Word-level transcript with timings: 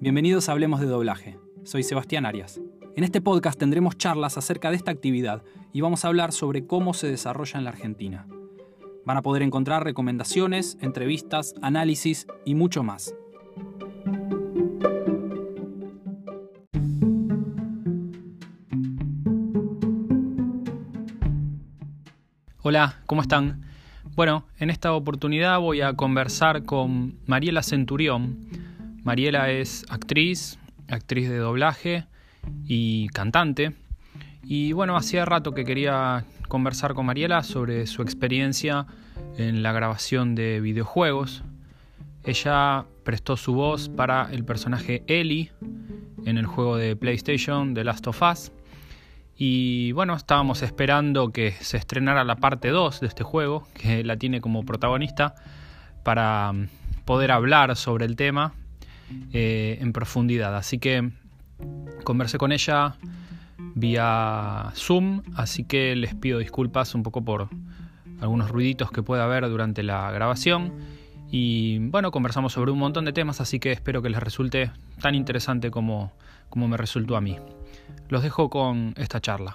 Bienvenidos 0.00 0.48
a 0.48 0.52
Hablemos 0.52 0.78
de 0.78 0.86
Doblaje. 0.86 1.40
Soy 1.64 1.82
Sebastián 1.82 2.24
Arias. 2.24 2.60
En 2.94 3.02
este 3.02 3.20
podcast 3.20 3.58
tendremos 3.58 3.98
charlas 3.98 4.38
acerca 4.38 4.70
de 4.70 4.76
esta 4.76 4.92
actividad 4.92 5.42
y 5.72 5.80
vamos 5.80 6.04
a 6.04 6.08
hablar 6.08 6.30
sobre 6.30 6.68
cómo 6.68 6.94
se 6.94 7.08
desarrolla 7.08 7.58
en 7.58 7.64
la 7.64 7.70
Argentina. 7.70 8.28
Van 9.04 9.16
a 9.16 9.22
poder 9.22 9.42
encontrar 9.42 9.82
recomendaciones, 9.82 10.78
entrevistas, 10.80 11.56
análisis 11.62 12.28
y 12.44 12.54
mucho 12.54 12.84
más. 12.84 13.12
Hola, 22.62 23.00
¿cómo 23.06 23.22
están? 23.22 23.62
Bueno, 24.14 24.44
en 24.60 24.70
esta 24.70 24.92
oportunidad 24.92 25.58
voy 25.58 25.80
a 25.80 25.94
conversar 25.94 26.62
con 26.62 27.18
Mariela 27.26 27.64
Centurión. 27.64 28.57
Mariela 29.08 29.50
es 29.50 29.86
actriz, 29.88 30.58
actriz 30.86 31.30
de 31.30 31.38
doblaje 31.38 32.04
y 32.66 33.08
cantante. 33.08 33.74
Y 34.44 34.72
bueno, 34.72 34.98
hacía 34.98 35.24
rato 35.24 35.54
que 35.54 35.64
quería 35.64 36.26
conversar 36.46 36.92
con 36.92 37.06
Mariela 37.06 37.42
sobre 37.42 37.86
su 37.86 38.02
experiencia 38.02 38.84
en 39.38 39.62
la 39.62 39.72
grabación 39.72 40.34
de 40.34 40.60
videojuegos. 40.60 41.42
Ella 42.22 42.84
prestó 43.02 43.38
su 43.38 43.54
voz 43.54 43.88
para 43.88 44.28
el 44.30 44.44
personaje 44.44 45.04
Ellie 45.06 45.52
en 46.26 46.36
el 46.36 46.44
juego 46.44 46.76
de 46.76 46.94
PlayStation 46.94 47.72
The 47.72 47.84
Last 47.84 48.06
of 48.08 48.20
Us. 48.20 48.52
Y 49.38 49.92
bueno, 49.92 50.16
estábamos 50.16 50.60
esperando 50.60 51.32
que 51.32 51.52
se 51.52 51.78
estrenara 51.78 52.24
la 52.24 52.36
parte 52.36 52.68
2 52.68 53.00
de 53.00 53.06
este 53.06 53.24
juego, 53.24 53.66
que 53.72 54.04
la 54.04 54.18
tiene 54.18 54.42
como 54.42 54.66
protagonista, 54.66 55.34
para 56.04 56.52
mm, 56.52 56.68
poder 57.06 57.32
hablar 57.32 57.74
sobre 57.74 58.04
el 58.04 58.14
tema 58.14 58.52
eh, 59.32 59.78
en 59.80 59.92
profundidad. 59.92 60.56
Así 60.56 60.78
que 60.78 61.10
conversé 62.04 62.38
con 62.38 62.52
ella 62.52 62.96
vía 63.74 64.72
Zoom, 64.74 65.22
así 65.34 65.64
que 65.64 65.94
les 65.96 66.14
pido 66.14 66.38
disculpas 66.38 66.94
un 66.94 67.02
poco 67.02 67.24
por 67.24 67.48
algunos 68.20 68.50
ruiditos 68.50 68.90
que 68.90 69.02
pueda 69.02 69.24
haber 69.24 69.48
durante 69.48 69.82
la 69.82 70.10
grabación. 70.10 70.72
Y 71.30 71.78
bueno, 71.78 72.10
conversamos 72.10 72.52
sobre 72.52 72.70
un 72.70 72.78
montón 72.78 73.04
de 73.04 73.12
temas, 73.12 73.40
así 73.40 73.60
que 73.60 73.72
espero 73.72 74.00
que 74.00 74.08
les 74.08 74.20
resulte 74.20 74.70
tan 75.00 75.14
interesante 75.14 75.70
como, 75.70 76.12
como 76.48 76.68
me 76.68 76.76
resultó 76.76 77.16
a 77.16 77.20
mí. 77.20 77.36
Los 78.08 78.22
dejo 78.22 78.48
con 78.48 78.94
esta 78.96 79.20
charla. 79.20 79.54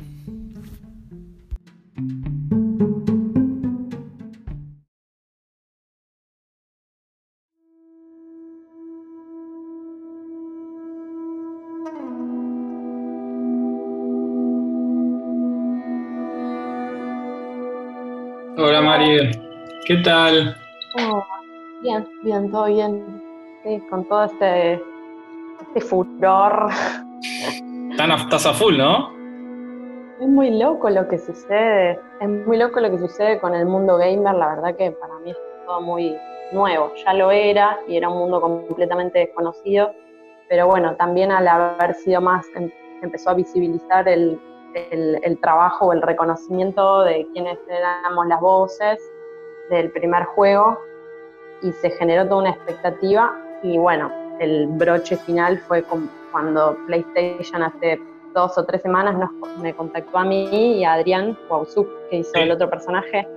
Hola 18.55 18.81
María, 18.81 19.31
¿qué 19.87 19.97
tal? 20.03 20.55
Oh, 20.99 21.23
bien, 21.81 22.07
bien, 22.21 22.51
todo 22.51 22.65
bien. 22.65 23.21
con 23.89 24.07
todo 24.07 24.25
este, 24.25 24.73
este 24.73 25.81
furor 25.81 26.69
estás 27.97 28.45
a 28.45 28.53
full, 28.53 28.77
¿no? 28.77 29.11
Es 30.21 30.27
muy 30.27 30.51
loco 30.51 30.87
lo 30.91 31.07
que 31.07 31.17
sucede, 31.17 31.99
es 32.21 32.29
muy 32.29 32.57
loco 32.57 32.79
lo 32.79 32.91
que 32.91 32.99
sucede 32.99 33.39
con 33.39 33.55
el 33.55 33.65
mundo 33.65 33.97
gamer, 33.97 34.35
la 34.35 34.55
verdad 34.55 34.75
que 34.77 34.91
para 34.91 35.17
mí 35.19 35.31
es 35.31 35.37
todo 35.65 35.81
muy 35.81 36.15
nuevo, 36.51 36.91
ya 37.03 37.13
lo 37.15 37.31
era 37.31 37.79
y 37.87 37.97
era 37.97 38.09
un 38.09 38.19
mundo 38.19 38.39
completamente 38.39 39.17
desconocido, 39.17 39.91
pero 40.47 40.67
bueno, 40.67 40.95
también 40.95 41.31
al 41.31 41.47
haber 41.47 41.95
sido 41.95 42.21
más, 42.21 42.45
em, 42.55 42.69
empezó 43.01 43.31
a 43.31 43.33
visibilizar 43.33 44.07
el, 44.07 44.39
el 44.73 45.39
trabajo 45.41 45.87
o 45.87 45.93
el 45.93 46.01
reconocimiento 46.01 47.03
de 47.03 47.27
quienes 47.33 47.57
éramos 47.67 48.27
las 48.27 48.41
voces 48.41 48.99
del 49.69 49.91
primer 49.91 50.23
juego 50.25 50.77
y 51.61 51.71
se 51.71 51.89
generó 51.91 52.27
toda 52.27 52.41
una 52.41 52.49
expectativa 52.51 53.33
y 53.63 53.77
bueno, 53.77 54.11
el 54.39 54.67
broche 54.67 55.15
final 55.17 55.57
fue 55.59 55.83
cuando 56.31 56.77
PlayStation 56.87 57.63
hace 57.63 57.99
dos 58.33 58.57
o 58.57 58.65
tres 58.65 58.81
semanas 58.81 59.15
nos, 59.15 59.29
me 59.59 59.73
contactó 59.73 60.17
a 60.17 60.25
mí 60.25 60.79
y 60.79 60.83
a 60.83 60.93
Adrián 60.93 61.37
Wausuk, 61.49 61.87
que 62.09 62.17
hizo 62.17 62.35
el 62.35 62.51
otro 62.51 62.69
personaje, 62.69 63.27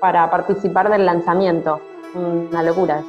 para 0.00 0.30
participar 0.30 0.90
del 0.90 1.06
lanzamiento. 1.06 1.80
Una 2.14 2.62
locura. 2.62 3.02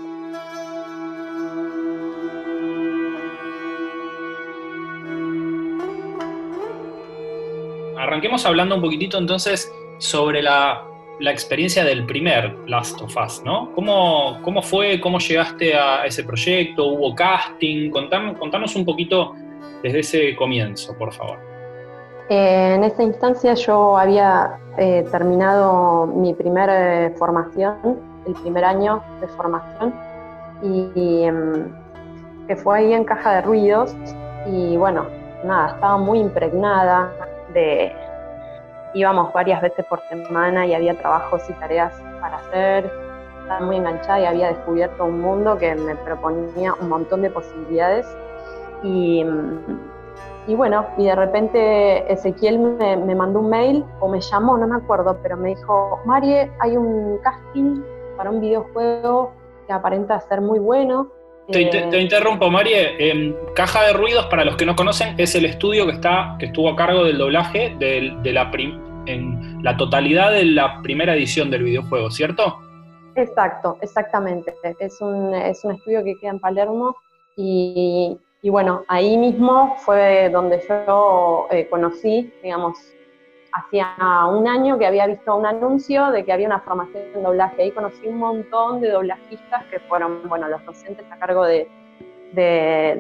Arranquemos 8.12 8.46
hablando 8.46 8.76
un 8.76 8.82
poquitito 8.82 9.18
entonces 9.18 9.72
sobre 9.98 10.42
la 10.42 10.86
la 11.22 11.32
experiencia 11.32 11.86
del 11.86 12.06
primer 12.06 12.58
Last 12.68 13.00
of 13.00 13.16
Us, 13.16 13.44
¿no? 13.46 13.72
¿Cómo, 13.76 14.40
cómo 14.44 14.62
fue? 14.64 15.00
¿Cómo 15.00 15.20
llegaste 15.20 15.76
a 15.76 16.04
ese 16.04 16.24
proyecto? 16.24 16.88
¿Hubo 16.88 17.14
casting? 17.14 17.92
contanos 17.92 18.76
un 18.76 18.84
poquito 18.84 19.36
desde 19.84 20.00
ese 20.00 20.36
comienzo, 20.36 20.98
por 20.98 21.14
favor. 21.14 21.38
Eh, 22.28 22.74
en 22.74 22.84
esa 22.84 23.04
instancia 23.04 23.54
yo 23.54 23.96
había 23.98 24.58
eh, 24.78 25.06
terminado 25.12 26.08
mi 26.08 26.34
primera 26.34 27.06
eh, 27.06 27.12
formación, 27.12 28.00
el 28.26 28.34
primer 28.34 28.66
año 28.66 29.04
de 29.20 29.28
formación, 29.28 29.94
y, 30.64 31.24
em, 31.24 31.72
que 32.48 32.56
fue 32.56 32.80
ahí 32.80 32.94
en 32.94 33.04
Caja 33.04 33.36
de 33.36 33.42
Ruidos, 33.42 33.96
y 34.48 34.76
bueno, 34.76 35.06
nada, 35.46 35.74
estaba 35.76 35.98
muy 35.98 36.20
impregnada 36.20 37.12
de, 37.54 37.96
íbamos 38.94 39.32
varias 39.34 39.62
veces 39.62 39.86
por 39.86 40.02
semana 40.08 40.66
y 40.66 40.74
había 40.74 40.98
trabajos 40.98 41.50
y 41.50 41.54
tareas 41.54 41.94
para 42.20 42.38
hacer. 42.38 42.92
Estaba 43.42 43.60
muy 43.62 43.78
enganchada 43.78 44.20
y 44.22 44.26
había 44.26 44.48
descubierto 44.50 45.06
un 45.06 45.22
mundo 45.22 45.58
que 45.58 45.76
me 45.76 45.96
proponía 45.96 46.74
un 46.80 46.90
montón 46.90 47.22
de 47.22 47.30
posibilidades. 47.30 48.08
Y, 48.84 49.26
bueno, 50.56 50.86
y 50.98 51.06
de 51.06 51.16
repente 51.16 52.12
Ezequiel 52.12 52.60
me, 52.60 52.98
me, 52.98 53.16
mandó 53.16 53.40
un 53.40 53.50
mail 53.50 53.86
o 54.00 54.08
me 54.08 54.20
llamó, 54.20 54.58
no 54.58 54.68
me 54.68 54.76
acuerdo, 54.76 55.18
pero 55.22 55.38
me 55.38 55.50
dijo, 55.50 56.00
Marie, 56.06 56.52
hay 56.60 56.78
un 56.78 57.20
casting 57.20 57.82
para 58.18 58.30
un 58.32 58.42
videojuego 58.42 59.32
que 59.68 59.74
aparenta 59.74 60.20
ser 60.20 60.42
muy 60.42 60.60
bueno. 60.60 61.08
Te, 61.52 61.66
te, 61.66 62.00
interrumpo, 62.00 62.50
Marie. 62.50 63.36
Caja 63.56 63.84
de 63.84 63.94
Ruidos, 63.94 64.26
para 64.28 64.46
los 64.46 64.56
que 64.56 64.66
no 64.66 64.76
conocen, 64.76 65.16
es 65.18 65.36
el 65.36 65.46
estudio 65.46 65.86
que, 65.86 65.94
está, 65.94 66.36
que 66.40 66.48
estuvo 66.48 66.70
a 66.70 66.76
cargo 66.76 67.04
del 67.04 67.18
doblaje 67.18 67.76
de, 67.80 68.14
de 68.22 68.34
la 68.34 68.52
en 69.06 69.64
la 69.64 69.78
totalidad 69.78 70.32
de 70.32 70.46
la 70.46 70.82
primera 70.82 71.16
edición 71.16 71.50
del 71.50 71.64
videojuego, 71.64 72.12
¿cierto? 72.12 72.60
Exacto, 73.16 73.78
exactamente. 73.82 74.54
Es 74.80 75.02
un, 75.02 75.34
es 75.34 75.64
un 75.66 75.74
estudio 75.74 76.04
que 76.04 76.16
queda 76.18 76.32
en 76.32 76.40
Palermo 76.40 76.96
y, 77.36 78.18
y 78.42 78.50
bueno, 78.50 78.84
ahí 78.88 79.18
mismo 79.18 79.76
fue 79.80 80.30
donde 80.30 80.64
yo 80.68 81.48
eh, 81.52 81.68
conocí, 81.70 82.32
digamos, 82.42 82.78
hacía 83.54 83.96
un 84.30 84.48
año 84.48 84.78
que 84.78 84.86
había 84.86 85.08
visto 85.08 85.36
un 85.36 85.46
anuncio 85.46 86.12
de 86.12 86.24
que 86.24 86.32
había 86.32 86.48
una 86.48 86.60
formación 86.60 87.04
en 87.14 87.24
doblaje. 87.24 87.64
Ahí 87.64 87.72
conocí 87.72 88.08
un 88.08 88.18
montón 88.18 88.82
de 88.82 88.90
doblajistas 88.90 89.66
que 89.66 89.80
fueron, 89.82 90.28
bueno, 90.28 90.48
los 90.48 90.66
docentes 90.66 91.06
a 91.12 91.18
cargo 91.18 91.46
de, 91.46 91.68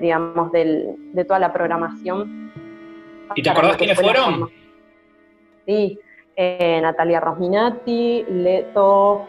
digamos, 0.01 0.51
de 0.51 1.25
toda 1.25 1.40
la 1.40 1.53
programación. 1.53 2.51
¿Y 3.35 3.41
te 3.41 3.50
acordás 3.50 3.78
quiénes 3.78 4.00
fueron? 4.00 4.50
Sí, 5.66 6.00
eh, 6.35 6.79
Natalia 6.81 7.19
Rosminati, 7.19 8.25
Leto, 8.29 9.25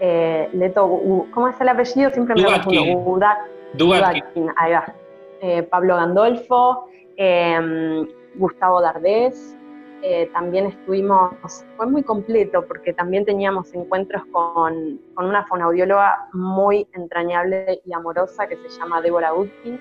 eh, 0.00 0.48
Leto, 0.52 1.00
¿cómo 1.32 1.48
es 1.48 1.60
el 1.60 1.68
apellido? 1.68 2.10
Siempre 2.10 2.34
me 2.34 2.42
lo 2.42 2.50
confundo. 2.64 3.26
Dugatkin. 3.74 4.50
ahí 4.56 4.72
va. 4.72 4.94
Eh, 5.40 5.62
Pablo 5.64 5.96
Gandolfo, 5.96 6.88
em, 7.16 8.06
Gustavo 8.36 8.80
Dardés, 8.80 9.56
eh, 10.06 10.28
también 10.34 10.66
estuvimos, 10.66 11.32
fue 11.78 11.86
muy 11.86 12.02
completo 12.02 12.66
porque 12.66 12.92
también 12.92 13.24
teníamos 13.24 13.72
encuentros 13.72 14.22
con, 14.26 15.00
una 15.16 15.46
fonaudióloga 15.46 16.28
muy 16.34 16.86
entrañable 16.92 17.80
y 17.86 17.94
amorosa 17.94 18.46
que 18.46 18.56
se 18.56 18.68
llama 18.68 19.00
Débora 19.00 19.30
Gutkin. 19.30 19.80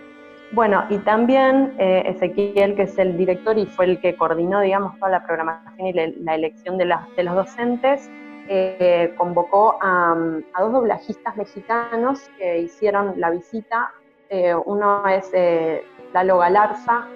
Bueno, 0.54 0.86
y 0.90 0.98
también 1.00 1.76
eh, 1.78 2.04
Ezequiel, 2.06 2.74
que 2.76 2.84
es 2.84 2.98
el 2.98 3.18
director 3.18 3.58
y 3.58 3.66
fue 3.66 3.84
el 3.84 4.00
que 4.00 4.16
coordinó, 4.16 4.62
digamos, 4.62 4.98
toda 4.98 5.12
la 5.12 5.26
programación 5.26 5.88
y 5.88 5.92
la 5.92 6.36
elección 6.36 6.78
de, 6.78 6.86
de, 7.18 7.24
los 7.24 7.36
docentes, 7.36 8.10
eh, 8.48 9.14
convocó 9.18 9.78
a, 9.82 10.16
dos 10.58 10.72
doblajistas 10.72 11.36
mexicanos 11.36 12.32
que 12.38 12.60
hicieron 12.60 13.16
la 13.18 13.30
visita. 13.30 13.92
uno 14.66 15.06
es 15.10 15.30
Lalo 16.14 16.38
Galarza, 16.38 17.10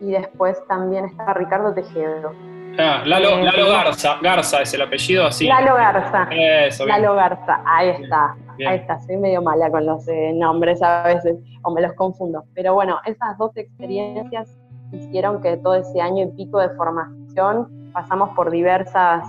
y 0.00 0.12
después 0.12 0.62
también 0.66 1.04
está 1.06 1.32
Ricardo 1.34 1.72
Tejedo. 1.74 2.32
Ah, 2.78 3.02
Lalo, 3.04 3.38
eh, 3.38 3.70
Garza, 3.70 4.18
Garza 4.22 4.62
es 4.62 4.72
el 4.74 4.82
apellido 4.82 5.26
así. 5.26 5.46
Lalo 5.46 5.74
Garza. 5.74 6.28
Eso, 6.30 6.86
Lalo 6.86 7.14
Garza, 7.14 7.62
ahí 7.66 7.88
está. 7.90 8.36
Ahí 8.66 8.76
está, 8.76 9.00
soy 9.00 9.16
medio 9.16 9.42
mala 9.42 9.70
con 9.70 9.86
los 9.86 10.06
eh, 10.08 10.32
nombres 10.34 10.82
a 10.82 11.02
veces, 11.02 11.36
o 11.62 11.72
me 11.72 11.80
los 11.80 11.94
confundo. 11.94 12.44
Pero 12.54 12.74
bueno, 12.74 12.98
esas 13.06 13.36
dos 13.38 13.56
experiencias 13.56 14.56
hicieron 14.92 15.40
que 15.40 15.56
todo 15.56 15.76
ese 15.76 16.00
año 16.00 16.24
y 16.24 16.26
pico 16.36 16.60
de 16.60 16.68
formación 16.70 17.90
pasamos 17.92 18.30
por 18.30 18.50
diversas 18.50 19.24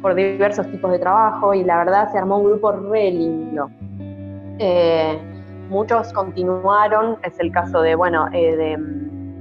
por 0.00 0.14
diversos 0.14 0.66
tipos 0.70 0.90
de 0.90 0.98
trabajo 0.98 1.52
y 1.54 1.62
la 1.62 1.78
verdad 1.78 2.10
se 2.10 2.18
armó 2.18 2.38
un 2.38 2.46
grupo 2.46 2.72
re 2.72 3.10
lindo. 3.10 3.70
Eh, 4.58 5.18
muchos 5.68 6.12
continuaron, 6.12 7.18
es 7.22 7.38
el 7.38 7.52
caso 7.52 7.82
de, 7.82 7.94
bueno, 7.94 8.26
eh, 8.32 8.56
de 8.56 8.78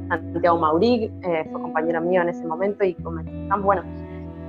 Santiago 0.10 0.58
Maurig, 0.58 1.12
fue 1.22 1.62
compañero 1.62 2.02
mío 2.02 2.22
en 2.22 2.30
ese 2.30 2.46
momento 2.46 2.84
y 2.84 2.94
comenzamos, 2.96 3.66
bueno, 3.66 3.84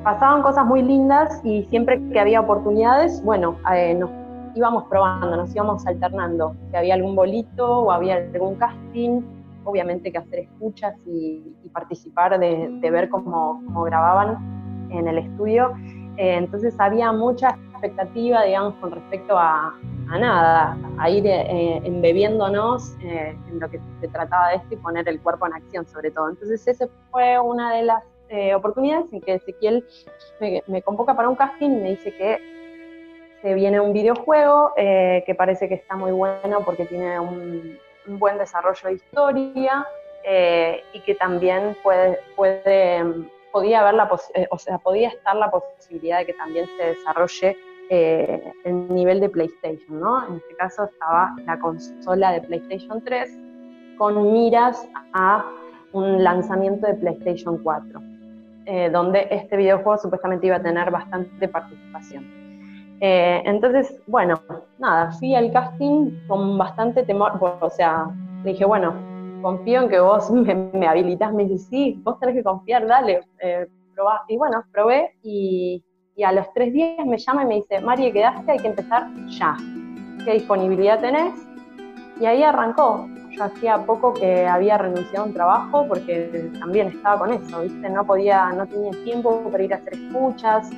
pasaban 0.03 0.43
cosas 0.43 0.67
muy 0.67 0.83
lindas 0.83 1.41
y 1.45 1.65
siempre 1.65 2.01
que 2.11 2.21
había 2.21 2.41
oportunidades, 2.41 3.23
bueno, 3.23 3.57
nos 3.99 4.11
íbamos 4.55 4.85
probando, 4.85 5.37
nos 5.37 5.55
íbamos 5.55 5.87
alternando. 5.87 6.55
Si 6.71 6.77
había 6.77 6.95
algún 6.95 7.15
bolito 7.15 7.81
o 7.81 7.93
había 7.93 8.17
algún 8.17 8.57
casting, 8.57 9.23
obviamente 9.65 10.11
que 10.11 10.19
hacer 10.19 10.41
escuchas 10.41 10.95
y, 11.07 11.43
participar 11.73 12.39
de, 12.41 12.91
ver 12.91 13.09
cómo, 13.09 13.63
grababan 13.85 14.89
en 14.91 15.07
el 15.07 15.19
estudio. 15.19 15.73
Eh, 16.17 16.35
entonces 16.37 16.75
había 16.81 17.13
mucha 17.13 17.57
expectativa, 17.81 18.45
digamos, 18.45 18.75
con 18.75 18.91
respecto 18.91 19.39
a, 19.39 19.75
nada, 20.07 20.77
a 20.99 21.11
ir 21.11 21.27
eh, 21.27 21.81
embebiéndonos 21.85 22.95
eh, 23.03 23.37
en 23.49 23.61
lo 23.61 23.71
que 23.71 23.81
se 24.01 24.09
trataba 24.09 24.51
de 24.51 24.57
esto 24.57 24.75
y 24.75 24.77
poner 24.77 25.09
el 25.09 25.21
cuerpo 25.21 25.47
en 25.47 25.55
acción 25.55 25.87
sobre 25.87 26.11
todo. 26.11 26.29
Entonces 26.29 26.67
esa 26.67 26.87
fue 27.11 27.39
una 27.39 27.75
de 27.75 27.83
las 27.83 28.05
oportunidades 28.55 29.07
en 29.13 29.21
que 29.23 29.35
Ezequiel 29.35 29.85
me, 30.69 30.83
convoca 30.83 31.17
para 31.17 31.29
un 31.29 31.35
casting 31.35 31.69
y 31.69 31.81
me 31.81 31.91
dice 31.91 32.15
que 32.15 32.39
se 33.43 33.55
viene 33.55 33.81
un 33.81 33.93
videojuego 33.93 34.73
eh, 34.77 35.25
que 35.27 35.35
parece 35.35 35.69
que 35.69 35.75
está 35.75 35.97
muy 35.97 36.13
bueno 36.13 36.63
porque 36.65 36.85
tiene 36.85 37.19
un, 37.19 37.79
buen 38.07 38.39
desarrollo 38.39 38.89
de 38.89 38.95
historia 38.95 39.87
eh, 40.25 40.83
y 40.93 41.01
que 41.01 41.15
también 41.15 41.77
puede, 41.83 42.19
puede 42.35 43.05
podía 43.53 43.81
haber 43.81 43.95
la 43.95 44.11
eh, 44.35 44.47
o 44.51 44.59
sea, 44.59 44.79
podía 44.79 45.09
estar 45.09 45.37
la 45.37 45.51
posibilidad 45.51 46.19
de 46.19 46.27
que 46.27 46.33
también 46.35 46.67
se 46.77 46.87
desarrolle 46.87 47.57
el 47.91 48.89
nivel 48.95 49.21
de 49.21 49.29
PlayStation, 49.29 50.01
¿no? 50.01 50.27
En 50.27 50.37
este 50.37 50.55
caso 50.57 50.85
estaba 50.85 51.35
la 51.45 51.59
consola 51.59 52.33
de 52.33 52.41
PlayStation 52.43 53.03
3 53.03 53.39
con 53.99 54.33
miras 54.33 54.89
a 55.13 55.45
un 55.93 56.23
lanzamiento 56.23 56.87
de 56.87 56.95
PlayStation 56.95 57.59
4, 57.59 58.01
donde 58.93 59.27
este 59.31 59.57
videojuego 59.57 59.99
supuestamente 59.99 60.47
iba 60.47 60.57
a 60.57 60.63
tener 60.63 60.91
bastante 60.91 61.49
participación. 61.49 62.41
Eh, 63.01 63.43
entonces, 63.47 63.99
bueno, 64.07 64.41
nada, 64.79 65.11
fui 65.13 65.35
al 65.35 65.51
casting 65.53 66.11
con 66.29 66.59
bastante 66.59 67.03
temor, 67.03 67.33
o 67.41 67.71
sea, 67.71 68.11
le 68.45 68.53
dije, 68.53 68.67
bueno, 68.67 68.95
confío 69.41 69.83
en 69.83 69.89
que 69.89 70.01
vos 70.01 70.31
me, 70.73 70.87
habilitas, 70.87 71.33
me 71.33 71.47
dice, 71.47 71.65
sí, 71.71 72.01
vos 72.05 72.19
tenés 72.21 72.37
que 72.37 72.45
confiar, 72.45 72.87
dale, 72.87 73.23
eh, 73.39 73.67
probá. 73.95 74.23
Y 74.29 74.37
bueno, 74.37 74.63
probé 74.71 75.15
y, 75.23 75.83
a 76.23 76.33
los 76.33 76.53
tres 76.53 76.73
días 76.73 77.05
me 77.07 77.19
llama 77.19 77.45
y 77.45 77.47
me 77.47 77.55
dice, 77.57 77.81
María, 77.81 78.13
quedaste, 78.13 78.53
hay 78.53 78.59
que 78.59 78.69
empezar 78.69 79.09
ya. 79.29 79.57
¿Qué 80.25 80.35
disponibilidad 80.35 81.01
tenés? 81.01 81.35
Y 82.21 82.27
ahí 82.27 82.43
arrancó. 82.43 83.09
Yo 83.31 83.45
hacía 83.45 83.79
poco 83.87 84.13
que 84.13 84.47
había 84.47 84.77
renunciado 84.77 85.25
a 85.25 85.29
un 85.29 85.33
trabajo 85.33 85.87
porque 85.89 86.51
también 86.59 86.89
estaba 86.89 87.19
con 87.21 87.33
eso, 87.33 87.63
¿viste? 87.63 87.89
No 87.89 88.05
podía, 88.05 88.51
no 88.53 88.67
tenía 88.67 88.91
tiempo 89.05 89.49
para 89.51 89.63
ir 89.63 89.73
a 89.73 89.77
hacer 89.77 89.95
escuchas, 89.95 90.71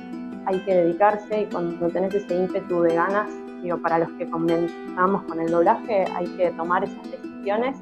hay 0.45 0.59
que 0.59 0.75
dedicarse 0.75 1.41
y 1.41 1.45
cuando 1.45 1.89
tenés 1.89 2.13
ese 2.13 2.35
ímpetu 2.35 2.81
de 2.81 2.95
ganas, 2.95 3.29
digo, 3.61 3.77
para 3.77 3.99
los 3.99 4.09
que 4.11 4.29
comenzamos 4.29 5.23
con 5.23 5.39
el 5.39 5.49
doblaje, 5.51 6.05
hay 6.15 6.27
que 6.37 6.51
tomar 6.51 6.83
esas 6.83 7.03
decisiones. 7.11 7.77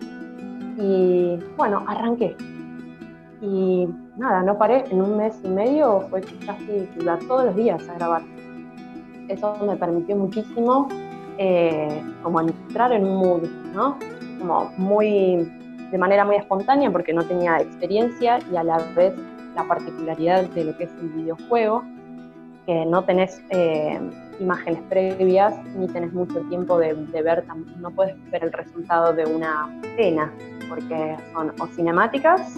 Y 0.78 1.38
bueno, 1.58 1.84
arranqué. 1.88 2.36
Y 3.42 3.88
nada, 4.22 4.44
no 4.44 4.58
paré, 4.58 4.86
en 4.92 5.02
un 5.02 5.18
mes 5.18 5.36
y 5.44 5.48
medio 5.48 6.02
fue 6.10 6.22
casi 6.46 6.88
iba 7.00 7.18
todos 7.28 7.46
los 7.46 7.56
días 7.56 7.90
a 7.90 7.96
grabar. 7.96 8.22
Eso 9.28 9.58
me 9.66 9.76
permitió 9.76 10.16
muchísimo 10.16 10.88
eh, 11.38 12.02
como 12.22 12.40
entrar 12.42 12.92
en 12.94 13.04
un 13.06 13.18
mood, 13.18 13.50
¿no? 13.74 13.98
Como 14.40 14.72
muy, 14.78 15.52
de 15.92 15.98
manera 15.98 16.24
muy 16.24 16.36
espontánea 16.36 16.92
porque 16.92 17.14
no 17.14 17.24
tenía 17.24 17.58
experiencia 17.58 18.40
y 18.52 18.56
a 18.56 18.64
la 18.64 18.78
vez 18.96 19.14
la 19.56 19.64
particularidad 19.64 20.44
de 20.50 20.66
lo 20.66 20.78
que 20.78 20.84
es 20.84 20.92
el 21.02 21.10
videojuego 21.10 21.84
que 22.66 22.86
no 22.86 23.04
tenés 23.04 23.42
eh, 23.50 24.00
imágenes 24.40 24.82
previas 24.90 25.56
ni 25.76 25.88
tenés 25.88 26.14
mucho 26.14 26.40
tiempo 26.50 26.78
de, 26.78 26.94
ver, 26.94 27.44
no 27.78 27.92
puedes 27.92 28.16
ver 28.32 28.44
el 28.44 28.52
resultado 28.52 29.14
de 29.14 29.26
una 29.26 29.70
escena, 29.84 30.32
porque 30.70 31.18
son 31.34 31.52
o 31.60 31.68
cinemáticas, 31.68 32.58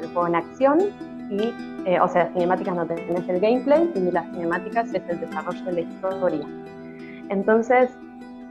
el 0.00 0.08
juego 0.08 0.26
en 0.26 0.34
acción, 0.36 0.78
y, 1.30 1.52
eh, 1.86 2.00
o 2.00 2.08
sea, 2.08 2.30
cinemáticas 2.32 2.74
no 2.74 2.86
tenés 2.86 3.28
el 3.28 3.40
gameplay, 3.40 3.90
y 3.94 4.10
las 4.10 4.26
cinemáticas 4.32 4.92
es 4.94 5.02
el 5.08 5.20
desarrollo 5.20 5.64
de 5.64 5.72
la 5.72 5.80
historia. 5.80 6.46
Entonces, 7.28 7.90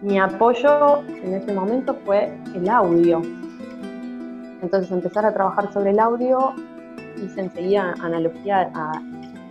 mi 0.02 0.20
apoyo 0.20 1.02
en 1.24 1.34
ese 1.34 1.54
momento 1.54 1.96
fue 2.06 2.32
el 2.54 2.70
audio. 2.70 3.22
Entonces, 4.62 4.92
empezar 4.92 5.26
a 5.26 5.34
trabajar 5.34 5.72
sobre 5.74 5.92
el 5.92 6.00
audio, 6.00 6.54
hice 7.18 7.42
enseguida 7.42 7.96
analogía 8.02 8.70
a 8.76 9.02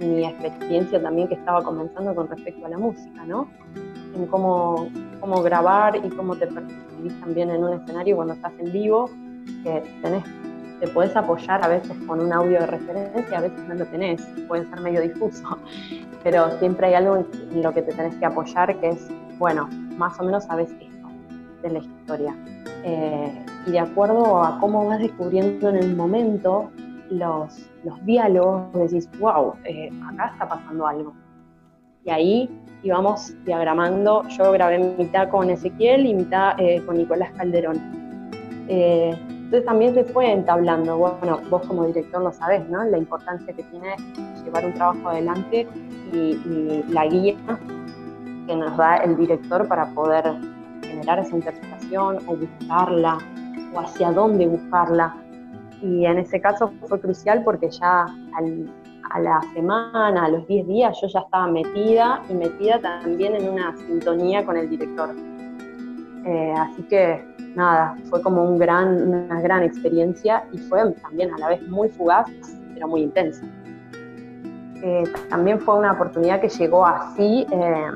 mi 0.00 0.24
experiencia 0.24 1.00
también 1.02 1.28
que 1.28 1.34
estaba 1.34 1.62
comenzando 1.62 2.14
con 2.14 2.28
respecto 2.28 2.66
a 2.66 2.68
la 2.68 2.78
música, 2.78 3.24
¿no? 3.24 3.48
En 4.14 4.26
cómo, 4.26 4.88
cómo 5.20 5.42
grabar 5.42 5.96
y 5.96 6.08
cómo 6.10 6.36
te 6.36 6.46
percibís 6.46 7.18
también 7.20 7.50
en 7.50 7.64
un 7.64 7.74
escenario 7.74 8.16
cuando 8.16 8.34
estás 8.34 8.52
en 8.58 8.72
vivo, 8.72 9.10
que 9.62 9.82
tenés, 10.02 10.24
te 10.80 10.88
podés 10.88 11.14
apoyar 11.16 11.64
a 11.64 11.68
veces 11.68 11.96
con 12.06 12.20
un 12.20 12.32
audio 12.32 12.60
de 12.60 12.66
referencia, 12.66 13.38
a 13.38 13.40
veces 13.42 13.58
no 13.66 13.74
lo 13.74 13.86
tenés, 13.86 14.22
puede 14.48 14.68
ser 14.68 14.80
medio 14.80 15.00
difuso, 15.00 15.58
pero 16.22 16.50
siempre 16.58 16.88
hay 16.88 16.94
algo 16.94 17.16
en 17.16 17.62
lo 17.62 17.72
que 17.72 17.82
te 17.82 17.92
tenés 17.92 18.14
que 18.16 18.26
apoyar 18.26 18.78
que 18.80 18.90
es, 18.90 19.08
bueno, 19.38 19.68
más 19.96 20.18
o 20.20 20.24
menos 20.24 20.44
sabes 20.44 20.70
esto 20.70 21.08
de 21.62 21.70
la 21.70 21.78
historia. 21.78 22.34
Eh, 22.84 23.44
y 23.66 23.72
de 23.72 23.80
acuerdo 23.80 24.44
a 24.44 24.60
cómo 24.60 24.86
vas 24.86 25.00
descubriendo 25.00 25.70
en 25.70 25.76
el 25.76 25.96
momento, 25.96 26.70
los, 27.10 27.66
los 27.86 28.04
diálogos, 28.04 28.72
decís, 28.74 29.08
wow, 29.20 29.54
eh, 29.64 29.90
acá 30.12 30.30
está 30.32 30.48
pasando 30.48 30.86
algo. 30.86 31.14
Y 32.04 32.10
ahí 32.10 32.50
íbamos 32.82 33.32
diagramando, 33.44 34.26
yo 34.28 34.52
grabé 34.52 34.78
mitad 34.98 35.28
con 35.28 35.48
Ezequiel 35.50 36.04
y 36.04 36.14
mitad 36.14 36.58
eh, 36.58 36.82
con 36.84 36.98
Nicolás 36.98 37.30
Calderón. 37.36 37.80
Eh, 38.68 39.16
entonces 39.28 39.64
también 39.64 39.94
se 39.94 40.04
fue 40.04 40.30
entablando, 40.32 40.98
bueno, 40.98 41.40
vos 41.48 41.62
como 41.66 41.86
director 41.86 42.20
lo 42.20 42.32
sabés, 42.32 42.68
¿no? 42.68 42.82
La 42.84 42.98
importancia 42.98 43.52
que 43.54 43.62
tiene 43.62 43.94
llevar 44.44 44.66
un 44.66 44.74
trabajo 44.74 45.08
adelante 45.08 45.68
y, 46.12 46.16
y 46.16 46.84
la 46.88 47.06
guía 47.06 47.36
que 48.48 48.56
nos 48.56 48.76
da 48.76 48.96
el 48.96 49.16
director 49.16 49.68
para 49.68 49.86
poder 49.86 50.24
generar 50.82 51.20
esa 51.20 51.36
interpretación 51.36 52.18
o 52.26 52.36
buscarla 52.36 53.18
o 53.72 53.80
hacia 53.80 54.10
dónde 54.10 54.48
buscarla 54.48 55.14
y 55.82 56.06
en 56.06 56.18
ese 56.18 56.40
caso 56.40 56.72
fue 56.88 57.00
crucial 57.00 57.42
porque 57.44 57.70
ya 57.70 58.06
a 59.10 59.20
la 59.20 59.40
semana, 59.54 60.24
a 60.24 60.28
los 60.28 60.46
10 60.46 60.66
días, 60.66 60.98
yo 61.00 61.08
ya 61.08 61.20
estaba 61.20 61.46
metida 61.46 62.22
y 62.28 62.34
metida 62.34 62.80
también 62.80 63.34
en 63.34 63.48
una 63.48 63.76
sintonía 63.76 64.44
con 64.44 64.56
el 64.56 64.68
director. 64.68 65.10
Eh, 66.24 66.54
así 66.56 66.82
que 66.84 67.24
nada, 67.54 67.94
fue 68.10 68.20
como 68.20 68.42
un 68.42 68.58
gran, 68.58 69.08
una 69.08 69.40
gran 69.40 69.62
experiencia 69.62 70.44
y 70.52 70.58
fue 70.58 70.92
también 71.02 71.32
a 71.34 71.38
la 71.38 71.48
vez 71.50 71.62
muy 71.68 71.88
fugaz, 71.88 72.26
pero 72.74 72.88
muy 72.88 73.02
intensa. 73.02 73.46
Eh, 74.82 75.04
también 75.30 75.60
fue 75.60 75.78
una 75.78 75.92
oportunidad 75.92 76.40
que 76.40 76.48
llegó 76.48 76.84
así 76.84 77.46
eh, 77.50 77.90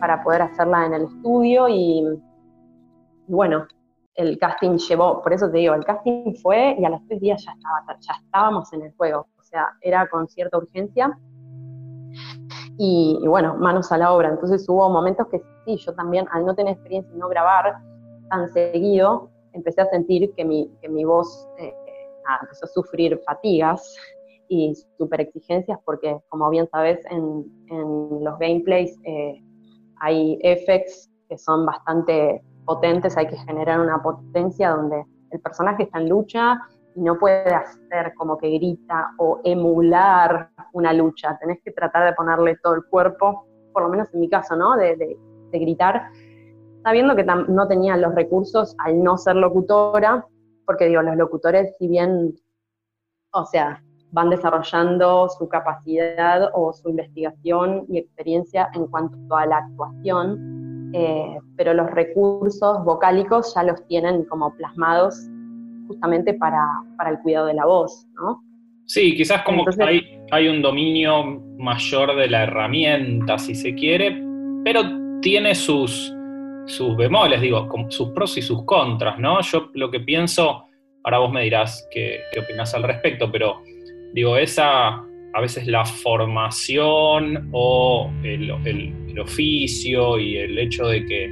para 0.00 0.22
poder 0.22 0.42
hacerla 0.42 0.86
en 0.86 0.94
el 0.94 1.02
estudio 1.02 1.68
y, 1.68 2.04
y 3.28 3.32
bueno, 3.32 3.66
el 4.14 4.38
casting 4.38 4.76
llevó, 4.76 5.22
por 5.22 5.32
eso 5.32 5.50
te 5.50 5.58
digo, 5.58 5.74
el 5.74 5.84
casting 5.84 6.34
fue 6.42 6.76
y 6.78 6.84
a 6.84 6.90
los 6.90 7.04
tres 7.06 7.20
días 7.20 7.44
ya, 7.44 7.52
estaba, 7.52 7.98
ya 8.00 8.12
estábamos 8.24 8.72
en 8.72 8.82
el 8.82 8.92
juego, 8.96 9.26
o 9.38 9.42
sea, 9.42 9.68
era 9.80 10.08
con 10.08 10.28
cierta 10.28 10.58
urgencia. 10.58 11.18
Y, 12.76 13.20
bueno, 13.26 13.56
manos 13.56 13.92
a 13.92 13.98
la 13.98 14.12
obra. 14.12 14.30
Entonces 14.30 14.68
hubo 14.68 14.88
momentos 14.88 15.28
que 15.28 15.40
sí, 15.64 15.76
yo 15.76 15.94
también, 15.94 16.26
al 16.32 16.44
no 16.44 16.54
tener 16.54 16.74
experiencia 16.74 17.12
y 17.14 17.18
no 17.18 17.28
grabar 17.28 17.76
tan 18.30 18.48
seguido, 18.52 19.30
empecé 19.52 19.82
a 19.82 19.86
sentir 19.86 20.32
que 20.34 20.44
mi, 20.44 20.68
que 20.80 20.88
mi 20.88 21.04
voz 21.04 21.48
eh, 21.58 21.72
empezó 22.42 22.66
a 22.66 22.68
sufrir 22.68 23.20
fatigas 23.24 23.96
y 24.48 24.74
super 24.98 25.20
exigencias, 25.20 25.78
porque 25.84 26.18
como 26.28 26.50
bien 26.50 26.68
sabes, 26.70 27.04
en, 27.10 27.44
en 27.68 28.24
los 28.24 28.38
gameplays 28.38 28.96
eh, 29.04 29.42
hay 30.00 30.38
effects 30.42 31.10
que 31.28 31.38
son 31.38 31.64
bastante 31.64 32.42
potentes, 32.64 33.16
hay 33.16 33.26
que 33.26 33.36
generar 33.36 33.80
una 33.80 34.02
potencia 34.02 34.70
donde 34.70 35.04
el 35.30 35.40
personaje 35.40 35.84
está 35.84 35.98
en 35.98 36.08
lucha 36.08 36.60
y 36.94 37.00
no 37.00 37.18
puede 37.18 37.52
hacer 37.52 38.14
como 38.16 38.38
que 38.38 38.50
grita 38.50 39.10
o 39.18 39.40
emular 39.44 40.50
una 40.72 40.92
lucha. 40.92 41.36
Tenés 41.38 41.60
que 41.64 41.72
tratar 41.72 42.04
de 42.06 42.12
ponerle 42.14 42.56
todo 42.62 42.74
el 42.74 42.84
cuerpo, 42.84 43.46
por 43.72 43.82
lo 43.82 43.88
menos 43.88 44.12
en 44.14 44.20
mi 44.20 44.28
caso, 44.28 44.56
¿no? 44.56 44.76
De, 44.76 45.18
gritar 45.52 46.10
sabiendo 46.82 47.14
que 47.14 47.22
no 47.22 47.68
tenía 47.68 47.96
los 47.96 48.12
recursos 48.12 48.74
al 48.78 49.00
no 49.04 49.16
ser 49.16 49.36
locutora, 49.36 50.26
porque 50.66 50.86
digo, 50.86 51.00
los 51.00 51.16
locutores, 51.16 51.76
si 51.78 51.86
bien, 51.86 52.34
o 53.32 53.46
sea, 53.46 53.80
van 54.10 54.30
desarrollando 54.30 55.28
su 55.28 55.48
capacidad 55.48 56.50
o 56.54 56.72
su 56.72 56.88
investigación 56.88 57.84
y 57.88 57.98
experiencia 57.98 58.68
en 58.74 58.86
cuanto 58.86 59.34
a 59.36 59.46
la 59.46 59.58
actuación, 59.58 60.63
eh, 60.96 61.38
pero 61.56 61.74
los 61.74 61.90
recursos 61.90 62.84
vocálicos 62.84 63.52
ya 63.54 63.64
los 63.64 63.84
tienen 63.88 64.24
como 64.26 64.54
plasmados 64.54 65.16
justamente 65.88 66.34
para, 66.34 66.64
el 67.08 67.18
cuidado 67.18 67.46
de 67.46 67.54
la 67.54 67.66
voz, 67.66 68.06
¿no? 68.14 68.42
Sí, 68.86 69.16
quizás 69.16 69.42
como 69.42 69.64
que 69.64 69.82
hay, 69.82 70.20
hay 70.30 70.48
un 70.48 70.62
dominio 70.62 71.42
mayor 71.58 72.14
de 72.16 72.28
la 72.28 72.44
herramienta, 72.44 73.38
si 73.38 73.54
se 73.54 73.74
quiere, 73.74 74.22
pero 74.64 74.82
tiene 75.20 75.54
sus, 75.54 76.14
sus 76.66 76.96
bemoles, 76.96 77.40
digo, 77.40 77.68
sus 77.88 78.10
pros 78.10 78.36
y 78.38 78.42
sus 78.42 78.64
contras, 78.64 79.18
¿no? 79.18 79.40
Yo 79.40 79.70
lo 79.74 79.90
que 79.90 80.00
pienso, 80.00 80.66
ahora 81.02 81.18
vos 81.18 81.32
me 81.32 81.42
dirás 81.42 81.88
qué, 81.90 82.20
qué 82.32 82.40
opinas 82.40 82.74
al 82.74 82.82
respecto, 82.84 83.32
pero 83.32 83.62
digo, 84.12 84.36
esa, 84.36 85.03
a 85.34 85.40
veces 85.40 85.66
la 85.66 85.84
formación 85.84 87.48
o 87.52 88.10
el, 88.22 88.50
oficio 89.18 90.18
y 90.18 90.36
el 90.36 90.58
hecho 90.58 90.86
de 90.86 91.04
que 91.06 91.30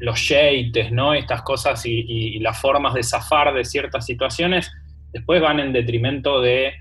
los 0.00 0.28
yates, 0.28 0.92
¿no? 0.92 1.14
Estas 1.14 1.42
cosas 1.42 1.84
y, 1.84 2.38
las 2.40 2.60
formas 2.60 2.94
de 2.94 3.02
zafar 3.02 3.54
de 3.54 3.64
ciertas 3.64 4.06
situaciones, 4.06 4.70
después 5.12 5.40
van 5.40 5.60
en 5.60 5.72
detrimento 5.72 6.40
de 6.40 6.72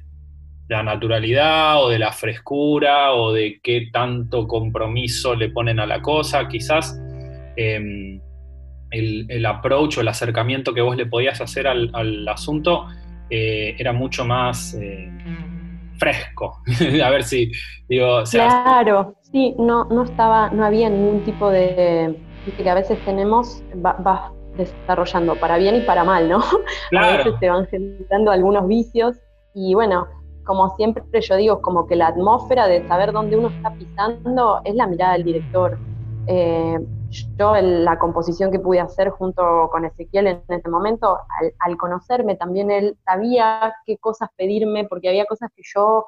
la 0.68 0.84
naturalidad 0.84 1.84
o 1.84 1.90
de 1.90 2.00
la 2.00 2.12
frescura 2.12 3.14
o 3.14 3.34
de 3.34 3.60
qué 3.62 3.90
tanto 3.92 4.48
compromiso 4.48 5.36
le 5.36 5.50
ponen 5.50 5.80
a 5.80 5.86
la 5.86 6.02
cosa. 6.02 6.48
Quizás 6.48 7.00
em, 7.56 8.20
el, 8.92 9.46
approach 9.46 9.98
o 9.98 10.02
el 10.02 10.08
acercamiento 10.08 10.74
que 10.74 10.82
vos 10.82 10.98
le 10.98 11.06
podías 11.06 11.40
hacer 11.40 11.68
al, 11.68 12.28
asunto 12.28 12.88
eh, 13.30 13.76
era 13.78 13.94
mucho 13.94 14.26
más 14.26 14.74
eh, 14.76 15.12
fresco. 15.98 16.58
a 17.04 17.10
ver 17.10 17.24
si 17.24 17.52
digo. 17.90 18.24
claro, 18.30 19.16
sí, 19.32 19.56
no, 19.58 19.86
no 19.86 20.04
estaba, 20.04 20.50
no 20.50 20.66
había 20.66 20.90
ningún 20.90 21.24
tipo 21.24 21.50
de 21.50 22.18
que 22.56 22.70
a 22.70 22.74
veces 22.74 22.98
tenemos, 23.06 23.62
vas 23.76 24.32
desarrollando 24.56 25.36
para 25.36 25.58
bien 25.58 25.76
y 25.76 25.82
para 25.82 26.04
mal, 26.04 26.30
¿no? 26.30 26.40
A 26.98 27.18
veces 27.18 27.34
te 27.40 27.50
van 27.50 27.68
generando 27.68 28.32
algunos 28.32 28.68
vicios 28.68 29.18
y 29.54 29.74
bueno, 29.74 30.08
como 30.46 30.76
siempre 30.78 31.04
yo 31.22 31.36
digo, 31.36 31.62
como 31.62 31.88
que 31.88 31.96
la 31.96 32.08
atmósfera 32.08 32.68
de 32.68 32.88
saber 32.88 33.12
dónde 33.12 33.36
uno 33.36 33.50
está 33.50 33.74
pisando 33.74 34.62
es 34.64 34.76
la 34.76 34.88
mirada 34.88 35.14
del 35.14 35.24
director. 35.26 35.78
Eh, 36.28 36.80
yo 37.10 37.56
la 37.56 37.98
composición 38.00 38.52
que 38.52 38.60
pude 38.60 38.80
hacer 38.80 39.10
junto 39.10 39.70
con 39.72 39.86
Ezequiel 39.86 40.28
en 40.28 40.42
ese 40.48 40.70
momento, 40.70 41.18
al, 41.60 41.78
conocerme 41.78 42.36
también 42.36 42.72
él 42.72 42.98
sabía 43.06 43.74
qué 43.86 43.98
cosas 43.98 44.30
pedirme, 44.36 44.86
porque 44.86 45.10
había 45.10 45.26
cosas 45.26 45.50
que 45.56 45.62
yo 45.76 46.06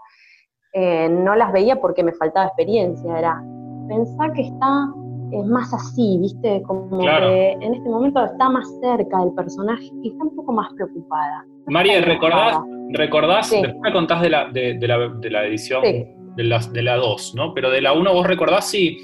eh, 0.74 1.10
no 1.10 1.36
las 1.36 1.51
veía 1.51 1.79
porque 1.79 2.03
me 2.03 2.13
faltaba 2.13 2.48
experiencia, 2.48 3.18
era 3.18 3.41
pensar 3.88 4.34
que 4.34 4.41
está 4.41 4.94
es 5.32 5.46
más 5.46 5.72
así, 5.74 6.18
¿viste? 6.20 6.62
Como 6.63 6.98
que 6.98 7.51
en 7.51 7.75
este 7.75 7.88
momento 7.88 8.24
está 8.24 8.50
más 8.50 8.68
cerca 8.82 9.20
del 9.20 9.34
personaje 9.36 9.89
y 10.01 10.10
está 10.10 10.24
un 10.24 10.36
poco 10.36 10.53
más 10.53 10.74
preocupada. 10.74 11.46
María, 11.68 12.01
¿recordás? 12.01 12.60
¿recordás 12.91 13.51
Después 13.51 13.75
me 13.82 13.94
contás 13.94 14.22
de 14.22 14.29
la, 14.29 14.50
de, 14.50 14.79
la, 14.82 15.08
de 15.08 15.29
la 15.29 15.46
edición 15.46 15.84
de, 15.84 16.44
la, 16.44 16.60
de 16.60 16.82
la 16.82 16.96
2, 16.96 17.36
¿no? 17.36 17.53
Pero 17.53 17.70
de 17.70 17.82
la 17.82 17.94
1, 17.94 18.13
¿vos 18.13 18.25
recordás 18.25 18.70
si, 18.70 18.98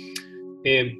eh, 0.63 0.93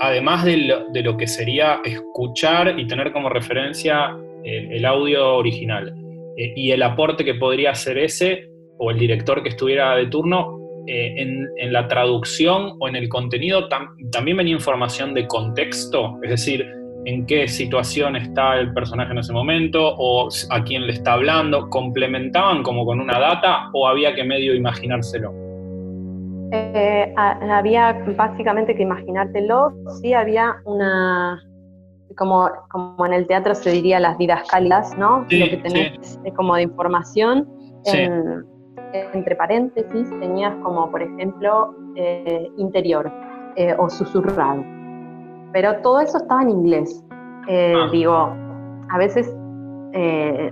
además 0.00 0.44
de 0.44 0.56
lo, 0.56 0.88
de 0.90 1.02
lo, 1.02 1.16
que 1.16 1.26
sería 1.26 1.80
escuchar 1.84 2.78
y 2.78 2.86
tener 2.86 3.12
como 3.12 3.28
referencia 3.28 4.16
el, 4.44 4.84
audio 4.84 5.36
original 5.36 5.94
eh, 6.36 6.52
y 6.56 6.70
el 6.70 6.82
aporte 6.82 7.24
que 7.24 7.34
podría 7.34 7.72
hacer 7.72 7.98
ese 7.98 8.48
o 8.78 8.90
el 8.90 8.98
director 8.98 9.42
que 9.42 9.50
estuviera 9.50 9.96
de 9.96 10.06
turno, 10.06 10.56
eh, 10.86 11.14
en, 11.18 11.72
la 11.72 11.86
traducción 11.86 12.76
o 12.78 12.88
en 12.88 12.96
el 12.96 13.08
contenido 13.08 13.68
también 13.68 14.36
venía 14.38 14.54
información 14.54 15.12
de 15.12 15.26
contexto, 15.26 16.18
es 16.22 16.30
decir, 16.30 16.66
en 17.04 17.26
qué 17.26 17.46
situación 17.46 18.16
está 18.16 18.58
el 18.58 18.72
personaje 18.72 19.12
en 19.12 19.18
ese 19.18 19.32
momento 19.32 19.94
o 19.98 20.28
a 20.50 20.64
quién 20.64 20.86
le 20.86 20.92
está 20.92 21.14
hablando, 21.14 21.68
complementaban 21.68 22.62
como 22.62 22.86
con 22.86 23.00
una 23.00 23.18
data 23.18 23.68
o 23.74 23.86
había 23.86 24.14
que 24.14 24.24
medio 24.24 24.54
imaginárselo. 24.54 25.47
Eh, 26.50 27.14
había 27.16 27.92
básicamente 28.16 28.74
que 28.74 28.82
imaginártelo, 28.82 29.72
sí 30.00 30.14
había 30.14 30.56
una, 30.64 31.42
como, 32.16 32.48
como 32.70 33.06
en 33.06 33.12
el 33.12 33.26
teatro 33.26 33.54
se 33.54 33.70
diría 33.70 34.00
las 34.00 34.18
didascalias, 34.18 34.96
¿no? 34.96 35.20
Lo 35.20 35.26
que 35.26 35.60
tenés 35.62 36.18
como 36.36 36.54
de 36.56 36.62
información. 36.62 37.48
En, 37.84 38.44
entre 38.92 39.36
paréntesis 39.36 40.08
tenías 40.20 40.54
como, 40.62 40.90
por 40.90 41.02
ejemplo, 41.02 41.74
eh, 41.96 42.48
interior 42.56 43.10
eh, 43.56 43.74
o 43.78 43.88
susurrado. 43.88 44.64
Pero 45.52 45.76
todo 45.82 46.00
eso 46.00 46.18
estaba 46.18 46.42
en 46.42 46.50
inglés. 46.50 47.04
Eh, 47.48 47.74
ah. 47.76 47.88
Digo, 47.92 48.32
a 48.90 48.98
veces 48.98 49.34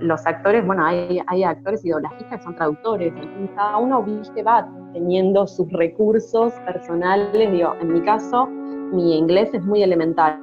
los 0.00 0.26
actores, 0.26 0.66
bueno, 0.66 0.84
hay, 0.84 1.44
actores 1.44 1.84
y 1.84 1.90
doblajistas 1.90 2.38
que 2.38 2.44
son 2.44 2.54
traductores, 2.54 3.12
entonces 3.14 3.50
cada 3.54 3.76
uno 3.76 4.02
viste, 4.02 4.42
va 4.42 4.68
teniendo 4.92 5.46
sus 5.46 5.70
recursos 5.72 6.52
personales. 6.64 7.48
En 7.80 7.92
mi 7.92 8.00
caso, 8.02 8.46
mi 8.46 9.18
inglés 9.18 9.50
es 9.52 9.62
muy 9.64 9.82
elemental, 9.82 10.40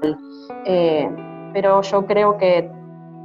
pero 1.54 1.82
yo 1.82 2.06
creo 2.06 2.38
que 2.38 2.70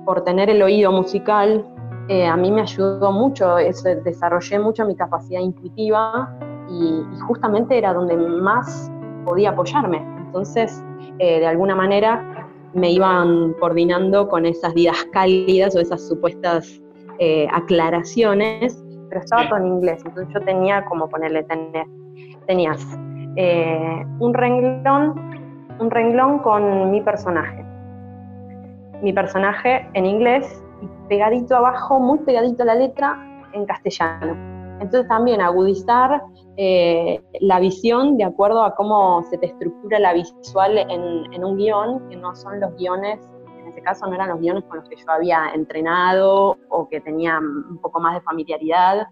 por 0.05 0.25
tener 0.25 0.49
el 0.49 0.63
oído 0.63 0.91
musical 0.91 1.65
eh, 2.09 2.27
a 2.27 2.37
mí 2.39 2.51
me 2.51 2.63
ayudó 2.63 3.13
mucho, 3.13 3.57
desarrollé 3.57 4.59
mucho 4.59 4.87
mi 4.87 4.97
capacidad 4.97 5.41
intuitiva 5.41 6.35
y, 6.71 7.03
justamente 7.27 7.77
era 7.77 7.93
donde 7.93 8.17
más 8.17 8.91
podía 9.27 9.51
apoyarme. 9.51 9.99
Entonces, 10.25 10.83
eh, 11.19 11.41
de 11.41 11.47
alguna 11.47 11.75
manera, 11.75 12.38
me 12.75 12.91
iban 12.93 13.55
coordinando 13.55 14.29
con 14.29 14.47
esas 14.47 14.75
vidas 14.75 14.97
cálidas 15.13 15.75
o 15.77 15.81
esas 15.81 16.07
supuestas 16.07 16.81
eh, 17.19 17.47
aclaraciones, 17.53 18.83
pero 19.09 19.21
estaba 19.21 19.49
todo 19.49 19.59
en 19.59 19.67
inglés, 19.67 20.03
entonces 20.05 20.33
yo 20.35 20.41
tenía 20.43 20.85
como 20.85 21.09
ponerle, 21.09 21.43
tener, 21.45 21.87
tenías 22.47 22.85
un 24.19 24.35
renglón, 24.35 25.15
un 25.79 25.91
renglón 25.91 26.41
con 26.41 26.91
mi 26.91 27.01
personaje. 27.01 27.65
Mi 29.01 29.13
personaje 29.13 29.89
en 29.95 30.07
inglés 30.07 30.63
pegadito 31.09 31.57
abajo, 31.57 31.99
muy 31.99 32.19
pegadito 32.21 32.63
a 32.63 32.67
la 32.67 32.75
letra, 32.75 33.19
en 33.53 33.65
castellano. 33.67 34.58
Entonces 34.81 35.09
también 35.09 35.41
agudizar 35.41 36.23
eh, 36.57 37.21
la 37.41 37.61
visión 37.61 38.17
de 38.17 38.25
acuerdo 38.25 38.63
a 38.63 38.75
cómo 38.75 39.23
se 39.31 39.39
te 39.39 39.47
estructura 39.47 39.99
la 39.99 40.13
visual 40.13 40.79
en, 40.79 41.45
un 41.45 41.57
guion, 41.57 42.09
que 42.09 42.17
no 42.17 42.35
son 42.35 42.61
los 42.61 42.75
guiones, 42.77 43.19
en 43.61 43.69
este 43.69 43.83
caso 43.83 44.07
no 44.07 44.15
eran 44.15 44.29
los 44.31 44.41
guiones 44.41 44.65
con 44.65 44.79
los 44.79 44.89
que 44.89 44.97
yo 44.97 45.11
había 45.11 45.51
entrenado 45.55 46.57
o 46.69 46.89
que 46.89 47.01
tenía 47.01 47.39
un 47.39 47.79
poco 47.79 48.01
más 48.01 48.15
de 48.15 48.21
familiaridad, 48.23 49.07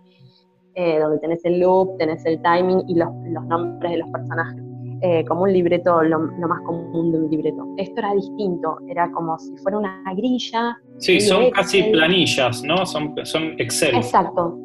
eh, 0.74 0.98
donde 0.98 1.18
tenés 1.18 1.44
el 1.44 1.60
loop, 1.60 1.96
tenés 1.98 2.24
el 2.26 2.40
timing 2.42 2.82
y 2.88 2.94
los, 2.94 3.08
los 3.30 3.44
nombres 3.46 3.92
de 3.92 3.98
los 3.98 4.10
personajes. 4.10 4.62
Eh, 5.02 5.24
como 5.26 5.42
un 5.42 5.52
libreto, 5.52 6.02
lo, 6.02 6.18
más 6.18 6.60
común 6.64 7.12
de 7.12 7.18
un 7.18 7.30
libreto. 7.30 7.66
Esto 7.76 7.98
era 7.98 8.14
distinto, 8.14 8.78
era 8.88 9.10
como 9.12 9.38
si 9.38 9.54
fuera 9.58 9.78
una 9.78 10.02
grilla. 10.16 10.78
Sí, 10.98 11.20
son 11.20 11.50
casi 11.50 11.82
planillas, 11.84 12.62
¿no? 12.64 12.86
Son, 12.86 13.14
son 13.24 13.54
Excel. 13.58 13.94
Exacto. 13.94 14.58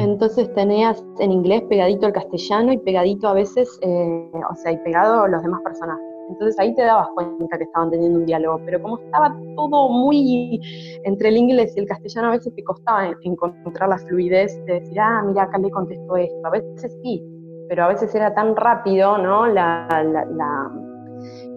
Entonces 0.00 0.52
tenías 0.54 1.04
en 1.18 1.32
inglés 1.32 1.62
pegadito 1.68 2.06
el 2.06 2.12
castellano 2.12 2.72
y 2.72 2.78
pegadito 2.78 3.28
a 3.28 3.34
veces, 3.34 3.78
eh, 3.82 4.30
o 4.50 4.54
sea, 4.56 4.72
y 4.72 4.76
pegado 4.78 5.26
los 5.28 5.42
demás 5.42 5.60
personajes. 5.62 6.14
Entonces 6.30 6.58
ahí 6.58 6.74
te 6.74 6.82
dabas 6.82 7.08
cuenta 7.14 7.58
que 7.58 7.64
estaban 7.64 7.90
teniendo 7.90 8.18
un 8.18 8.26
diálogo, 8.26 8.60
pero 8.64 8.80
como 8.80 8.98
estaba 8.98 9.36
todo 9.56 9.88
muy 9.90 10.60
entre 11.04 11.28
el 11.28 11.36
inglés 11.36 11.74
y 11.76 11.80
el 11.80 11.86
castellano, 11.86 12.28
a 12.28 12.32
veces 12.32 12.54
te 12.54 12.64
costaba 12.64 13.10
encontrar 13.22 13.88
la 13.88 13.98
fluidez 13.98 14.56
de 14.64 14.80
decir, 14.80 14.98
ah, 15.00 15.22
mira, 15.26 15.42
acá 15.44 15.58
le 15.58 15.70
contesto 15.70 16.16
esto. 16.16 16.46
A 16.46 16.50
veces 16.50 16.98
sí, 17.02 17.22
pero 17.68 17.84
a 17.84 17.88
veces 17.88 18.14
era 18.14 18.34
tan 18.34 18.56
rápido, 18.56 19.18
¿no? 19.18 19.46
La, 19.46 19.88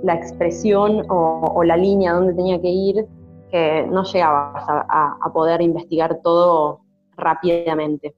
expresión 0.10 1.06
o, 1.10 1.63
la 1.63 1.77
línea 1.77 2.13
donde 2.13 2.34
tenía 2.34 2.62
que 2.62 2.70
ir 2.70 3.06
que 3.50 3.88
no 3.89 4.03
llegabas 4.03 4.65
a, 4.67 5.32
poder 5.34 5.62
investigar 5.62 6.20
todo 6.22 6.82
rápidamente. 7.15 8.13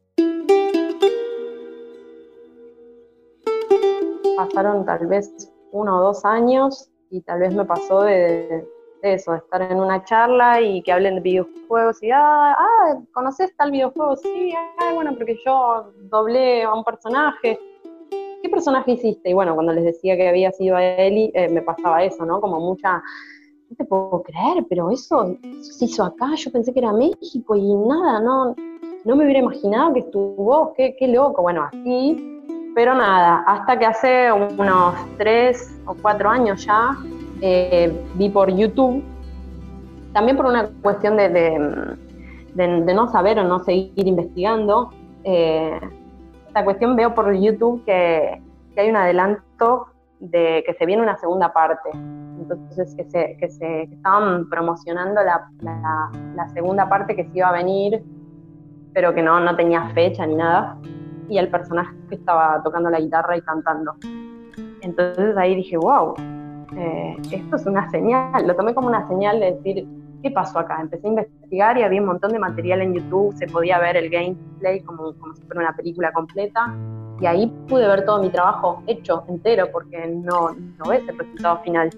Pasaron 4.39 4.85
tal 4.85 5.05
vez 5.07 5.51
uno 5.73 5.99
o 5.99 6.01
dos 6.01 6.23
años 6.23 6.89
y 7.09 7.19
tal 7.19 7.41
vez 7.41 7.53
me 7.53 7.65
pasó 7.65 8.03
de, 8.03 8.65
eso, 9.01 9.33
de 9.33 9.39
estar 9.39 9.61
en 9.61 9.81
una 9.81 10.01
charla 10.05 10.61
y 10.61 10.81
que 10.81 10.93
hablen 10.93 11.15
de 11.15 11.19
videojuegos 11.19 12.01
y, 12.01 12.09
ah, 12.11 12.55
ah 12.57 12.99
¿conoces 13.11 13.53
tal 13.57 13.71
videojuego? 13.71 14.15
Sí, 14.15 14.53
ah, 14.55 14.93
bueno, 14.93 15.13
porque 15.13 15.37
yo 15.45 15.91
doblé 16.03 16.63
a 16.63 16.73
un 16.73 16.85
personaje. 16.85 17.59
¿qué 18.09 18.39
¿qué 18.41 18.47
personaje 18.47 18.91
hiciste? 18.91 19.29
Y 19.29 19.33
bueno, 19.33 19.55
cuando 19.55 19.73
les 19.73 19.83
decía 19.83 20.15
que 20.15 20.29
había 20.29 20.53
sido 20.53 20.77
a 20.77 20.85
Eli, 20.85 21.33
eh, 21.33 21.49
me 21.49 21.61
pasaba 21.61 22.01
eso, 22.05 22.25
¿no? 22.25 22.39
Como 22.39 22.61
mucha, 22.61 23.03
no 23.69 23.75
te 23.75 23.83
puedo 23.83 24.23
creer, 24.23 24.65
pero 24.69 24.89
eso, 24.89 25.35
se 25.59 25.83
hizo 25.83 26.05
acá, 26.05 26.33
yo 26.35 26.49
pensé 26.49 26.71
que 26.71 26.79
era 26.79 26.93
México 26.93 27.57
y 27.57 27.75
nada, 27.75 28.21
no, 28.21 28.55
no 29.03 29.15
me 29.17 29.25
hubiera 29.25 29.41
imaginado 29.41 29.91
que 29.95 29.99
estuvo, 29.99 30.71
qué, 30.77 30.95
qué 30.97 31.09
loco, 31.09 31.41
bueno, 31.41 31.63
así. 31.63 32.38
Pero 32.75 32.93
nada, 32.95 33.43
hasta 33.47 33.77
que 33.77 33.85
hace 33.85 34.31
unos 34.31 34.95
tres 35.17 35.75
o 35.85 35.95
cuatro 35.95 36.29
años 36.29 36.65
ya 36.65 36.95
eh, 37.41 37.91
vi 38.15 38.29
por 38.29 38.49
YouTube, 38.53 39.03
también 40.13 40.37
por 40.37 40.45
una 40.45 40.69
cuestión 40.81 41.17
de, 41.17 41.29
de, 42.53 42.93
no 42.93 43.07
saber 43.07 43.39
o 43.39 43.43
no 43.43 43.59
seguir 43.59 44.07
investigando, 44.07 44.91
eh, 45.23 45.79
esta 46.47 46.63
cuestión 46.63 46.95
veo 46.95 47.13
por 47.13 47.33
YouTube 47.33 47.83
que, 47.85 48.41
hay 48.77 48.89
un 48.89 48.95
adelanto 48.95 49.87
de 50.21 50.63
que 50.65 50.73
se 50.73 50.85
viene 50.85 51.01
una 51.01 51.17
segunda 51.17 51.51
parte. 51.51 51.89
Entonces, 51.93 52.95
que 52.95 53.03
se, 53.03 53.35
que 53.37 53.49
se 53.49 53.81
estaban 53.83 54.47
promocionando 54.49 55.21
la, 55.21 55.49
la, 56.33 56.47
segunda 56.53 56.87
parte 56.87 57.13
que 57.13 57.25
se 57.25 57.37
iba 57.37 57.49
a 57.49 57.51
venir, 57.51 58.01
pero 58.93 59.13
que 59.13 59.21
no, 59.21 59.41
no 59.41 59.53
tenía 59.57 59.89
fecha 59.89 60.25
ni 60.25 60.35
nada. 60.35 60.77
Y 61.29 61.37
el 61.37 61.49
personaje 61.49 61.95
que 62.09 62.15
estaba 62.15 62.61
tocando 62.63 62.89
la 62.89 62.99
guitarra 62.99 63.37
y 63.37 63.41
cantando. 63.41 63.95
Entonces 64.81 65.37
ahí 65.37 65.55
dije, 65.55 65.77
wow, 65.77 66.15
eh, 66.75 67.17
esto 67.31 67.55
es 67.55 67.65
una 67.65 67.89
señal. 67.89 68.47
Lo 68.47 68.55
tomé 68.55 68.73
como 68.73 68.87
una 68.87 69.07
señal 69.07 69.39
de 69.39 69.53
decir, 69.53 69.87
¿qué 70.21 70.31
pasó 70.31 70.59
acá? 70.59 70.79
Empecé 70.81 71.07
a 71.07 71.09
investigar 71.09 71.77
y 71.77 71.83
había 71.83 72.01
un 72.01 72.07
montón 72.07 72.31
de 72.31 72.39
material 72.39 72.81
en 72.81 72.93
YouTube, 72.93 73.35
se 73.35 73.47
podía 73.47 73.79
ver 73.79 73.97
el 73.97 74.09
gameplay 74.09 74.81
como, 74.81 75.13
como 75.13 75.35
si 75.35 75.41
fuera 75.43 75.61
una 75.61 75.75
película 75.75 76.11
completa. 76.11 76.75
Y 77.21 77.25
ahí 77.25 77.47
pude 77.67 77.85
ver 77.85 78.05
todo 78.05 78.21
mi 78.21 78.29
trabajo 78.29 78.81
hecho 78.87 79.23
entero, 79.27 79.67
porque 79.71 80.07
no, 80.07 80.51
no 80.51 80.89
ves 80.89 81.07
el 81.07 81.17
resultado 81.17 81.59
final 81.59 81.89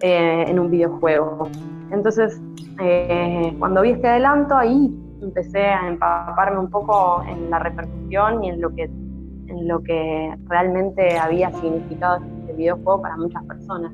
eh, 0.00 0.44
en 0.46 0.58
un 0.58 0.70
videojuego. 0.70 1.48
Entonces, 1.90 2.40
eh, 2.80 3.54
cuando 3.58 3.80
vi 3.80 3.92
este 3.92 4.08
adelanto, 4.08 4.54
ahí 4.54 4.94
empecé 5.22 5.64
a 5.66 5.88
empaparme 5.88 6.58
un 6.60 6.70
poco 6.70 7.22
en 7.28 7.50
la 7.50 7.58
repercusión 7.58 8.44
y 8.44 8.50
en 8.50 8.60
lo 8.60 8.74
que, 8.74 8.84
en 8.84 9.68
lo 9.68 9.82
que 9.82 10.34
realmente 10.46 11.18
había 11.18 11.52
significado 11.52 12.24
este 12.24 12.52
videojuego 12.54 13.02
para 13.02 13.16
muchas 13.16 13.44
personas. 13.44 13.92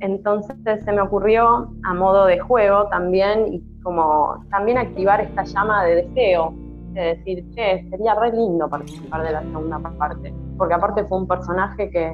Entonces 0.00 0.56
se 0.84 0.92
me 0.92 1.00
ocurrió 1.00 1.70
a 1.84 1.94
modo 1.94 2.26
de 2.26 2.38
juego 2.38 2.88
también 2.88 3.52
y 3.52 3.62
como 3.82 4.44
también 4.50 4.78
activar 4.78 5.20
esta 5.20 5.44
llama 5.44 5.84
de 5.84 6.06
deseo, 6.06 6.52
de 6.92 7.00
decir, 7.16 7.48
che, 7.52 7.88
sería 7.88 8.14
re 8.14 8.32
lindo 8.32 8.68
participar 8.68 9.22
de 9.22 9.32
la 9.32 9.42
segunda 9.42 9.78
parte, 9.78 10.34
porque 10.58 10.74
aparte 10.74 11.04
fue 11.04 11.18
un 11.18 11.26
personaje 11.26 11.88
que, 11.90 12.12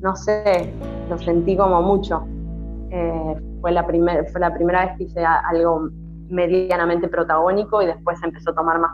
no 0.00 0.16
sé, 0.16 0.72
lo 1.08 1.18
sentí 1.18 1.56
como 1.56 1.82
mucho. 1.82 2.26
Eh, 2.90 3.36
fue, 3.60 3.70
la 3.72 3.84
fue 3.84 4.40
la 4.40 4.52
primera 4.52 4.86
vez 4.86 4.96
que 4.96 5.04
hice 5.04 5.24
algo 5.24 5.90
medianamente 6.30 7.08
protagónico 7.08 7.82
y 7.82 7.86
después 7.86 8.22
empezó 8.22 8.50
a 8.50 8.54
tomar 8.54 8.78
más 8.78 8.92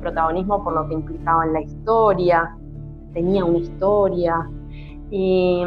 protagonismo, 0.00 0.64
por 0.64 0.74
lo 0.74 0.88
que 0.88 0.94
implicaba 0.94 1.44
en 1.44 1.52
la 1.52 1.60
historia, 1.60 2.56
tenía 3.12 3.44
una 3.44 3.58
historia 3.58 4.48
y 5.10 5.62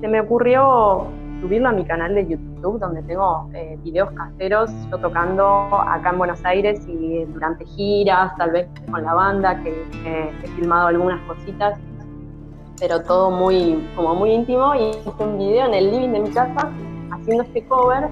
se 0.00 0.08
me 0.08 0.20
ocurrió 0.20 1.06
subirlo 1.40 1.68
a 1.68 1.72
mi 1.72 1.84
canal 1.84 2.14
de 2.14 2.26
YouTube, 2.26 2.78
donde 2.80 3.02
tengo 3.02 3.48
eh, 3.54 3.78
videos 3.82 4.10
caseros, 4.12 4.70
yo 4.90 4.98
tocando 4.98 5.46
acá 5.72 6.10
en 6.10 6.18
Buenos 6.18 6.44
Aires 6.44 6.86
y 6.88 7.24
durante 7.26 7.64
giras, 7.64 8.36
tal 8.36 8.50
vez 8.50 8.68
con 8.90 9.04
la 9.04 9.14
banda, 9.14 9.62
que, 9.62 9.70
he 10.04 10.48
filmado 10.56 10.88
algunas 10.88 11.20
cositas, 11.22 11.78
pero 12.80 13.02
todo 13.02 13.30
muy, 13.30 13.88
como 13.94 14.14
muy 14.14 14.32
íntimo. 14.32 14.74
Y 14.74 14.90
hice 14.90 15.24
un 15.24 15.38
video 15.38 15.66
en 15.66 15.74
el 15.74 15.90
living 15.90 16.10
de 16.10 16.20
mi 16.20 16.30
casa 16.30 16.70
haciendo 17.12 17.44
este 17.44 17.64
cover, 17.66 18.08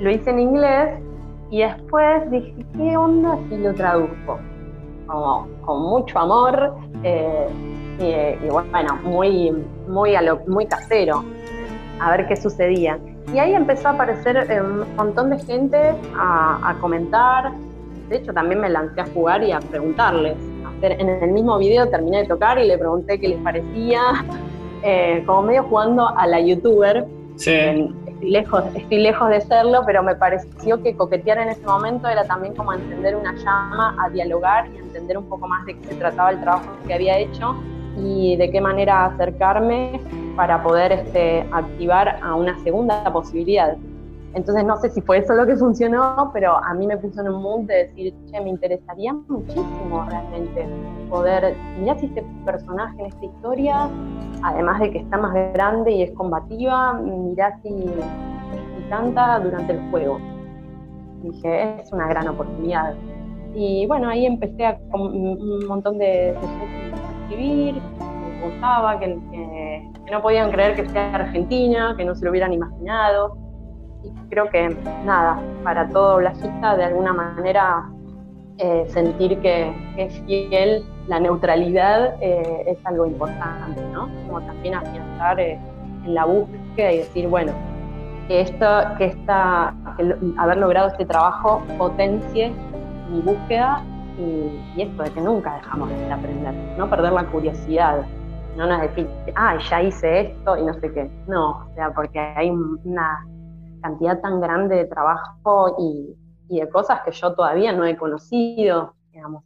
lo 0.00 0.10
hice 0.10 0.30
en 0.30 0.40
inglés 0.40 0.98
y 1.50 1.62
después 1.62 2.30
dije, 2.30 2.54
¿qué 2.76 2.96
onda 2.96 3.38
si 3.48 3.56
lo 3.56 3.74
traduzco? 3.74 4.38
Como, 5.06 5.48
con 5.64 5.82
mucho 5.82 6.18
amor. 6.18 6.74
Eh, 7.02 7.48
y, 8.42 8.48
bueno, 8.48 8.96
muy, 9.04 9.52
muy, 9.86 10.14
a 10.14 10.22
lo, 10.22 10.38
muy 10.46 10.64
casero, 10.64 11.22
a 12.00 12.10
ver 12.12 12.26
qué 12.28 12.36
sucedía. 12.36 12.98
Y 13.32 13.38
ahí 13.38 13.52
empezó 13.54 13.88
a 13.88 13.90
aparecer 13.92 14.36
eh, 14.50 14.60
un 14.60 14.86
montón 14.96 15.30
de 15.30 15.38
gente 15.40 15.94
a, 16.16 16.74
comentar. 16.80 17.52
De 18.08 18.16
hecho, 18.16 18.32
también 18.32 18.60
me 18.60 18.70
lancé 18.70 19.02
a 19.02 19.06
jugar 19.06 19.42
y 19.42 19.52
a 19.52 19.60
preguntarles. 19.60 20.36
en 20.82 21.08
el 21.08 21.30
mismo 21.32 21.58
video 21.58 21.88
terminé 21.88 22.22
de 22.22 22.26
tocar 22.26 22.58
y 22.58 22.66
le 22.66 22.78
pregunté 22.78 23.20
qué 23.20 23.28
les 23.28 23.38
parecía, 23.38 24.00
eh, 24.82 25.22
como 25.26 25.42
medio 25.42 25.64
jugando 25.64 26.08
a 26.08 26.26
la 26.26 26.40
youtuber. 26.40 27.06
Sí. 27.36 27.92
Lejos, 28.20 28.64
estoy 28.74 28.98
lejos 28.98 29.28
de 29.30 29.40
serlo, 29.40 29.82
pero 29.86 30.02
me 30.02 30.14
pareció 30.14 30.82
que 30.82 30.96
coquetear 30.96 31.38
en 31.38 31.48
ese 31.48 31.64
momento 31.66 32.08
era 32.08 32.24
también 32.24 32.54
como 32.54 32.72
encender 32.72 33.16
una 33.16 33.34
llama, 33.34 33.96
a 33.98 34.08
dialogar 34.10 34.68
y 34.72 34.78
entender 34.78 35.18
un 35.18 35.28
poco 35.28 35.48
más 35.48 35.64
de 35.66 35.78
qué 35.78 35.88
se 35.88 35.94
trataba 35.96 36.30
el 36.30 36.40
trabajo 36.40 36.66
que 36.86 36.94
había 36.94 37.18
hecho 37.18 37.56
y 37.96 38.36
de 38.36 38.50
qué 38.50 38.60
manera 38.60 39.06
acercarme 39.06 40.00
para 40.36 40.62
poder 40.62 40.92
este, 40.92 41.46
activar 41.52 42.18
a 42.22 42.34
una 42.34 42.58
segunda 42.62 43.04
posibilidad. 43.12 43.76
Entonces 44.34 44.64
no 44.64 44.76
sé 44.76 44.90
si 44.90 45.00
fue 45.00 45.18
eso 45.18 45.34
lo 45.34 45.44
que 45.44 45.56
funcionó, 45.56 46.30
pero 46.32 46.56
a 46.56 46.72
mí 46.74 46.86
me 46.86 46.96
puso 46.96 47.20
en 47.20 47.28
un 47.28 47.42
mood 47.42 47.66
de 47.66 47.86
decir, 47.86 48.14
che, 48.26 48.40
me 48.40 48.50
interesaría 48.50 49.12
muchísimo 49.12 50.06
realmente 50.08 50.66
poder, 51.08 51.56
mirá 51.80 51.98
si 51.98 52.06
este 52.06 52.24
personaje 52.44 53.00
en 53.00 53.06
esta 53.06 53.24
historia, 53.24 53.88
además 54.42 54.80
de 54.80 54.90
que 54.92 54.98
está 54.98 55.18
más 55.18 55.34
grande 55.52 55.90
y 55.90 56.02
es 56.02 56.12
combativa, 56.12 56.92
mirá 56.92 57.58
si, 57.62 57.70
si 57.70 58.88
canta 58.88 59.40
durante 59.40 59.72
el 59.72 59.90
juego. 59.90 60.20
Dije, 61.22 61.80
es 61.80 61.92
una 61.92 62.08
gran 62.08 62.28
oportunidad. 62.28 62.94
Y 63.54 63.84
bueno, 63.86 64.08
ahí 64.08 64.26
empecé 64.26 64.64
a, 64.64 64.78
un 64.92 65.66
montón 65.66 65.98
de, 65.98 66.06
de 66.06 66.38
escribir, 67.24 67.74
me 67.74 68.46
gustaba, 68.48 68.98
que, 69.00 69.18
no 70.10 70.22
podían 70.22 70.50
creer 70.50 70.74
que 70.74 70.88
sea 70.88 71.14
argentina, 71.14 71.94
que 71.96 72.04
no 72.04 72.14
se 72.14 72.24
lo 72.24 72.30
hubieran 72.30 72.52
imaginado. 72.52 73.49
Y 74.02 74.10
creo 74.30 74.48
que, 74.50 74.68
nada, 75.04 75.40
para 75.62 75.88
todo 75.88 76.12
doblajista, 76.12 76.76
de 76.76 76.84
alguna 76.84 77.12
manera, 77.12 77.88
eh, 78.58 78.84
sentir 78.88 79.38
que, 79.40 79.72
es 79.96 80.20
fiel, 80.26 80.84
la 81.08 81.18
neutralidad 81.18 82.16
eh, 82.20 82.64
es 82.66 82.86
algo 82.86 83.06
importante, 83.06 83.80
¿no? 83.92 84.08
Como 84.26 84.40
también 84.42 84.74
afianzar 84.74 85.40
eh, 85.40 85.58
en 86.04 86.14
la 86.14 86.24
búsqueda 86.24 86.92
y 86.92 86.98
decir, 86.98 87.28
bueno, 87.28 87.52
que, 88.28 88.42
esto, 88.42 88.66
que, 88.98 89.06
esta, 89.06 89.74
que 89.96 90.14
haber 90.38 90.58
logrado 90.58 90.88
este 90.88 91.04
trabajo 91.04 91.62
potencie 91.78 92.52
mi 93.10 93.20
búsqueda 93.22 93.82
y, 94.18 94.82
esto 94.82 95.02
de 95.02 95.10
que 95.10 95.20
nunca 95.20 95.56
dejamos 95.56 95.88
de 95.88 96.12
aprender, 96.12 96.54
no 96.76 96.88
perder 96.88 97.12
la 97.12 97.24
curiosidad, 97.24 98.02
no 98.56 98.66
nos 98.66 98.82
decir, 98.82 99.08
ah, 99.36 99.56
ya 99.70 99.82
hice 99.82 100.20
esto 100.20 100.56
y 100.56 100.64
no 100.64 100.74
sé 100.74 100.92
qué. 100.92 101.10
No, 101.26 101.50
o 101.50 101.74
sea, 101.74 101.90
porque 101.92 102.18
hay 102.18 102.50
una 102.50 103.26
cantidad 103.80 104.20
tan 104.20 104.40
grande 104.40 104.76
de 104.76 104.84
trabajo 104.86 105.76
y, 105.78 106.16
de 106.48 106.68
cosas 106.68 107.02
que 107.04 107.12
yo 107.12 107.34
todavía 107.34 107.72
no 107.72 107.84
he 107.84 107.96
conocido, 107.96 108.94
digamos. 109.12 109.44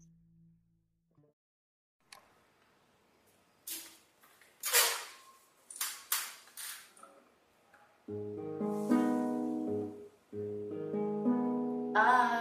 Aquí 11.97 12.34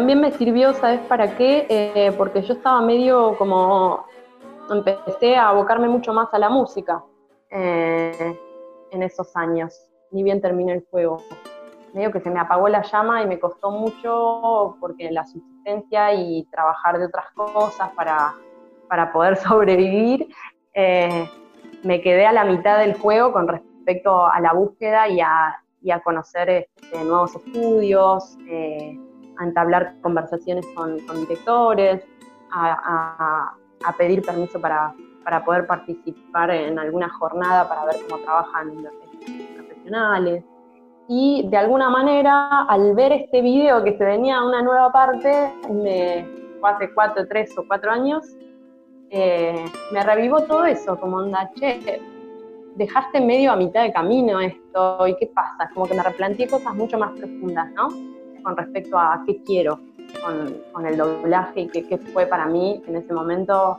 también 0.00 0.18
me 0.18 0.32
sirvió, 0.32 0.72
¿sabes 0.72 1.00
para 1.00 1.36
qué? 1.36 1.66
Eh, 1.68 2.10
porque 2.16 2.40
yo 2.40 2.54
estaba 2.54 2.80
medio 2.80 3.36
como, 3.36 4.06
empecé 4.70 5.36
a 5.36 5.50
abocarme 5.50 5.88
mucho 5.88 6.14
más 6.14 6.32
a 6.32 6.38
la 6.38 6.48
música 6.48 7.04
eh, 7.50 8.34
en 8.92 9.02
esos 9.02 9.36
años, 9.36 9.78
ni 10.10 10.22
bien 10.22 10.40
terminé 10.40 10.72
el 10.72 10.86
juego. 10.90 11.18
Medio 11.92 12.10
que 12.10 12.20
se 12.20 12.30
me 12.30 12.40
apagó 12.40 12.66
la 12.70 12.80
llama 12.80 13.22
y 13.22 13.26
me 13.26 13.38
costó 13.38 13.72
mucho 13.72 14.78
porque 14.80 15.10
la 15.10 15.26
subsistencia 15.26 16.14
y 16.14 16.44
trabajar 16.44 16.98
de 16.98 17.04
otras 17.04 17.26
cosas 17.32 17.90
para, 17.90 18.32
para 18.88 19.12
poder 19.12 19.36
sobrevivir, 19.48 20.28
eh, 20.72 21.28
me 21.82 22.00
quedé 22.00 22.24
a 22.24 22.32
la 22.32 22.44
mitad 22.44 22.78
del 22.78 22.94
juego 22.94 23.34
con 23.34 23.48
respecto 23.48 24.24
a 24.24 24.40
la 24.40 24.54
búsqueda 24.54 25.08
y 25.08 25.20
a, 25.20 25.62
y 25.82 25.90
a 25.90 26.00
conocer 26.00 26.48
este, 26.48 27.04
nuevos 27.04 27.36
estudios, 27.36 28.38
a 29.40 29.44
entablar 29.44 29.94
conversaciones 30.02 30.66
con, 30.74 30.98
directores, 31.20 32.04
a, 32.52 33.54
pedir 33.96 34.22
permiso 34.22 34.60
para, 34.60 34.94
para, 35.24 35.42
poder 35.44 35.66
participar 35.66 36.50
en 36.50 36.78
alguna 36.78 37.08
jornada 37.08 37.66
para 37.68 37.86
ver 37.86 37.96
cómo 38.08 38.22
trabajan 38.22 38.82
los 38.82 38.92
profesionales. 39.56 40.44
Y 41.08 41.48
de 41.48 41.56
alguna 41.56 41.88
manera, 41.88 42.64
al 42.68 42.94
ver 42.94 43.12
este 43.12 43.40
video 43.40 43.82
que 43.82 43.96
se 43.96 44.04
venía 44.04 44.36
a 44.36 44.46
una 44.46 44.62
nueva 44.62 44.92
parte, 44.92 45.52
me, 45.68 46.28
hace 46.62 46.92
cuatro, 46.94 47.26
tres 47.26 47.56
o 47.58 47.64
cuatro 47.66 47.90
años, 47.90 48.24
eh, 49.08 49.64
me 49.92 50.04
revivó 50.04 50.42
todo 50.42 50.66
eso, 50.66 51.00
como 51.00 51.16
onda, 51.16 51.50
che, 51.56 52.00
dejaste 52.76 53.20
medio 53.20 53.50
a 53.50 53.56
mitad 53.56 53.82
de 53.82 53.92
camino 53.92 54.38
esto, 54.38 55.06
¿y 55.08 55.16
qué 55.16 55.26
pasa? 55.34 55.68
Como 55.74 55.86
que 55.86 55.94
me 55.94 56.02
replanteé 56.02 56.46
cosas 56.46 56.74
mucho 56.74 56.96
más 56.98 57.10
profundas, 57.12 57.72
¿no? 57.72 57.88
Con 58.42 58.56
respecto 58.56 58.98
a 58.98 59.22
qué 59.26 59.42
quiero 59.42 59.78
con, 60.72 60.86
el 60.86 60.96
doblaje 60.96 61.62
y 61.62 61.68
qué, 61.68 61.98
fue 62.12 62.26
para 62.26 62.46
mí 62.46 62.82
en 62.86 62.96
ese 62.96 63.12
momento 63.12 63.78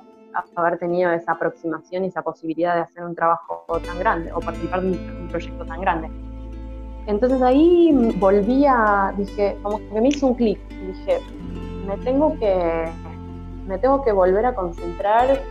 haber 0.55 0.77
tenido 0.77 1.11
esa 1.11 1.33
aproximación 1.33 2.05
y 2.05 2.07
esa 2.07 2.21
posibilidad 2.21 2.75
de 2.75 2.81
hacer 2.81 3.03
un 3.03 3.15
trabajo 3.15 3.65
tan 3.85 3.99
grande 3.99 4.31
o 4.31 4.39
participar 4.39 4.81
de 4.81 4.89
un, 4.91 5.27
proyecto 5.29 5.65
tan 5.65 5.81
grande. 5.81 6.09
Entonces 7.07 7.41
ahí 7.41 7.91
volví 8.17 8.65
a, 8.65 9.13
dije, 9.17 9.57
como 9.63 9.79
que 9.79 10.01
me 10.01 10.09
hizo 10.09 10.27
un 10.27 10.35
clic, 10.35 10.59
dije, 10.69 11.19
me 11.87 11.97
tengo 11.97 12.37
que, 12.37 12.85
me 13.65 13.77
tengo 13.77 14.03
que 14.03 14.11
volver 14.11 14.45
a 14.45 14.53
concentrar 14.53 15.41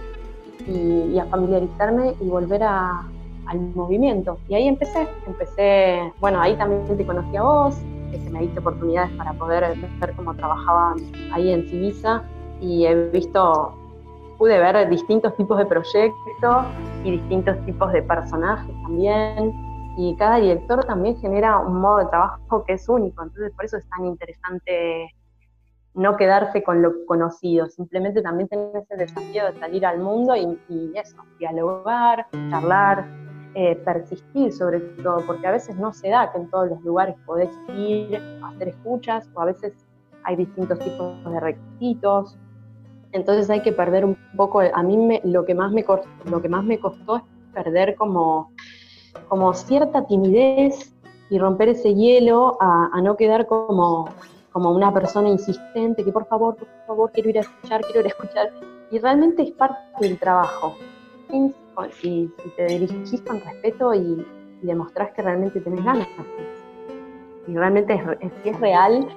y 0.67 1.19
a 1.19 1.25
familiarizarme 1.27 2.15
y 2.21 2.29
volver 2.29 2.63
a, 2.63 3.03
al 3.47 3.61
movimiento. 3.75 4.39
Y 4.49 4.55
ahí 4.55 4.69
empecé, 4.69 5.09
empecé, 5.27 6.13
bueno, 6.21 6.41
ahí 6.41 6.57
también 6.57 6.97
te 6.97 7.05
conocí 7.05 7.37
a 7.37 7.43
vos, 7.43 7.77
que 8.19 8.31
me 8.31 8.41
diste 8.41 8.61
oportunidades 8.61 9.11
para 9.13 9.33
poder 9.35 9.77
ver 10.01 10.13
cómo 10.15 10.35
trabajaban 10.35 10.99
ahí 11.33 11.51
en 11.51 11.69
Civisa 11.69 12.23
y 12.61 12.87
he 12.87 13.11
visto, 13.11 13.75
pude 14.39 14.59
ver 14.59 14.89
distintos 14.89 15.37
tipos 15.37 15.59
de 15.59 15.67
proyectos 15.67 16.67
y 17.05 17.13
distintos 17.13 17.57
tipos 17.65 17.93
de 17.93 18.03
personajes 18.03 18.75
también. 18.83 19.53
Y 19.97 20.17
cada 20.17 20.37
director 20.37 20.85
también 20.85 21.19
genera 21.21 21.59
un 21.59 21.81
modo 21.81 21.99
de 21.99 22.07
trabajo 22.07 22.65
que 22.65 22.75
es 22.75 22.89
único, 22.89 23.23
entonces 23.23 23.53
por 23.55 23.65
eso 23.65 23.77
es 23.77 23.89
tan 23.91 24.07
interesante 24.07 25.15
no 25.95 26.17
quedarse 26.17 26.63
con 26.63 26.83
lo 26.83 27.05
conocido, 27.07 27.67
simplemente 27.69 28.23
también 28.23 28.49
tener 28.49 28.77
ese 28.77 28.97
desafío 28.97 29.47
de 29.47 29.59
salir 29.59 29.85
al 29.85 29.99
mundo 29.99 30.37
y, 30.37 30.59
y 30.69 30.93
eso, 30.97 31.17
dialogar, 31.39 32.27
charlar, 32.49 33.05
eh, 33.55 33.75
persistir 33.85 34.53
sobre 34.53 34.79
todo, 35.03 35.25
porque 35.27 35.47
a 35.47 35.51
veces 35.51 35.77
no 35.77 35.93
se 35.93 36.09
da 36.09 36.31
que 36.31 36.39
en 36.39 36.49
todos 36.51 36.69
los 36.69 36.81
lugares 36.83 37.17
podés 37.27 37.51
ir 37.77 38.17
a 38.43 38.49
hacer 38.49 38.69
escuchas 38.69 39.29
o 39.35 39.41
a 39.41 39.47
veces 39.47 39.73
hay 40.23 40.37
distintos 40.37 40.79
tipos 40.79 41.25
de 41.25 41.41
requisitos. 41.41 42.37
Entonces 43.13 43.51
hay 43.51 43.61
que 43.63 43.73
perder 43.73 44.05
un 44.05 44.17
poco, 44.37 44.61
a 44.61 44.83
mí 44.85 44.97
me, 44.97 45.21
lo, 45.25 45.45
que 45.45 45.55
más 45.55 45.73
me, 45.73 45.85
lo 46.27 46.41
que 46.41 46.49
más 46.49 46.63
me 46.63 46.79
costó 46.79 47.17
es 47.17 47.23
perder 47.53 47.97
como, 47.97 48.53
como 49.29 49.53
cierta 49.53 50.07
timidez 50.07 50.95
y 51.29 51.39
romper 51.39 51.71
ese 51.71 51.93
hielo 51.95 52.57
a, 52.61 53.01
no 53.03 53.17
quedar 53.17 53.47
como, 53.47 54.09
como 54.53 54.71
una 54.71 54.95
persona 54.95 55.29
insistente 55.29 56.05
que 56.05 56.13
por 56.13 56.27
favor, 56.27 56.57
por 56.57 56.69
favor, 56.87 57.11
quiero 57.13 57.31
ir 57.31 57.39
a 57.39 57.41
escuchar, 57.41 57.81
quiero 57.83 58.01
ir 58.01 58.07
a 58.07 58.09
escuchar. 58.11 58.53
Y 58.93 58.99
realmente 59.01 59.43
es 59.43 59.51
parte 59.53 59.81
del 60.01 60.19
trabajo 60.19 60.77
si, 61.93 62.31
te 62.57 62.67
dirigís 62.67 63.21
con 63.23 63.41
respeto 63.41 63.95
y, 63.95 64.27
demostrás 64.63 65.11
que 65.13 65.23
realmente 65.23 65.59
tenés 65.61 65.83
ganas. 65.83 66.07
Y 67.47 67.57
realmente 67.57 67.95
es, 67.95 68.33
si 68.43 68.51
es 68.51 68.61
real 68.61 69.09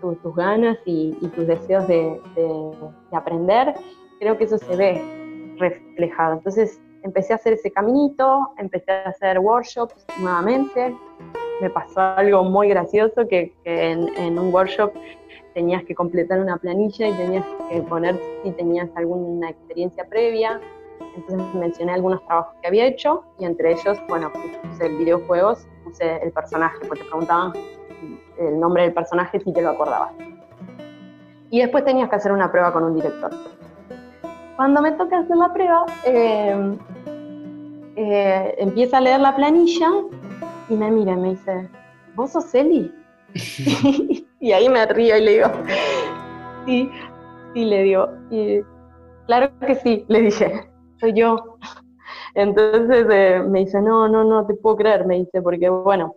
tus 0.00 0.34
ganas 0.34 0.78
y, 0.84 1.12
tus 1.34 1.46
deseos 1.46 1.86
de, 1.88 2.20
aprender, 3.12 3.74
creo 4.18 4.36
que 4.36 4.44
eso 4.44 4.58
se 4.58 4.76
ve 4.76 5.56
reflejado. 5.58 6.34
Entonces 6.34 6.80
empecé 7.02 7.32
a 7.32 7.36
hacer 7.36 7.54
ese 7.54 7.70
caminito, 7.70 8.50
empecé 8.58 8.92
a 8.92 9.08
hacer 9.08 9.38
workshops 9.38 10.06
nuevamente. 10.18 10.94
Me 11.62 11.70
pasó 11.70 12.00
algo 12.00 12.44
muy 12.44 12.68
gracioso 12.68 13.26
que, 13.26 13.54
en 13.64 14.38
un 14.38 14.52
workshop 14.52 14.92
tenías 15.54 15.82
que 15.84 15.94
completar 15.94 16.40
una 16.40 16.56
planilla 16.58 17.08
y 17.08 17.12
tenías 17.14 17.44
que 17.70 17.82
poner 17.82 18.18
si 18.42 18.52
tenías 18.52 18.88
alguna 18.94 19.50
experiencia 19.50 20.06
previa 20.08 20.60
entonces 21.16 21.54
mencioné 21.54 21.92
algunos 21.92 22.24
trabajos 22.26 22.54
que 22.60 22.68
había 22.68 22.86
hecho 22.86 23.24
y 23.38 23.44
entre 23.44 23.72
ellos, 23.72 23.98
bueno, 24.08 24.30
puse 24.32 24.88
videojuegos, 24.88 25.66
puse 25.84 26.22
el 26.22 26.32
personaje, 26.32 26.78
porque 26.86 27.04
preguntaban 27.04 27.52
el 28.38 28.58
nombre 28.58 28.84
del 28.84 28.94
personaje 28.94 29.40
si 29.40 29.52
te 29.52 29.62
lo 29.62 29.70
acordabas. 29.70 30.12
Y 31.50 31.60
después 31.60 31.84
tenías 31.84 32.08
que 32.08 32.16
hacer 32.16 32.32
una 32.32 32.50
prueba 32.50 32.72
con 32.72 32.84
un 32.84 32.94
director. 32.94 33.30
Cuando 34.56 34.80
me 34.80 34.92
toca 34.92 35.18
hacer 35.18 35.36
la 35.36 35.52
prueba, 35.52 35.86
eh, 36.04 36.76
eh, 37.96 38.54
empieza 38.58 38.98
a 38.98 39.00
leer 39.00 39.20
la 39.20 39.34
planilla 39.34 39.88
y 40.68 40.74
me 40.74 40.90
mira 40.90 41.12
y 41.12 41.16
me 41.16 41.30
dice, 41.30 41.68
¿vos 42.14 42.32
sos 42.32 42.54
Eli? 42.54 42.94
y 44.40 44.52
ahí 44.52 44.68
me 44.68 44.86
río 44.86 45.16
y 45.16 45.20
le 45.22 45.32
digo, 45.32 45.48
sí, 46.66 46.90
sí, 47.52 47.64
le 47.64 47.82
digo. 47.82 48.08
Y, 48.30 48.60
claro 49.26 49.50
que 49.66 49.74
sí, 49.74 50.04
le 50.08 50.20
dije 50.22 50.69
soy 51.00 51.14
yo. 51.14 51.56
Entonces 52.34 53.06
eh, 53.10 53.42
me 53.46 53.60
dice, 53.60 53.80
no, 53.80 54.08
no, 54.08 54.22
no 54.24 54.46
te 54.46 54.54
puedo 54.54 54.76
creer, 54.76 55.06
me 55.06 55.16
dice, 55.16 55.42
porque 55.42 55.68
bueno, 55.68 56.16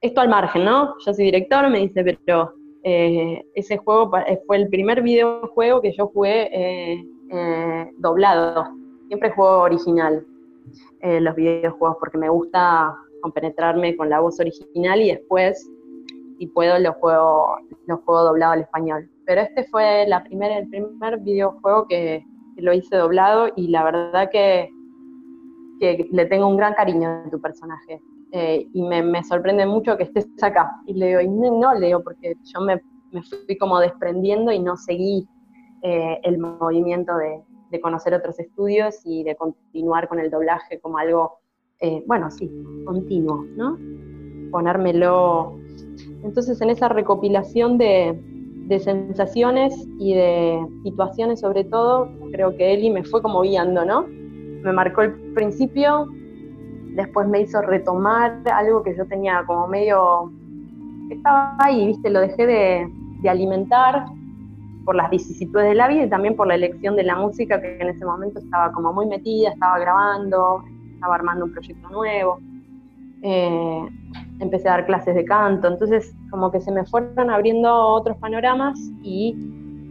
esto 0.00 0.20
al 0.20 0.28
margen, 0.28 0.64
¿no? 0.64 0.94
Yo 1.04 1.14
soy 1.14 1.26
director, 1.26 1.68
me 1.70 1.80
dice, 1.80 2.02
pero 2.02 2.52
eh, 2.82 3.44
ese 3.54 3.76
juego 3.76 4.10
eh, 4.26 4.40
fue 4.46 4.56
el 4.56 4.68
primer 4.68 5.02
videojuego 5.02 5.80
que 5.80 5.92
yo 5.92 6.08
jugué 6.08 7.06
doblado. 7.98 8.66
Siempre 9.08 9.30
juego 9.30 9.62
original 9.62 10.26
los 11.02 11.34
videojuegos 11.34 11.96
porque 11.98 12.18
me 12.18 12.28
gusta 12.28 12.94
compenetrarme 13.22 13.96
con 13.96 14.10
la 14.10 14.20
voz 14.20 14.38
original 14.38 15.00
y 15.00 15.12
después, 15.12 15.66
si 16.38 16.46
puedo, 16.48 16.78
lo 16.78 16.92
juego, 16.94 17.56
lo 17.86 17.96
juego 17.98 18.24
doblado 18.24 18.52
al 18.52 18.60
español. 18.60 19.08
Pero 19.24 19.40
este 19.40 19.64
fue 19.64 20.06
la 20.08 20.22
primera, 20.24 20.58
el 20.58 20.68
primer 20.68 21.20
videojuego 21.20 21.86
que, 21.88 22.22
lo 22.56 22.72
hice 22.72 22.96
doblado 22.96 23.48
y 23.56 23.68
la 23.68 23.84
verdad 23.84 24.28
que, 24.30 24.70
le 25.80 26.26
tengo 26.26 26.46
un 26.46 26.56
gran 26.56 26.74
cariño 26.74 27.08
a 27.08 27.30
tu 27.30 27.40
personaje. 27.40 28.00
Eh, 28.30 28.68
y 28.72 28.82
me, 28.82 29.22
sorprende 29.24 29.66
mucho 29.66 29.96
que 29.96 30.04
estés 30.04 30.26
acá. 30.40 30.70
Y 30.86 30.94
le 30.94 31.08
digo, 31.08 31.20
y 31.20 31.28
no, 31.28 31.74
le 31.74 31.88
digo, 31.88 32.04
porque 32.04 32.36
yo 32.44 32.60
me, 32.60 32.80
fui 33.46 33.58
como 33.58 33.80
desprendiendo 33.80 34.52
y 34.52 34.60
no 34.60 34.76
seguí 34.76 35.26
eh, 35.82 36.20
el 36.22 36.38
movimiento 36.38 37.12
de, 37.16 37.42
conocer 37.80 38.12
otros 38.12 38.38
estudios 38.38 39.00
y 39.04 39.24
de 39.24 39.34
continuar 39.34 40.06
con 40.06 40.20
el 40.20 40.30
doblaje 40.30 40.78
como 40.78 40.98
algo, 40.98 41.38
eh, 41.80 42.04
bueno, 42.06 42.30
sí, 42.30 42.50
continuo, 42.84 43.44
¿no? 43.56 43.78
Ponérmelo. 44.50 45.58
Entonces, 46.22 46.60
en 46.60 46.68
esa 46.68 46.90
recopilación 46.90 47.78
de, 47.78 48.20
de 48.72 48.80
sensaciones 48.80 49.74
y 49.98 50.14
de 50.14 50.66
situaciones 50.82 51.40
sobre 51.40 51.64
todo, 51.64 52.08
creo 52.32 52.56
que 52.56 52.72
Eli 52.72 52.90
me 52.90 53.04
fue 53.04 53.20
como 53.20 53.42
guiando, 53.42 53.84
¿no? 53.84 54.06
Me 54.06 54.72
marcó 54.72 55.02
el 55.02 55.12
principio, 55.34 56.08
después 56.94 57.28
me 57.28 57.42
hizo 57.42 57.60
retomar 57.60 58.40
algo 58.50 58.82
que 58.82 58.96
yo 58.96 59.06
tenía 59.06 59.44
como 59.46 59.68
medio, 59.68 60.32
estaba 61.10 61.56
ahí, 61.58 61.86
¿viste? 61.88 62.08
Lo 62.08 62.20
dejé 62.20 62.46
de, 62.46 63.28
alimentar 63.28 64.06
por 64.84 64.96
las 64.96 65.08
vicisitudes 65.10 65.66
de 65.66 65.74
la 65.74 65.86
vida 65.86 66.04
y 66.04 66.08
también 66.08 66.34
por 66.34 66.48
la 66.48 66.56
elección 66.56 66.96
de 66.96 67.04
la 67.04 67.14
música 67.14 67.60
que 67.60 67.78
en 67.78 67.88
ese 67.88 68.04
momento 68.04 68.40
estaba 68.40 68.72
como 68.72 68.92
muy 68.92 69.06
metida, 69.06 69.50
estaba 69.50 69.78
grabando, 69.78 70.64
estaba 70.94 71.14
armando 71.14 71.44
un 71.44 71.52
proyecto 71.52 71.88
nuevo. 71.90 72.40
Eh, 73.22 73.86
empecé 74.42 74.68
a 74.68 74.72
dar 74.72 74.86
clases 74.86 75.14
de 75.14 75.24
canto, 75.24 75.68
entonces 75.68 76.14
como 76.30 76.50
que 76.50 76.60
se 76.60 76.72
me 76.72 76.84
fueron 76.84 77.30
abriendo 77.30 77.72
otros 77.72 78.16
panoramas 78.18 78.78
y 79.02 79.36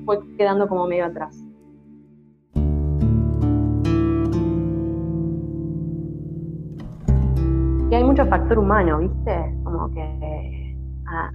fue 0.05 0.19
quedando 0.37 0.67
como 0.67 0.87
medio 0.87 1.05
atrás. 1.05 1.43
Y 7.89 7.95
hay 7.95 8.03
mucho 8.03 8.25
factor 8.25 8.59
humano, 8.59 8.99
¿viste? 8.99 9.55
Como 9.63 9.91
que, 9.91 10.77
ah, 11.07 11.31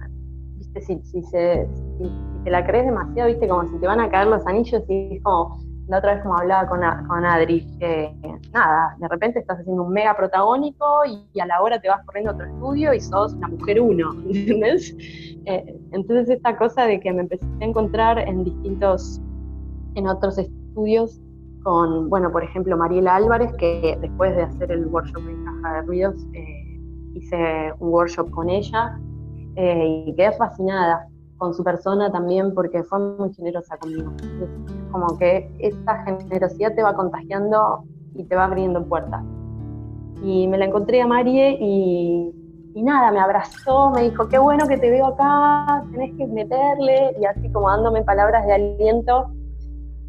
si, 0.79 0.99
si, 1.03 1.23
se, 1.23 1.67
si, 1.97 2.11
te 2.43 2.51
la 2.51 2.65
crees 2.65 2.85
demasiado, 2.85 3.29
viste, 3.29 3.47
como 3.47 3.67
si 3.67 3.77
te 3.79 3.87
van 3.87 3.99
a 3.99 4.09
caer 4.09 4.27
los 4.27 4.45
anillos 4.47 4.83
y 4.87 5.15
es 5.15 5.23
como, 5.23 5.57
la 5.87 5.99
otra 5.99 6.15
vez 6.15 6.23
como 6.23 6.37
hablaba 6.37 6.67
con, 6.67 6.81
con 7.07 7.25
Adri, 7.25 7.65
que 7.79 8.13
nada, 8.53 8.95
de 8.99 9.07
repente 9.07 9.39
estás 9.39 9.59
haciendo 9.59 9.83
un 9.83 9.93
mega 9.93 10.15
protagónico 10.15 10.85
y, 11.05 11.39
a 11.39 11.45
la 11.45 11.61
hora 11.61 11.79
te 11.79 11.87
vas 11.87 12.03
corriendo 12.05 12.31
a 12.31 12.33
otro 12.35 12.45
estudio 12.45 12.93
y 12.93 12.99
sos 12.99 13.33
una 13.33 13.47
mujer 13.47 13.79
uno, 13.79 14.11
¿entendés? 14.29 14.95
Eh, 15.45 15.79
entonces 15.91 16.29
esta 16.29 16.57
cosa 16.57 16.83
de 16.83 16.99
que 16.99 17.13
me 17.13 17.21
empecé 17.21 17.45
a 17.61 17.65
encontrar 17.65 18.19
en 18.19 18.43
distintos, 18.43 19.21
en 19.95 20.07
otros 20.07 20.37
estudios 20.37 21.21
con, 21.63 22.09
bueno, 22.09 22.31
por 22.31 22.43
ejemplo, 22.43 22.75
Mariela 22.77 23.15
Álvarez, 23.15 23.53
que 23.57 23.97
después 24.01 24.35
de 24.35 24.43
hacer 24.43 24.71
el 24.71 24.87
workshop 24.87 25.21
en 25.27 25.43
Caja 25.45 25.75
de 25.75 25.81
Ruidos, 25.83 26.27
eh, 26.33 26.79
hice 27.13 27.73
un 27.79 27.89
workshop 27.89 28.29
con 28.31 28.49
ella 28.49 28.99
eh, 29.55 30.03
y 30.07 30.15
quedé 30.15 30.31
fascinada 30.33 31.07
con 31.37 31.53
su 31.53 31.63
persona 31.63 32.11
también 32.11 32.53
porque 32.53 32.83
fue 32.83 32.99
muy 32.99 33.33
generosa 33.33 33.77
conmigo. 33.77 34.11
Como 34.91 35.17
que 35.17 35.49
esta 35.59 36.03
generosidad 36.03 36.73
te 36.73 36.83
va 36.83 36.95
contagiando 36.95 37.83
y 38.15 38.23
te 38.23 38.35
va 38.35 38.45
abriendo 38.45 38.83
puertas. 38.85 39.23
Y 40.23 40.47
me 40.47 40.57
la 40.57 40.65
encontré 40.65 41.01
a 41.01 41.07
Marie 41.07 41.57
y, 41.59 42.33
nada, 42.75 43.11
me 43.11 43.19
abrazó, 43.19 43.91
me 43.91 44.03
dijo, 44.03 44.27
qué 44.27 44.37
bueno 44.37 44.67
que 44.67 44.77
te 44.77 44.89
veo 44.89 45.07
acá, 45.07 45.83
tenés 45.91 46.15
que 46.15 46.27
meterle, 46.27 47.15
y 47.19 47.25
así 47.25 47.49
como 47.51 47.69
dándome 47.69 48.03
palabras 48.03 48.45
de 48.45 48.53
aliento. 48.53 49.31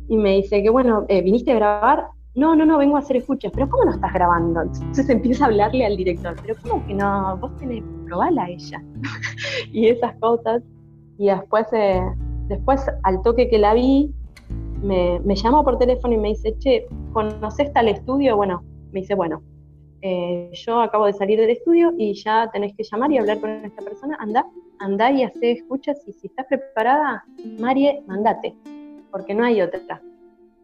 Y 0.09 0.17
me 0.17 0.37
dice, 0.37 0.63
qué 0.63 0.71
bueno, 0.71 1.05
eh, 1.09 1.23
¿viniste 1.23 1.53
a 1.53 1.57
grabar? 1.57 2.09
No, 2.35 2.55
no, 2.55 2.65
no, 2.65 2.79
vengo 2.79 2.97
a 2.97 3.01
hacer 3.01 3.17
escuchas. 3.17 3.53
¿Pero 3.53 3.69
cómo 3.69 3.85
no 3.85 3.91
estás 3.91 4.13
grabando? 4.13 4.63
Entonces 4.63 5.09
empieza 5.11 5.45
a 5.45 5.49
hablarle 5.49 5.85
al 5.85 5.97
director. 5.97 6.37
¿Pero 6.41 6.55
cómo 6.63 6.87
que 6.87 6.95
no? 6.95 7.37
Vos 7.39 7.55
tenés 7.57 7.83
que 7.83 8.05
probarla 8.07 8.45
a 8.45 8.49
ella. 8.49 8.83
y 9.73 9.89
esas 9.89 10.15
cosas. 10.17 10.63
Y 11.19 11.27
después, 11.27 11.67
eh, 11.73 12.01
después, 12.47 12.87
al 13.03 13.23
toque 13.23 13.49
que 13.49 13.59
la 13.59 13.75
vi, 13.75 14.15
me, 14.83 15.21
me, 15.21 15.35
llamó 15.35 15.65
por 15.65 15.79
teléfono 15.79 16.15
y 16.15 16.19
me 16.19 16.29
dice, 16.29 16.57
che, 16.59 16.87
¿conoces 17.13 17.73
tal 17.73 17.89
estudio? 17.89 18.37
Bueno, 18.37 18.63
me 18.93 19.01
dice, 19.01 19.15
bueno, 19.15 19.43
eh, 20.01 20.51
yo 20.53 20.81
acabo 20.81 21.07
de 21.07 21.13
salir 21.13 21.41
del 21.41 21.51
estudio 21.51 21.93
y 21.99 22.15
ya 22.15 22.49
tenés 22.53 22.75
que 22.77 22.85
llamar 22.85 23.11
y 23.11 23.19
hablar 23.19 23.41
con 23.41 23.51
esta 23.51 23.83
persona, 23.83 24.17
anda, 24.21 24.47
anda 24.79 25.11
y 25.11 25.25
hace 25.25 25.53
escuchas 25.53 25.99
y 26.07 26.13
si 26.13 26.29
estás 26.29 26.47
preparada, 26.47 27.25
Marie, 27.59 28.03
mandate, 28.07 28.55
porque 29.11 29.35
no 29.35 29.45
hay 29.45 29.61
otra. 29.61 30.01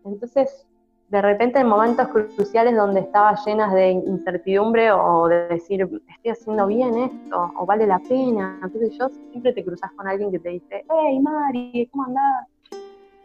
Entonces, 0.04 0.66
de 1.08 1.20
repente 1.20 1.58
en 1.58 1.66
momentos 1.66 2.08
cruciales 2.08 2.76
donde 2.76 3.00
estaba 3.00 3.34
llenas 3.44 3.74
de 3.74 3.90
incertidumbre 3.90 4.92
o 4.92 5.26
de 5.26 5.48
decir, 5.48 5.82
estoy 5.82 6.30
haciendo 6.30 6.66
bien 6.68 6.96
esto, 6.96 7.52
o 7.58 7.66
vale 7.66 7.86
la 7.86 7.98
pena, 7.98 8.60
entonces 8.62 8.96
yo 8.96 9.08
siempre 9.30 9.52
te 9.52 9.64
cruzas 9.64 9.90
con 9.92 10.06
alguien 10.06 10.30
que 10.30 10.38
te 10.38 10.50
dice, 10.50 10.84
hey 10.88 11.18
Mari, 11.18 11.88
¿cómo 11.90 12.04
andás? 12.04 12.53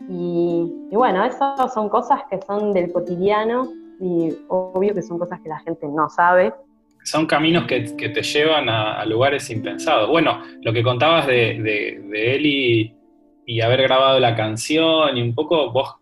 Y, 0.08 0.90
bueno, 0.92 1.26
eso 1.26 1.56
son 1.74 1.90
cosas 1.90 2.22
que 2.30 2.40
son 2.42 2.72
del 2.74 2.92
cotidiano 2.92 3.72
y 4.00 4.34
obvio 4.48 4.94
que 4.94 5.02
son 5.02 5.20
cosas 5.20 5.40
que 5.42 5.50
la 5.50 5.60
gente 5.60 5.88
no 5.88 6.10
sabe. 6.10 6.54
Son 7.04 7.26
caminos 7.26 7.66
que, 7.66 7.82
te 7.82 8.22
llevan 8.22 8.70
a, 8.70 9.04
lugares 9.06 9.50
impensados. 9.50 10.10
Bueno, 10.10 10.42
lo 10.62 10.72
que 10.72 10.84
contabas 10.84 11.28
de, 11.28 11.60
de, 11.62 12.02
de 12.10 12.36
él 12.36 12.46
y, 12.46 12.96
haber 13.62 13.82
grabado 13.82 14.20
la 14.20 14.36
canción 14.36 15.18
y 15.18 15.24
un 15.24 15.34
poco 15.34 15.72
vos 15.72 16.00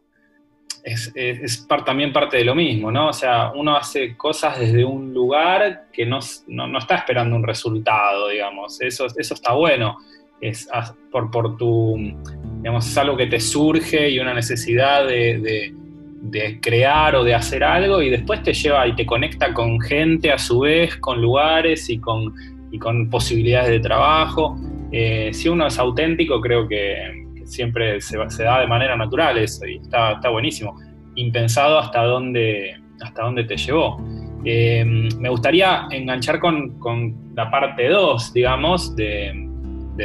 es, 0.87 1.67
también 1.85 2.13
parte 2.13 2.37
de 2.37 2.45
lo 2.45 2.55
mismo, 2.55 2.91
¿no? 2.91 3.09
O 3.09 3.13
sea, 3.13 3.51
uno 3.53 3.75
hace 3.75 4.15
cosas 4.15 4.59
desde 4.59 4.85
un 4.85 5.13
lugar 5.13 5.87
que 5.91 6.05
no, 6.05 6.19
está 6.19 6.95
esperando 6.95 7.35
un 7.35 7.43
resultado, 7.43 8.29
digamos. 8.29 8.79
Eso, 8.81 9.05
eso 9.05 9.33
está 9.33 9.53
bueno. 9.53 9.97
Es 10.41 10.69
por, 11.11 11.31
por 11.31 11.57
tu, 11.57 11.97
digamos, 12.59 12.87
es 12.87 12.97
algo 12.97 13.17
que 13.17 13.27
te 13.27 13.39
surge 13.39 14.09
y 14.09 14.19
una 14.19 14.33
necesidad 14.33 15.07
de, 15.07 15.73
crear 16.61 17.15
o 17.15 17.23
de 17.23 17.33
hacer 17.33 17.63
algo 17.63 18.01
y 18.01 18.09
después 18.09 18.43
te 18.43 18.53
lleva 18.53 18.87
y 18.87 18.95
te 18.95 19.05
conecta 19.05 19.53
con 19.53 19.79
gente 19.79 20.31
a 20.31 20.37
su 20.37 20.59
vez, 20.59 20.95
con 20.97 21.21
lugares 21.21 21.89
y 21.89 21.99
con, 21.99 22.33
con 22.79 23.09
posibilidades 23.09 23.69
de 23.69 23.79
trabajo. 23.79 24.57
Eh, 24.91 25.31
si 25.33 25.49
uno 25.49 25.67
es 25.67 25.79
auténtico, 25.79 26.39
creo 26.41 26.67
que, 26.67 27.25
siempre 27.47 28.01
se, 28.01 28.17
da 28.43 28.59
de 28.59 28.67
manera 28.67 28.95
natural 28.97 29.37
eso 29.37 29.65
y 29.65 29.77
está, 29.77 30.13
está 30.13 30.29
buenísimo. 30.29 30.75
Impensado 31.15 31.79
hasta 31.79 32.03
dónde, 32.03 32.75
hasta 33.01 33.23
dónde 33.23 33.45
te 33.45 33.57
llevó. 33.57 33.97
Eh, 34.45 34.83
me 35.19 35.29
gustaría 35.29 35.87
enganchar 35.91 36.39
con, 36.39 36.77
la 37.35 37.51
parte 37.51 37.89
2, 37.89 38.33
digamos, 38.33 38.95
de, 38.95 39.31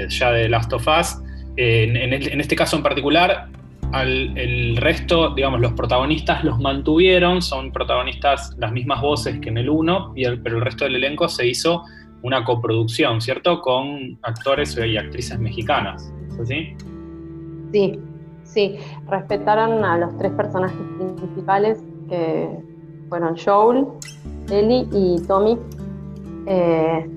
ya 0.08 0.32
de 0.32 0.48
Last 0.48 0.72
of 0.72 0.86
Us. 0.86 1.18
Eh, 1.56 1.84
en, 1.84 2.40
este 2.40 2.56
caso 2.56 2.76
en 2.76 2.82
particular, 2.82 3.48
el 3.94 4.76
resto, 4.78 5.34
digamos, 5.34 5.60
los 5.60 5.72
protagonistas 5.72 6.44
los 6.44 6.58
mantuvieron, 6.58 7.42
son 7.42 7.72
protagonistas 7.72 8.56
las 8.58 8.72
mismas 8.72 9.02
voces 9.02 9.38
que 9.40 9.50
en 9.50 9.58
el 9.58 9.68
1, 9.68 10.14
pero 10.42 10.56
el 10.56 10.62
resto 10.62 10.84
del 10.84 10.96
elenco 10.96 11.28
se 11.28 11.46
hizo 11.46 11.82
una 12.22 12.44
coproducción, 12.44 13.20
¿cierto? 13.20 13.60
Con 13.60 14.18
actores 14.22 14.78
y 14.78 14.96
actrices 14.96 15.38
mexicanas. 15.38 16.12
Sí, 17.72 17.98
sí, 18.44 18.76
respetaron 19.08 19.84
a 19.84 19.98
los 19.98 20.16
tres 20.18 20.32
personajes 20.32 20.78
principales 21.16 21.84
que 22.08 22.48
fueron 23.08 23.36
Joel, 23.36 23.86
Ellie 24.50 24.86
y 24.92 25.20
Tommy, 25.26 25.58
eh, 26.46 27.08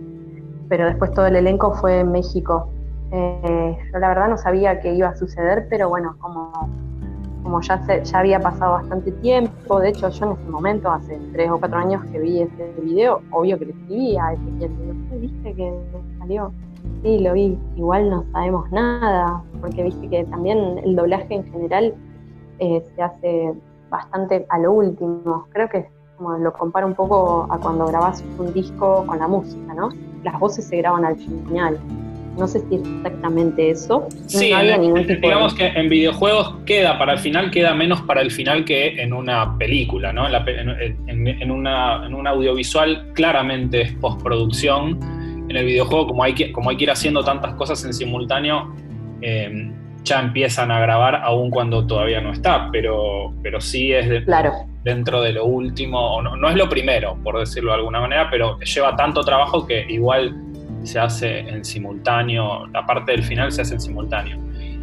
pero 0.69 0.85
después 0.85 1.11
todo 1.11 1.27
el 1.27 1.35
elenco 1.35 1.73
fue 1.73 1.99
en 2.01 2.11
México. 2.11 2.69
Eh, 3.11 3.77
yo 3.91 3.99
la 3.99 4.09
verdad 4.09 4.29
no 4.29 4.37
sabía 4.37 4.79
qué 4.79 4.93
iba 4.93 5.09
a 5.09 5.15
suceder, 5.15 5.67
pero 5.69 5.89
bueno, 5.89 6.15
como, 6.19 6.51
como 7.43 7.61
ya, 7.61 7.81
ya 8.03 8.19
había 8.19 8.39
pasado 8.39 8.73
bastante 8.73 9.11
tiempo, 9.11 9.79
de 9.79 9.89
hecho 9.89 10.09
yo 10.09 10.25
en 10.25 10.31
ese 10.33 10.49
momento, 10.49 10.89
hace 10.89 11.19
tres 11.33 11.49
o 11.49 11.59
cuatro 11.59 11.77
años 11.77 12.03
que 12.11 12.19
vi 12.19 12.41
este 12.41 12.73
video, 12.81 13.21
obvio 13.31 13.57
que 13.59 13.65
le 13.65 13.71
escribí 13.71 14.17
a 14.17 14.35
¿viste 15.19 15.53
que 15.53 15.73
salió? 16.19 16.51
Sí, 17.03 17.19
lo 17.19 17.33
vi. 17.33 17.57
Igual 17.75 18.09
no 18.09 18.25
sabemos 18.31 18.71
nada, 18.71 19.43
porque 19.61 19.83
viste 19.83 20.09
que 20.09 20.23
también 20.25 20.79
el 20.79 20.95
doblaje 20.95 21.35
en 21.35 21.43
general 21.51 21.93
eh, 22.59 22.83
se 22.95 23.01
hace 23.01 23.53
bastante 23.89 24.45
a 24.49 24.59
lo 24.59 24.71
último. 24.71 25.47
Creo 25.51 25.69
que 25.69 25.87
como 26.17 26.37
lo 26.37 26.53
comparo 26.53 26.87
un 26.87 26.95
poco 26.95 27.47
a 27.49 27.59
cuando 27.59 27.85
grabas 27.87 28.23
un 28.37 28.53
disco 28.53 29.05
con 29.05 29.19
la 29.19 29.27
música, 29.27 29.73
¿no? 29.73 29.89
Las 30.23 30.39
voces 30.39 30.67
se 30.67 30.77
graban 30.77 31.05
al 31.05 31.15
final. 31.15 31.79
No 32.37 32.47
sé 32.47 32.59
si 32.67 32.75
es 32.75 32.81
exactamente 32.81 33.69
eso. 33.69 34.07
Sí, 34.27 34.51
digamos 35.21 35.53
que 35.53 35.67
en 35.67 35.87
videojuegos 35.87 36.55
queda 36.65 36.99
para 36.99 37.13
el 37.13 37.19
final, 37.19 37.49
queda 37.49 37.73
menos 37.73 38.01
para 38.01 38.21
el 38.21 38.29
final 38.29 38.65
que 38.65 39.01
en 39.01 39.13
una 39.13 39.57
película, 39.57 40.11
¿no? 40.11 40.27
En, 40.27 41.51
una, 41.51 42.05
en 42.05 42.13
un 42.13 42.27
audiovisual 42.27 43.13
claramente 43.13 43.81
es 43.81 43.93
postproducción 43.93 44.99
en 45.47 45.55
el 45.55 45.65
videojuego, 45.65 46.07
como 46.07 46.23
hay 46.23 46.33
que, 46.33 46.51
como 46.51 46.69
hay 46.69 46.77
que 46.77 46.83
ir 46.83 46.91
haciendo 46.91 47.23
tantas 47.23 47.53
cosas 47.53 47.85
en 47.85 47.93
simultáneo, 47.93 48.73
eh, 49.21 49.71
ya 50.03 50.19
empiezan 50.19 50.71
a 50.71 50.79
grabar 50.79 51.15
aún 51.15 51.49
cuando 51.49 51.87
todavía 51.87 52.19
no 52.19 52.33
está, 52.33 52.69
pero, 52.71 53.33
pero 53.41 53.61
sí 53.61 53.93
es 53.93 54.25
dentro 54.85 55.19
de 55.19 55.33
lo 55.33 55.45
último, 55.45 55.99
o 55.99 56.21
no, 56.21 56.47
es 56.47 56.55
lo 56.55 56.69
primero, 56.69 57.17
por 57.23 57.39
decirlo 57.39 57.71
de 57.71 57.79
alguna 57.79 57.99
manera, 57.99 58.29
pero 58.29 58.59
lleva 58.59 58.95
tanto 58.95 59.21
trabajo 59.23 59.65
que 59.65 59.83
igual 59.89 60.39
se 60.83 60.99
hace 60.99 61.39
en 61.39 61.65
simultáneo, 61.65 62.67
la 62.67 62.85
parte 62.85 63.13
del 63.13 63.23
final 63.23 63.51
se 63.51 63.63
hace 63.63 63.73
en 63.73 63.81
simultáneo. 63.81 64.37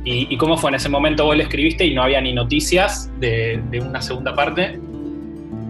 ¿Y, 0.05 0.37
cómo 0.37 0.57
fue 0.57 0.71
en 0.71 0.75
ese 0.75 0.89
momento? 0.89 1.25
¿Vos 1.25 1.37
le 1.37 1.45
escribiste 1.45 1.87
y 1.87 1.95
no 1.95 2.03
había 2.03 2.21
ni 2.21 2.33
noticias 2.33 3.09
de, 3.21 3.63
una 3.81 4.03
segunda 4.03 4.35
parte? 4.35 4.77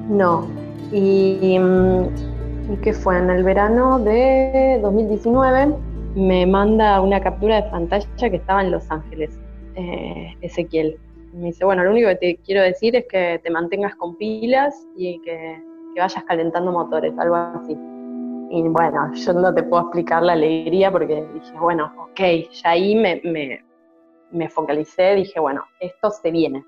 No. 0.09 0.49
Y 0.90 1.59
mm, 1.59 2.81
que 2.83 2.95
fue 2.95 3.18
en 3.18 3.29
el 3.29 3.45
verano 3.45 3.99
de 3.99 4.79
2019, 4.81 5.75
me 6.16 6.47
manda 6.47 7.03
una 7.03 7.21
captura 7.21 7.57
de 7.57 7.71
pantalla 7.71 8.07
que 8.18 8.37
estaba 8.37 8.62
en 8.62 8.71
Los 8.71 8.90
Ángeles, 8.90 9.38
eh, 9.75 10.35
Ezequiel. 10.40 10.97
Me 11.33 11.47
dice, 11.47 11.64
bueno, 11.64 11.83
lo 11.83 11.90
único 11.90 12.09
que 12.09 12.16
te 12.16 12.37
quiero 12.45 12.62
decir 12.62 12.95
es 12.95 13.07
que 13.07 13.40
te 13.42 13.51
mantengas 13.51 13.95
con 13.97 14.16
pilas 14.16 14.87
y 14.97 15.18
que, 15.23 15.62
vayas 15.97 16.25
calentando 16.25 16.73
motores, 16.73 17.18
algo 17.18 17.37
así. 17.37 17.73
Y 18.51 18.62
bueno, 18.68 19.12
yo 19.14 19.33
no 19.33 19.55
te 19.55 19.62
puedo 19.62 19.85
explicar 19.85 20.23
la 20.23 20.35
alegría 20.35 20.90
porque 20.92 21.27
dije, 21.33 21.59
bueno, 21.59 21.90
ok, 21.99 22.21
ya 22.51 22.71
ahí 22.71 22.95
me, 22.95 23.21
me, 23.25 23.64
me 24.31 24.49
focalicé, 24.51 25.14
dije, 25.14 25.40
bueno, 25.40 25.64
esto 25.81 26.11
se 26.11 26.31
viene. 26.31 26.64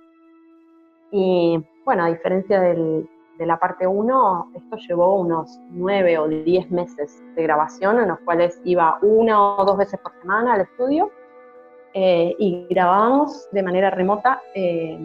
Y 1.10 1.62
bueno, 1.84 2.04
a 2.04 2.08
diferencia 2.08 2.58
del, 2.60 3.06
de 3.38 3.46
la 3.46 3.58
parte 3.58 3.86
1, 3.86 4.52
esto 4.54 4.76
llevó 4.88 5.16
unos 5.20 5.60
9 5.70 6.18
o 6.18 6.28
10 6.28 6.70
meses 6.70 7.22
de 7.34 7.42
grabación, 7.42 8.00
en 8.00 8.08
los 8.08 8.18
cuales 8.20 8.60
iba 8.64 8.98
una 9.02 9.56
o 9.56 9.64
dos 9.64 9.76
veces 9.76 10.00
por 10.00 10.12
semana 10.20 10.54
al 10.54 10.62
estudio 10.62 11.10
eh, 11.94 12.34
y 12.38 12.66
grabábamos 12.68 13.48
de 13.52 13.62
manera 13.62 13.88
remota 13.88 14.42
eh, 14.54 14.98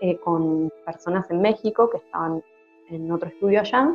eh, 0.00 0.18
con 0.18 0.70
personas 0.84 1.28
en 1.30 1.40
México 1.40 1.90
que 1.90 1.96
estaban 1.96 2.42
en 2.90 3.10
otro 3.10 3.28
estudio 3.28 3.60
allá, 3.60 3.92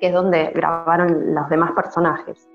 que 0.00 0.08
es 0.08 0.12
donde 0.12 0.50
grabaron 0.54 1.34
los 1.34 1.48
demás 1.48 1.72
personajes. 1.72 2.48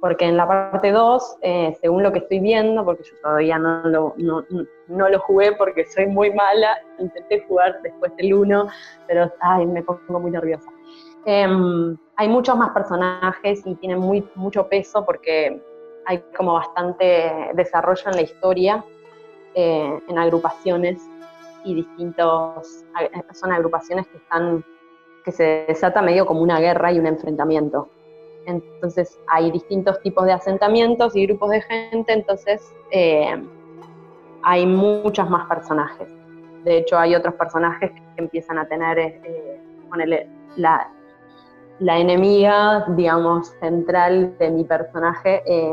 porque 0.00 0.26
en 0.26 0.36
la 0.36 0.46
parte 0.46 0.92
2, 0.92 1.38
eh, 1.42 1.76
según 1.80 2.04
lo 2.04 2.12
que 2.12 2.20
estoy 2.20 2.38
viendo, 2.38 2.84
porque 2.84 3.02
yo 3.02 3.16
todavía 3.20 3.58
no 3.58 3.82
lo, 3.88 4.14
no, 4.16 5.08
lo 5.08 5.18
jugué 5.20 5.52
porque 5.52 5.84
soy 5.86 6.06
muy 6.06 6.32
mala, 6.32 6.78
intenté 6.98 7.40
jugar 7.48 7.80
después 7.82 8.14
del 8.16 8.34
1, 8.34 8.66
pero 9.08 9.32
ay, 9.40 9.66
me 9.66 9.82
pongo 9.82 10.20
muy 10.20 10.30
nerviosa. 10.30 10.70
Em, 11.24 11.96
hay 12.16 12.28
muchos 12.28 12.56
más 12.56 12.70
personajes 12.70 13.62
y 13.64 13.74
tienen 13.76 13.98
muy, 13.98 14.28
mucho 14.36 14.68
peso 14.68 15.04
porque 15.04 15.60
hay 16.08 16.24
como 16.34 16.54
bastante 16.54 17.50
desarrollo 17.52 18.02
en 18.06 18.16
la 18.16 18.22
historia, 18.22 18.84
eh, 19.54 20.00
en 20.08 20.18
agrupaciones 20.18 20.98
y 21.64 21.74
distintos, 21.74 22.84
son 23.34 23.52
agrupaciones 23.52 24.06
que 24.08 24.16
están, 24.16 24.64
que 25.22 25.32
se 25.32 25.66
desata 25.68 26.00
medio 26.00 26.24
como 26.24 26.40
una 26.40 26.60
guerra 26.60 26.92
y 26.92 26.98
un 26.98 27.06
enfrentamiento. 27.06 27.90
Entonces 28.46 29.20
hay 29.26 29.50
distintos 29.50 30.00
tipos 30.00 30.24
de 30.24 30.32
asentamientos 30.32 31.14
y 31.14 31.26
grupos 31.26 31.50
de 31.50 31.60
gente, 31.60 32.14
entonces 32.14 32.74
eh, 32.90 33.42
hay 34.42 34.64
muchos 34.64 35.28
más 35.28 35.46
personajes. 35.46 36.08
De 36.64 36.78
hecho, 36.78 36.98
hay 36.98 37.14
otros 37.14 37.34
personajes 37.34 37.90
que 37.90 38.02
empiezan 38.16 38.58
a 38.58 38.66
tener 38.66 38.98
eh, 38.98 39.60
la, 40.56 40.90
la, 41.78 41.98
enemiga, 41.98 42.84
digamos, 42.88 43.48
central 43.60 44.36
de 44.38 44.50
mi 44.50 44.64
personaje. 44.64 45.42
Eh, 45.46 45.72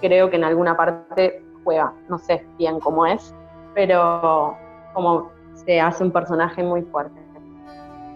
creo 0.00 0.30
que 0.30 0.36
en 0.36 0.44
alguna 0.44 0.76
parte 0.76 1.44
juega, 1.64 1.92
no 2.08 2.18
sé 2.18 2.46
bien 2.58 2.80
cómo 2.80 3.06
es, 3.06 3.34
pero 3.74 4.56
como 4.94 5.30
se 5.54 5.80
hace 5.80 6.04
un 6.04 6.10
personaje 6.10 6.62
muy 6.62 6.82
fuerte. 6.82 7.20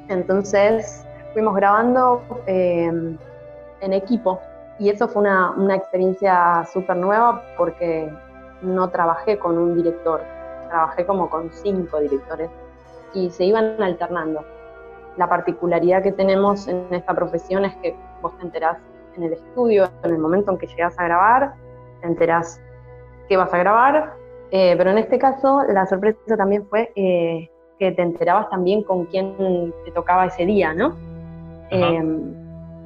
Entonces, 0.09 1.07
fuimos 1.33 1.55
grabando 1.55 2.23
en 2.47 3.19
equipo. 3.81 4.41
Y 4.79 4.89
eso 4.89 5.09
fue 5.09 5.23
una, 5.23 5.51
una 5.53 5.77
experiencia 5.77 6.65
súper 6.73 6.97
nueva 6.97 7.43
porque 7.57 8.11
no 8.63 8.89
trabajé 8.91 9.39
con 9.39 9.59
un 9.59 9.77
director, 9.77 10.23
trabajé 10.69 11.05
como 11.07 11.29
con 11.29 11.51
cinco 11.51 12.01
directores 12.01 12.51
y 13.15 13.31
se 13.31 13.45
iban 13.45 13.81
alternando. 13.83 14.45
La 15.21 15.29
particularidad 15.29 16.03
que 16.03 16.13
tenemos 16.13 16.67
en 16.67 16.87
esta 16.93 17.13
profesión 17.13 17.67
es 17.67 17.77
que 17.83 17.95
vos 18.23 18.35
te 18.39 18.43
enterás 18.43 18.79
en 19.19 19.25
el 19.25 19.35
estudio, 19.35 19.85
en 20.03 20.13
el 20.13 20.19
momento 20.19 20.51
en 20.51 20.57
que 20.57 20.67
llegas 20.67 20.99
a 20.99 21.05
grabar, 21.05 21.53
te 22.01 22.07
enterás 22.07 22.59
qué 23.29 23.37
vas 23.37 23.53
a 23.53 23.59
grabar, 23.59 24.15
eh, 24.51 24.75
pero 24.79 24.93
en 24.93 24.97
este 24.97 25.19
caso 25.19 25.63
la 25.69 25.85
sorpresa 25.85 26.39
también 26.39 26.67
fue 26.71 26.91
eh, 26.97 27.51
que 27.79 27.93
te 27.93 28.01
enterabas 28.01 28.49
también 28.49 28.83
con 28.83 29.05
quién 29.05 29.75
te 29.85 29.91
tocaba 29.91 30.25
ese 30.25 30.47
día, 30.47 30.73
¿no? 30.73 30.97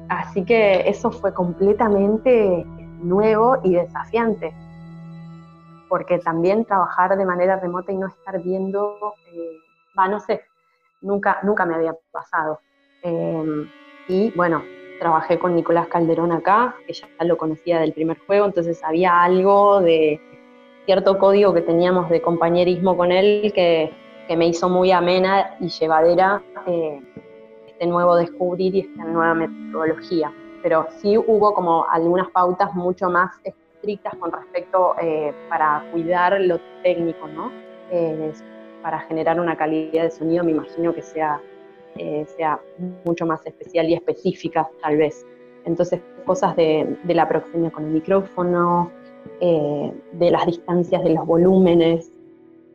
Así 0.09 0.43
que 0.43 0.89
eso 0.89 1.11
fue 1.11 1.33
completamente 1.33 2.65
nuevo 2.99 3.59
y 3.63 3.75
desafiante, 3.75 4.53
porque 5.87 6.19
también 6.19 6.65
trabajar 6.65 7.17
de 7.17 7.23
manera 7.23 7.55
remota 7.61 7.93
y 7.93 7.95
no 7.95 8.07
estar 8.07 8.43
viendo, 8.43 8.97
eh, 9.31 9.51
va, 9.97 10.09
no 10.09 10.19
sé, 10.19 10.41
nunca, 11.05 11.39
nunca 11.43 11.65
me 11.65 11.75
había 11.75 11.95
pasado. 12.11 12.59
Em, 13.01 13.69
y 14.07 14.31
bueno, 14.35 14.63
trabajé 14.99 15.39
con 15.39 15.55
Nicolás 15.55 15.87
Calderón 15.87 16.31
acá, 16.31 16.75
que 16.85 16.93
ya 16.93 17.07
lo 17.21 17.37
conocía 17.37 17.79
del 17.79 17.93
primer 17.93 18.17
juego, 18.19 18.45
entonces 18.45 18.83
había 18.83 19.21
algo 19.21 19.81
de 19.81 20.19
cierto 20.85 21.17
código 21.17 21.53
que 21.53 21.61
teníamos 21.61 22.09
de 22.09 22.21
compañerismo 22.21 22.95
con 22.95 23.11
él 23.11 23.51
que, 23.55 23.91
que 24.27 24.37
me 24.37 24.47
hizo 24.47 24.69
muy 24.69 24.91
amena 24.91 25.55
y 25.59 25.69
llevadera. 25.69 26.41
Eh, 26.67 27.01
este 27.75 27.87
nuevo 27.87 28.15
descubrir 28.15 28.73
y 28.73 28.79
esta 28.81 29.03
nueva 29.03 29.33
metodología. 29.33 30.31
Pero 30.63 30.87
sí 30.97 31.17
hubo 31.17 31.53
como 31.53 31.85
algunas 31.89 32.29
pautas 32.29 32.73
mucho 32.73 33.09
más 33.09 33.31
estrictas 33.43 34.15
con 34.15 34.31
respecto 34.31 34.95
eh, 35.01 35.33
para 35.49 35.83
cuidar 35.91 36.39
lo 36.39 36.59
técnico, 36.81 37.27
¿no? 37.27 37.51
Eh, 37.91 38.31
para 38.85 38.99
generar 38.99 39.39
una 39.39 39.57
calidad 39.57 40.03
de 40.03 40.11
sonido, 40.11 40.43
me 40.43 40.51
imagino 40.51 40.93
que 40.93 41.01
sea, 41.01 41.41
eh, 41.97 42.23
sea 42.37 42.59
mucho 43.03 43.25
más 43.25 43.43
especial 43.43 43.89
y 43.89 43.95
específica, 43.95 44.69
tal 44.79 44.97
vez. 44.97 45.25
Entonces, 45.65 46.01
cosas 46.23 46.55
de, 46.55 46.95
de 47.03 47.13
la 47.15 47.27
proximidad 47.27 47.71
con 47.71 47.85
el 47.85 47.93
micrófono, 47.93 48.91
de 49.41 50.31
las 50.31 50.45
distancias 50.45 51.03
de 51.03 51.15
los 51.15 51.25
volúmenes, 51.25 52.11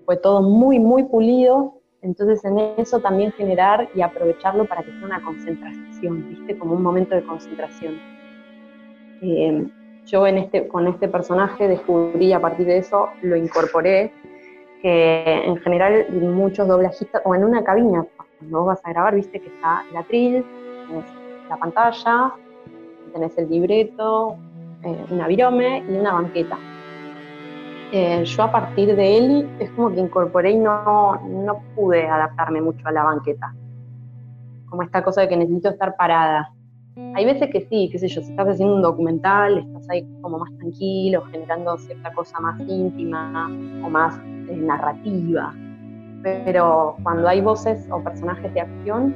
fue 0.05 0.17
todo 0.17 0.43
muy, 0.43 0.81
muy 0.81 1.05
pulido 1.05 1.81
entonces 2.03 2.45
en 2.45 2.59
eso 2.79 3.01
también 3.01 3.33
generar 3.33 3.89
y 3.95 4.01
aprovecharlo 4.01 4.65
para 4.65 4.83
que 4.83 4.91
sea 4.91 5.05
una 5.05 5.23
concentración, 5.23 6.29
¿viste? 6.31 6.59
Como 6.59 6.75
un 6.75 6.83
momento 6.83 7.15
de 7.15 7.23
concentración. 7.23 7.99
Eh, 9.21 9.67
yo 10.07 10.27
en 10.27 10.39
este, 10.39 10.67
con 10.67 10.87
este 10.87 11.09
personaje 11.09 11.69
descubrí 11.69 12.33
a 12.33 12.41
partir 12.41 12.67
de 12.67 12.79
eso, 12.79 13.11
lo 13.23 13.37
incorporé, 13.37 14.13
que 14.83 15.45
en 15.45 15.57
general 15.59 16.07
muchos 16.11 16.67
doblajistas, 16.67 17.23
o 17.25 17.35
en 17.35 17.45
una 17.45 17.63
cabina, 17.63 18.05
cuando 18.39 18.59
vos 18.59 18.67
vas 18.69 18.81
a 18.85 18.91
grabar, 18.91 19.15
viste 19.15 19.41
que 19.41 19.49
está 19.49 19.85
el 19.91 19.97
atril, 19.97 20.45
tenés 20.89 21.05
la 21.49 21.57
pantalla, 21.57 22.35
tenés 23.13 23.37
el 23.39 23.51
libreto, 23.51 24.37
eh, 24.83 25.05
una 25.11 25.27
virome 25.27 25.85
y 25.89 25.93
una 25.93 26.13
banqueta. 26.13 26.59
Eh, 27.93 28.25
yo 28.25 28.43
a 28.45 28.53
partir 28.53 28.95
de 28.95 29.19
él 29.19 29.51
es 29.59 29.71
como 29.73 29.93
que 29.93 30.01
incorporé 30.01 30.53
y 30.53 30.59
no, 30.59 31.21
no 31.27 31.61
pude 31.75 32.07
adaptarme 32.07 32.61
mucho 32.61 32.87
a 32.87 32.93
la 32.93 33.03
banqueta. 33.03 33.53
Como 34.69 34.83
esta 34.83 35.03
cosa 35.03 35.23
de 35.23 35.29
que 35.29 35.37
necesito 35.37 35.71
estar 35.71 35.97
parada. 35.97 36.53
Hay 37.15 37.25
veces 37.25 37.51
que 37.51 37.61
sí, 37.63 37.89
qué 37.91 37.99
sé 37.99 38.09
yo, 38.09 38.23
si 38.23 38.31
estás 38.31 38.49
haciendo 38.49 38.77
un 38.77 38.83
documental, 38.83 39.59
estás 39.59 39.89
ahí 39.91 40.07
como 40.21 40.39
más 40.39 40.51
tranquilo, 40.59 41.23
generando 41.31 41.77
cierta 41.79 42.13
cosa 42.13 42.39
más 42.41 42.61
íntima 42.61 43.49
o 43.85 43.91
más 43.91 44.19
eh, 44.49 44.57
narrativa. 44.57 45.55
Pero 46.23 46.97
cuando 47.03 47.29
hay 47.29 47.41
voces 47.41 47.89
o 47.91 48.03
personajes 48.03 48.53
de 48.53 48.61
acción, 48.61 49.15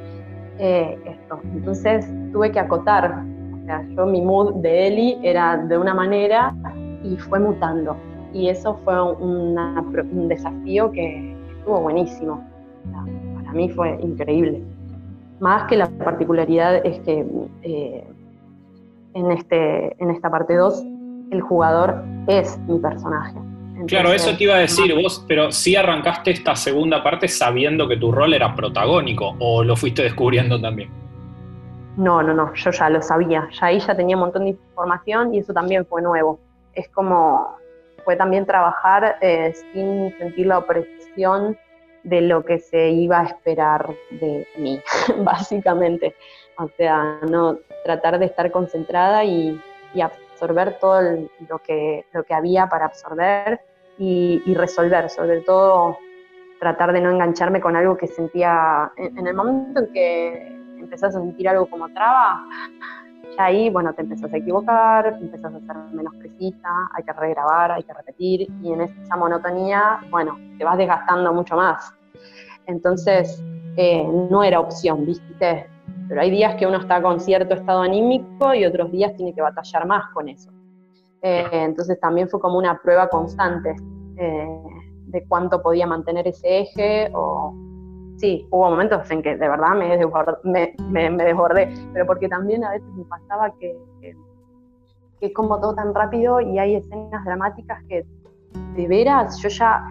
eh, 0.59 0.99
esto. 1.05 1.41
Entonces 1.53 2.07
tuve 2.33 2.51
que 2.51 2.61
acotar. 2.61 3.23
O 3.63 3.67
sea, 3.67 3.87
yo 3.97 4.07
mi 4.07 4.23
mood 4.23 4.55
de 4.57 4.87
Eli 4.89 5.19
era 5.23 5.57
de 5.57 5.77
una 5.79 5.95
manera 5.95 6.55
y 7.03 7.17
fue 7.17 7.39
mutando 7.39 7.97
y 8.35 8.49
eso 8.49 8.75
fue 8.85 9.01
un 9.01 10.29
desafío 10.29 10.91
que 10.91 11.37
estuvo 11.59 11.81
buenísimo. 11.81 12.45
Para 13.37 13.53
mí 13.53 13.69
fue 13.71 13.97
increíble. 14.03 14.63
Más 15.45 15.65
que 15.65 15.77
la 15.77 15.91
particularidad 15.91 16.77
es 16.87 17.01
que 17.01 17.23
eh, 17.61 18.03
en, 19.13 19.31
este, 19.31 20.03
en 20.03 20.11
esta 20.11 20.31
parte 20.31 20.55
2 20.55 20.83
el 21.33 21.43
jugador 21.43 22.03
es 22.27 22.59
mi 22.61 22.79
personaje. 22.79 23.35
claro, 23.87 24.15
eso 24.15 24.35
te 24.35 24.45
iba 24.45 24.55
a 24.55 24.61
decir 24.61 24.95
vos, 24.95 25.23
pero 25.29 25.53
sí 25.53 25.77
arrancaste 25.77 26.31
esta 26.31 26.57
segunda 26.57 27.03
parte 27.03 27.29
sabiendo 27.29 27.87
que 27.87 27.99
tu 27.99 28.11
rol 28.11 28.33
era 28.33 28.55
protagónico 28.55 29.37
o 29.39 29.63
lo 29.63 29.77
fuiste 29.77 30.03
descubriendo 30.05 30.59
también. 30.59 30.89
No, 31.99 32.23
no, 32.23 32.33
no, 32.33 32.55
yo 32.55 32.71
ya 32.71 32.89
lo 32.89 33.03
sabía, 33.03 33.47
ya 33.53 33.67
ahí 33.67 33.81
ya 33.81 33.95
tenía 33.95 34.17
un 34.17 34.21
montón 34.21 34.45
de 34.45 34.51
información 34.53 35.35
y 35.35 35.41
eso 35.41 35.53
también 35.53 35.85
fue 35.85 36.01
nuevo. 36.01 36.41
Es 36.73 36.89
como 36.89 37.59
fue 38.03 38.17
también 38.17 38.47
trabajar 38.47 39.19
eh, 39.21 39.53
sin 39.75 40.17
sentir 40.17 40.47
la 40.47 40.57
opresión 40.57 41.59
de 42.05 42.21
lo 42.21 42.45
que 42.45 42.59
se 42.59 42.91
iba 42.91 43.21
a 43.21 43.25
esperar 43.25 43.89
de 44.11 44.47
mí, 44.59 44.81
básicamente. 45.25 46.15
O 46.59 46.69
sea, 46.77 47.19
no 47.29 47.59
tratar 47.85 48.19
de 48.19 48.27
estar 48.27 48.51
concentrada 48.51 49.25
y, 49.25 49.61
absorber 50.01 50.79
todo 50.81 51.01
lo, 51.49 51.59
que, 51.61 52.05
lo 52.13 52.25
que 52.25 52.35
había 52.35 52.69
para 52.69 52.87
absorber 52.87 53.61
y, 53.99 54.43
resolver, 54.55 55.09
sobre 55.09 55.41
todo 55.41 55.97
tratar 56.59 56.93
de 56.93 57.01
no 57.01 57.11
engancharme 57.11 57.61
con 57.61 57.77
algo 57.77 57.97
que 57.97 58.09
sentía, 58.09 58.91
en 58.97 59.27
el 59.27 59.35
momento 59.35 59.81
en 59.81 59.93
que 59.93 60.47
empezás 60.81 61.15
a 61.15 61.21
sentir 61.21 61.49
algo 61.49 61.67
como 61.67 61.89
traba, 61.91 62.45
ya 63.37 63.45
ahí, 63.45 63.71
bueno, 63.71 63.93
te 63.95 64.03
empezás 64.03 64.33
a 64.33 64.37
equivocar, 64.37 65.19
empezás 65.21 65.55
a 65.55 65.61
ser 65.61 65.77
menos 65.93 66.15
precisa, 66.17 66.69
hay 66.95 67.05
que 67.05 67.13
regrabar, 67.13 67.73
hay 67.73 67.83
que 67.83 67.93
repetir, 67.93 68.49
y 68.63 68.73
en 68.73 68.83
esa 68.83 69.17
monotonía, 69.17 70.01
bueno, 70.11 70.39
te 70.59 70.65
vas 70.65 70.77
desgastando 70.79 71.33
mucho 71.33 71.57
más. 71.57 71.95
Entonces, 72.67 73.43
eh, 73.77 74.07
no 74.31 74.43
era 74.43 74.61
opción, 74.61 75.05
¿viste? 75.05 75.67
Pero 76.09 76.21
hay 76.21 76.31
días 76.31 76.55
que 76.57 76.67
uno 76.67 76.79
está 76.79 77.03
con 77.03 77.21
cierto 77.21 77.55
estado 77.55 77.81
anímico 77.81 78.55
y 78.55 78.65
otros 78.65 78.93
días 78.93 79.15
tiene 79.17 79.35
que 79.35 79.43
batallar 79.43 79.87
más 79.87 80.13
con 80.13 80.29
eso. 80.29 80.51
Eh, 81.23 81.49
entonces 81.53 81.99
también 82.01 82.29
fue 82.29 82.39
como 82.39 82.59
una 82.59 82.79
prueba 82.83 83.09
constante 83.09 83.75
eh, 84.19 84.61
de 85.07 85.25
cuánto 85.27 85.63
podía 85.63 85.87
mantener 85.87 86.29
ese 86.29 86.61
eje 86.61 87.11
o 87.15 87.55
sí, 88.17 88.47
hubo 88.51 88.71
momentos 88.71 89.11
en 89.11 89.23
que 89.23 89.31
de 89.37 89.49
verdad 89.49 89.75
me 89.75 89.97
desbordé, 89.97 90.37
me, 90.45 91.11
desbordé 91.25 91.73
pero 91.93 92.07
porque 92.07 92.29
también 92.29 92.63
a 92.65 92.73
veces 92.73 92.89
me 92.95 93.05
pasaba 93.05 93.51
que, 93.59 93.75
que, 94.01 94.15
es 95.21 95.33
como 95.33 95.59
todo 95.59 95.75
tan 95.75 95.95
rápido 95.95 96.43
y 96.43 96.59
hay 96.59 96.77
escenas 96.77 97.25
dramáticas 97.25 97.83
que 97.89 98.05
de 98.77 98.87
veras 98.87 99.39
yo 99.39 99.49
ya, 99.49 99.83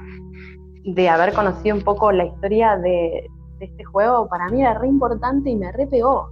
de 0.83 1.09
haber 1.09 1.33
conocido 1.33 1.75
un 1.75 1.81
poco 1.81 2.11
la 2.11 2.25
historia 2.25 2.77
de, 2.77 3.29
este 3.59 3.83
juego, 3.85 4.27
para 4.27 4.49
mí 4.49 4.61
era 4.61 4.73
re 4.73 4.87
importante 4.87 5.49
y 5.49 5.55
me 5.55 5.71
re 5.71 5.87
pegó. 5.87 6.29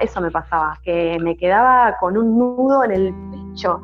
Eso 0.00 0.20
me 0.20 0.30
pasaba, 0.30 0.78
que 0.84 1.18
me 1.20 1.36
quedaba 1.36 1.96
con 1.98 2.16
un 2.16 2.38
nudo 2.38 2.84
en 2.84 2.92
el 2.92 3.12
mucho. 3.12 3.80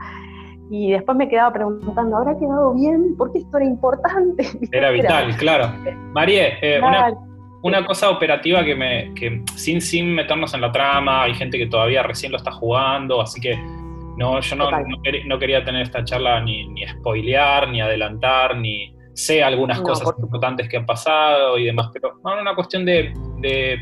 Y 0.70 0.93
después 0.93 1.16
me 1.16 1.28
quedaba 1.28 1.53
preguntando, 1.53 2.16
¿habrá 2.18 2.39
quedado 2.39 2.74
bien? 2.74 3.16
¿Por 3.16 3.32
qué 3.32 3.39
esto 3.39 3.57
era 3.57 3.66
importante? 3.66 4.47
Era 4.72 4.91
vital, 4.91 5.34
claro. 5.36 5.72
María, 6.12 6.59
eh, 6.61 6.78
una, 7.62 7.86
cosa 7.86 8.11
operativa 8.11 8.62
que 8.62 8.74
me, 8.76 9.14
que 9.14 9.43
sin, 9.57 9.80
sin 9.80 10.14
meternos 10.14 10.53
en 10.53 10.61
la 10.61 10.70
trama, 10.70 11.22
hay 11.22 11.34
gente 11.34 11.57
que 11.57 11.66
todavía 11.66 12.03
recién 12.03 12.32
lo 12.32 12.39
está 12.39 12.53
jugando, 12.53 13.22
así 13.22 13.41
que 13.41 13.57
no, 14.18 14.39
yo 14.41 14.57
no, 14.57 14.70
no, 14.70 15.39
quería 15.39 15.64
tener 15.64 15.82
esta 15.82 16.05
charla 16.05 16.41
ni, 16.41 16.68
ni 16.68 16.86
spoilear, 16.86 17.68
ni 17.70 17.80
adelantar, 17.80 18.57
ni 18.57 18.97
sé 19.18 19.42
algunas 19.42 19.80
cosas 19.80 20.14
importantes 20.22 20.68
que 20.68 20.76
han 20.76 20.86
pasado 20.86 21.58
y 21.58 21.64
demás, 21.64 21.90
pero 21.92 22.20
no, 22.24 22.40
una 22.40 22.54
cuestión 22.54 22.84
de, 22.84 23.12
de 23.38 23.78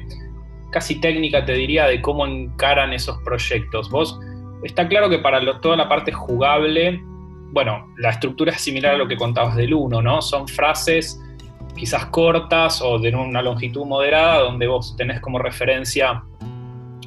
casi 0.70 1.01
técnica, 1.01 1.45
te 1.45 1.53
diría, 1.53 1.87
de 1.87 2.01
cómo 2.01 2.26
encaran 2.26 2.93
esos 2.93 3.18
proyectos. 3.22 3.91
Vos 3.91 4.18
Está 4.62 4.89
claro 4.89 5.09
que 5.09 5.18
para 5.18 5.61
toda 5.61 5.76
la 5.76 5.89
parte 5.89 6.12
jugable, 6.12 7.01
bueno, 7.53 7.87
la 7.99 8.11
estructura 8.11 8.53
es 8.53 8.61
similar 8.61 8.95
a 8.95 8.99
lo 8.99 9.07
que 9.07 9.16
contabas 9.16 9.57
del 9.57 9.74
1, 9.74 10.03
¿no? 10.03 10.22
Son 10.22 10.49
frases 10.49 11.22
quizás 11.76 12.07
cortas 12.07 12.80
o 12.80 12.99
de 12.99 13.14
una 13.14 13.43
longitud 13.43 13.84
moderada, 13.84 14.41
donde 14.41 14.66
vos 14.66 14.97
tenés 14.97 15.20
como 15.20 15.39
referencia 15.39 16.22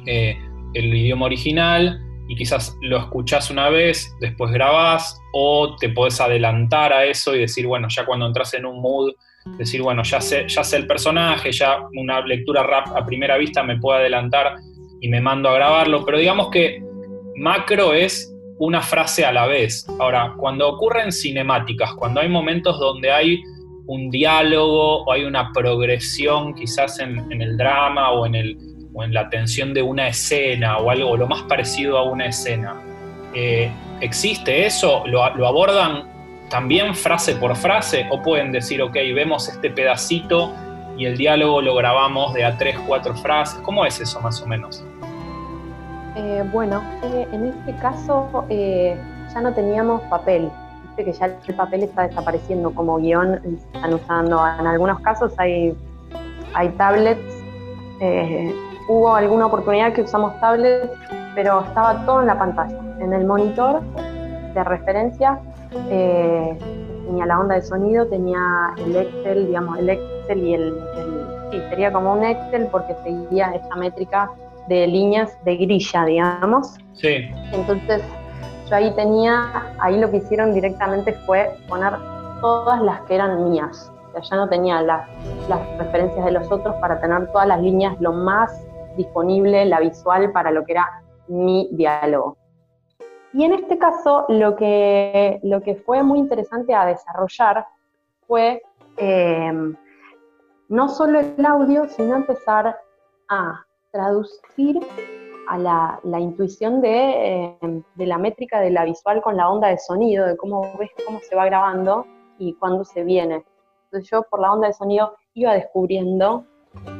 eh, 0.06 0.38
el 0.74 0.94
idioma 0.94 1.26
original 1.26 2.00
y 2.30 2.36
quizás 2.36 2.78
lo 2.80 2.96
escuchás 2.96 3.50
una 3.50 3.70
vez, 3.70 4.16
después 4.20 4.52
grabás 4.52 5.20
o 5.32 5.74
te 5.74 5.88
podés 5.88 6.20
adelantar 6.20 6.92
a 6.92 7.04
eso 7.04 7.34
y 7.34 7.40
decir, 7.40 7.66
bueno, 7.66 7.88
ya 7.88 8.06
cuando 8.06 8.24
entras 8.24 8.54
en 8.54 8.66
un 8.66 8.80
mood, 8.80 9.14
decir, 9.58 9.82
bueno, 9.82 10.04
ya 10.04 10.20
sé, 10.20 10.46
ya 10.46 10.62
sé 10.62 10.76
el 10.76 10.86
personaje, 10.86 11.50
ya 11.50 11.78
una 11.92 12.20
lectura 12.20 12.62
rap 12.62 12.86
a 12.94 13.04
primera 13.04 13.36
vista 13.36 13.64
me 13.64 13.80
puedo 13.80 13.98
adelantar 13.98 14.54
y 15.00 15.08
me 15.08 15.20
mando 15.20 15.48
a 15.48 15.54
grabarlo, 15.54 16.04
pero 16.04 16.18
digamos 16.18 16.50
que 16.50 16.80
macro 17.34 17.94
es 17.94 18.32
una 18.60 18.80
frase 18.80 19.24
a 19.24 19.32
la 19.32 19.48
vez. 19.48 19.84
Ahora, 19.98 20.34
cuando 20.36 20.68
ocurren 20.68 21.10
cinemáticas, 21.10 21.94
cuando 21.94 22.20
hay 22.20 22.28
momentos 22.28 22.78
donde 22.78 23.10
hay 23.10 23.42
un 23.86 24.08
diálogo 24.08 25.02
o 25.02 25.12
hay 25.12 25.24
una 25.24 25.50
progresión 25.52 26.54
quizás 26.54 27.00
en, 27.00 27.42
el 27.42 27.56
drama 27.56 28.12
o 28.12 28.24
en, 28.24 28.36
el, 28.36 28.56
en 29.02 29.14
la 29.14 29.30
tensión 29.30 29.72
de 29.72 29.82
una 29.82 30.08
escena 30.08 30.78
o 30.78 30.90
algo 30.90 31.16
lo 31.16 31.26
más 31.26 31.42
parecido 31.42 31.98
a 31.98 32.02
una 32.02 32.26
escena, 32.26 32.74
eh, 33.34 33.70
¿existe 34.00 34.66
eso? 34.66 35.04
¿Lo, 35.06 35.28
¿Lo 35.36 35.46
abordan 35.46 36.04
también 36.48 36.94
frase 36.94 37.36
por 37.36 37.54
frase 37.56 38.06
o 38.10 38.20
pueden 38.20 38.52
decir, 38.52 38.82
ok, 38.82 38.94
vemos 39.14 39.48
este 39.48 39.70
pedacito 39.70 40.52
y 40.96 41.06
el 41.06 41.16
diálogo 41.16 41.62
lo 41.62 41.74
grabamos 41.76 42.34
de 42.34 42.44
a 42.44 42.58
tres, 42.58 42.76
cuatro 42.86 43.14
frases? 43.14 43.60
¿Cómo 43.62 43.86
es 43.86 44.00
eso 44.00 44.20
más 44.20 44.42
o 44.42 44.46
menos? 44.46 44.84
Eh, 46.16 46.44
bueno, 46.52 46.82
eh, 47.04 47.28
en 47.32 47.46
este 47.46 47.74
caso 47.80 48.46
ya 48.48 49.40
no 49.40 49.54
teníamos 49.54 50.02
papel. 50.02 50.50
Que 50.96 51.12
ya 51.12 51.26
el 51.46 51.54
papel 51.54 51.84
está 51.84 52.08
desapareciendo 52.08 52.74
como 52.74 52.98
guion, 52.98 53.40
están 53.74 53.94
usando. 53.94 54.38
En 54.58 54.66
algunos 54.66 55.00
casos 55.00 55.32
hay, 55.38 55.74
hay 56.52 56.68
tablets. 56.70 57.22
Hubo 58.90 59.14
alguna 59.14 59.46
oportunidad 59.46 59.92
que 59.92 60.02
usamos 60.02 60.38
tablets, 60.40 60.90
pero 61.36 61.60
estaba 61.60 62.04
todo 62.04 62.22
en 62.22 62.26
la 62.26 62.36
pantalla. 62.36 62.76
En 62.98 63.12
el 63.12 63.24
monitor 63.24 63.82
de 64.52 64.64
referencia 64.64 65.38
tenía 65.88 67.26
la 67.26 67.38
onda 67.38 67.54
de 67.54 67.62
sonido, 67.62 68.06
tenía 68.08 68.74
el 68.78 68.96
Excel, 68.96 69.46
digamos, 69.46 69.78
el 69.78 69.90
Excel 69.90 70.44
y 70.44 70.54
el, 70.54 70.62
el 70.96 71.26
sí, 71.52 71.62
sería 71.70 71.92
como 71.92 72.14
un 72.14 72.24
Excel 72.24 72.66
porque 72.72 72.96
seguía 73.04 73.52
esta 73.54 73.76
métrica 73.76 74.28
de 74.68 74.88
líneas 74.88 75.38
de 75.44 75.56
grilla, 75.56 76.04
digamos. 76.04 76.74
Sí. 76.94 77.30
Entonces, 77.52 78.02
yo 78.68 78.74
ahí 78.74 78.92
tenía, 78.96 79.72
ahí 79.78 80.00
lo 80.00 80.10
que 80.10 80.16
hicieron 80.16 80.52
directamente 80.52 81.12
fue 81.26 81.56
poner 81.68 81.92
todas 82.40 82.82
las 82.82 83.00
que 83.02 83.14
eran 83.14 83.50
mías. 83.50 83.92
O 84.08 84.12
sea, 84.12 84.22
ya 84.22 84.36
no 84.36 84.48
tenía 84.48 84.82
las, 84.82 85.08
las 85.48 85.60
referencias 85.78 86.24
de 86.24 86.32
los 86.32 86.50
otros 86.50 86.74
para 86.80 87.00
tener 87.00 87.30
todas 87.30 87.46
las 87.46 87.60
líneas 87.60 87.94
lo 88.00 88.12
más 88.12 88.50
disponible, 88.96 89.64
la 89.64 89.80
visual, 89.80 90.32
para 90.32 90.50
lo 90.50 90.64
que 90.64 90.72
era 90.72 91.02
mi 91.28 91.68
diálogo. 91.72 92.36
Y 93.32 93.44
en 93.44 93.52
este 93.52 93.78
caso, 93.78 94.26
lo 94.28 94.56
que, 94.56 95.38
lo 95.42 95.60
que 95.62 95.76
fue 95.76 96.02
muy 96.02 96.18
interesante 96.18 96.74
a 96.74 96.86
desarrollar 96.86 97.66
fue 98.26 98.62
eh, 98.96 99.52
no 100.68 100.88
solo 100.88 101.20
el 101.20 101.46
audio, 101.46 101.88
sino 101.88 102.16
empezar 102.16 102.76
a 103.28 103.64
traducir 103.92 104.80
a 105.48 105.58
la, 105.58 106.20
intuición 106.20 106.80
eh, 106.84 107.58
de, 107.96 108.06
la 108.06 108.18
métrica 108.18 108.60
de 108.60 108.70
la 108.70 108.84
visual 108.84 109.20
con 109.20 109.36
la 109.36 109.50
onda 109.50 109.68
de 109.68 109.78
sonido, 109.78 110.26
de 110.26 110.36
cómo 110.36 110.62
ves 110.78 110.90
cómo 111.04 111.18
se 111.20 111.34
va 111.34 111.44
grabando 111.46 112.06
y 112.38 112.54
cuándo 112.54 112.84
se 112.84 113.02
viene. 113.02 113.44
Entonces 113.84 114.08
yo 114.10 114.22
por 114.30 114.40
la 114.40 114.52
onda 114.52 114.68
de 114.68 114.74
sonido 114.74 115.16
iba 115.34 115.54
descubriendo, 115.54 116.44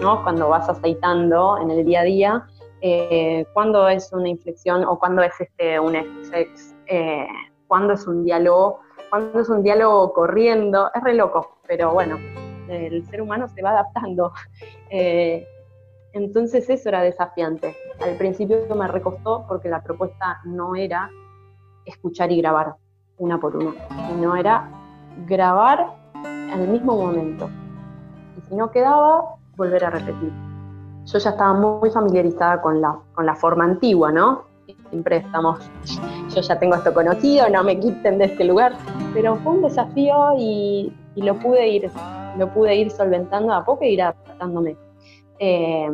¿no? 0.01 0.23
cuando 0.23 0.49
vas 0.49 0.69
aceitando 0.69 1.59
en 1.59 1.71
el 1.71 1.85
día 1.85 2.01
a 2.01 2.05
día, 2.05 2.47
eh, 2.81 3.47
cuándo 3.53 3.89
es 3.89 4.13
una 4.13 4.29
inflexión 4.29 4.85
o 4.85 4.99
cuándo 4.99 5.23
es 5.23 5.33
este, 5.41 5.79
un 5.79 5.95
FX, 5.95 6.75
eh, 6.87 7.27
cuándo 7.67 7.95
es 7.95 8.07
un 8.07 8.25
diálogo, 8.25 8.81
cuándo 9.11 9.41
es 9.41 9.49
un 9.49 9.63
diálogo 9.63 10.13
corriendo, 10.13 10.91
es 10.95 11.03
re 11.03 11.15
loco, 11.15 11.59
pero 11.67 11.93
bueno, 11.93 12.19
el 12.69 13.05
ser 13.07 13.23
humano 13.23 13.49
se 13.49 13.63
va 13.63 13.71
adaptando. 13.71 14.33
Entonces 16.13 16.69
eso 16.69 16.89
era 16.89 17.03
desafiante. 17.03 17.77
Al 18.01 18.17
principio 18.17 18.59
me 18.75 18.89
recostó 18.89 19.45
porque 19.47 19.69
la 19.69 19.83
propuesta 19.83 20.41
no 20.45 20.75
era 20.75 21.09
escuchar 21.85 22.33
y 22.33 22.41
grabar 22.41 22.75
una 23.19 23.39
por 23.39 23.57
una, 23.57 23.75
sino 24.09 24.35
era 24.35 24.69
grabar 25.27 25.95
en 26.25 26.61
el 26.61 26.69
mismo 26.69 26.97
momento. 26.97 27.49
Y 28.37 28.41
si 28.49 28.55
no 28.57 28.71
quedaba, 28.71 29.37
volver 29.61 29.85
a 29.85 29.91
repetir. 29.91 30.33
Yo 31.05 31.19
ya 31.19 31.31
estaba 31.31 31.53
muy 31.53 31.91
familiarizada 31.91 32.63
con 32.63 32.81
la, 32.81 32.99
con 33.15 33.27
la 33.27 33.35
forma 33.35 33.65
antigua, 33.65 34.11
¿no? 34.11 34.45
Siempre 34.89 35.19
estamos, 35.19 35.71
yo 36.35 36.41
ya 36.41 36.59
tengo 36.59 36.77
esto 36.77 36.95
conocido, 36.95 37.49
no 37.51 37.63
me 37.63 37.79
quiten 37.79 38.19
de 38.19 38.25
este 38.27 38.45
lugar, 38.45 38.73
pero 39.13 39.37
fue 39.37 39.53
un 39.53 39.63
desafío 39.63 40.33
y, 40.39 40.93
y 41.15 41.23
lo, 41.23 41.39
pude 41.39 41.69
ir, 41.69 41.91
lo 42.39 42.49
pude 42.53 42.75
ir 42.75 42.91
solventando 42.91 43.53
a 43.53 43.65
poco 43.65 43.85
e 43.85 43.91
ir 43.91 44.03
adaptándome. 44.03 44.77
Eh, 45.39 45.91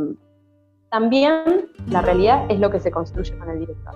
también 0.91 1.69
la 1.89 2.03
realidad 2.03 2.47
es 2.49 2.61
lo 2.61 2.71
que 2.71 2.79
se 2.79 2.91
construye 2.91 3.37
con 3.37 3.51
el 3.51 3.59
director. 3.61 3.95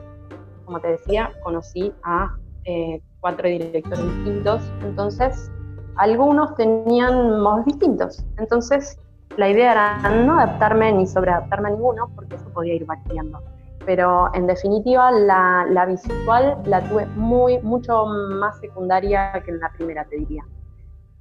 Como 0.64 0.80
te 0.80 0.88
decía, 0.88 1.32
conocí 1.42 1.92
a 2.02 2.36
eh, 2.64 3.00
cuatro 3.20 3.48
directores 3.48 4.04
distintos, 4.16 4.62
entonces 4.82 5.50
algunos 5.96 6.54
tenían 6.56 7.40
modos 7.40 7.64
distintos. 7.66 8.24
Entonces 8.38 8.98
la 9.36 9.48
idea 9.48 9.72
era 9.72 10.10
no 10.24 10.38
adaptarme 10.38 10.92
ni 10.92 11.06
sobreadaptarme 11.06 11.68
a 11.68 11.72
ninguno, 11.72 12.10
porque 12.14 12.36
eso 12.36 12.48
podía 12.52 12.74
ir 12.74 12.86
variando. 12.86 13.40
Pero 13.86 14.32
en 14.34 14.46
definitiva 14.46 15.10
la, 15.10 15.66
la 15.68 15.86
visual 15.86 16.58
la 16.66 16.82
tuve 16.82 17.06
muy, 17.16 17.58
mucho 17.62 18.06
más 18.06 18.58
secundaria 18.60 19.32
que 19.44 19.50
en 19.50 19.60
la 19.60 19.70
primera, 19.72 20.04
te 20.04 20.16
diría, 20.16 20.44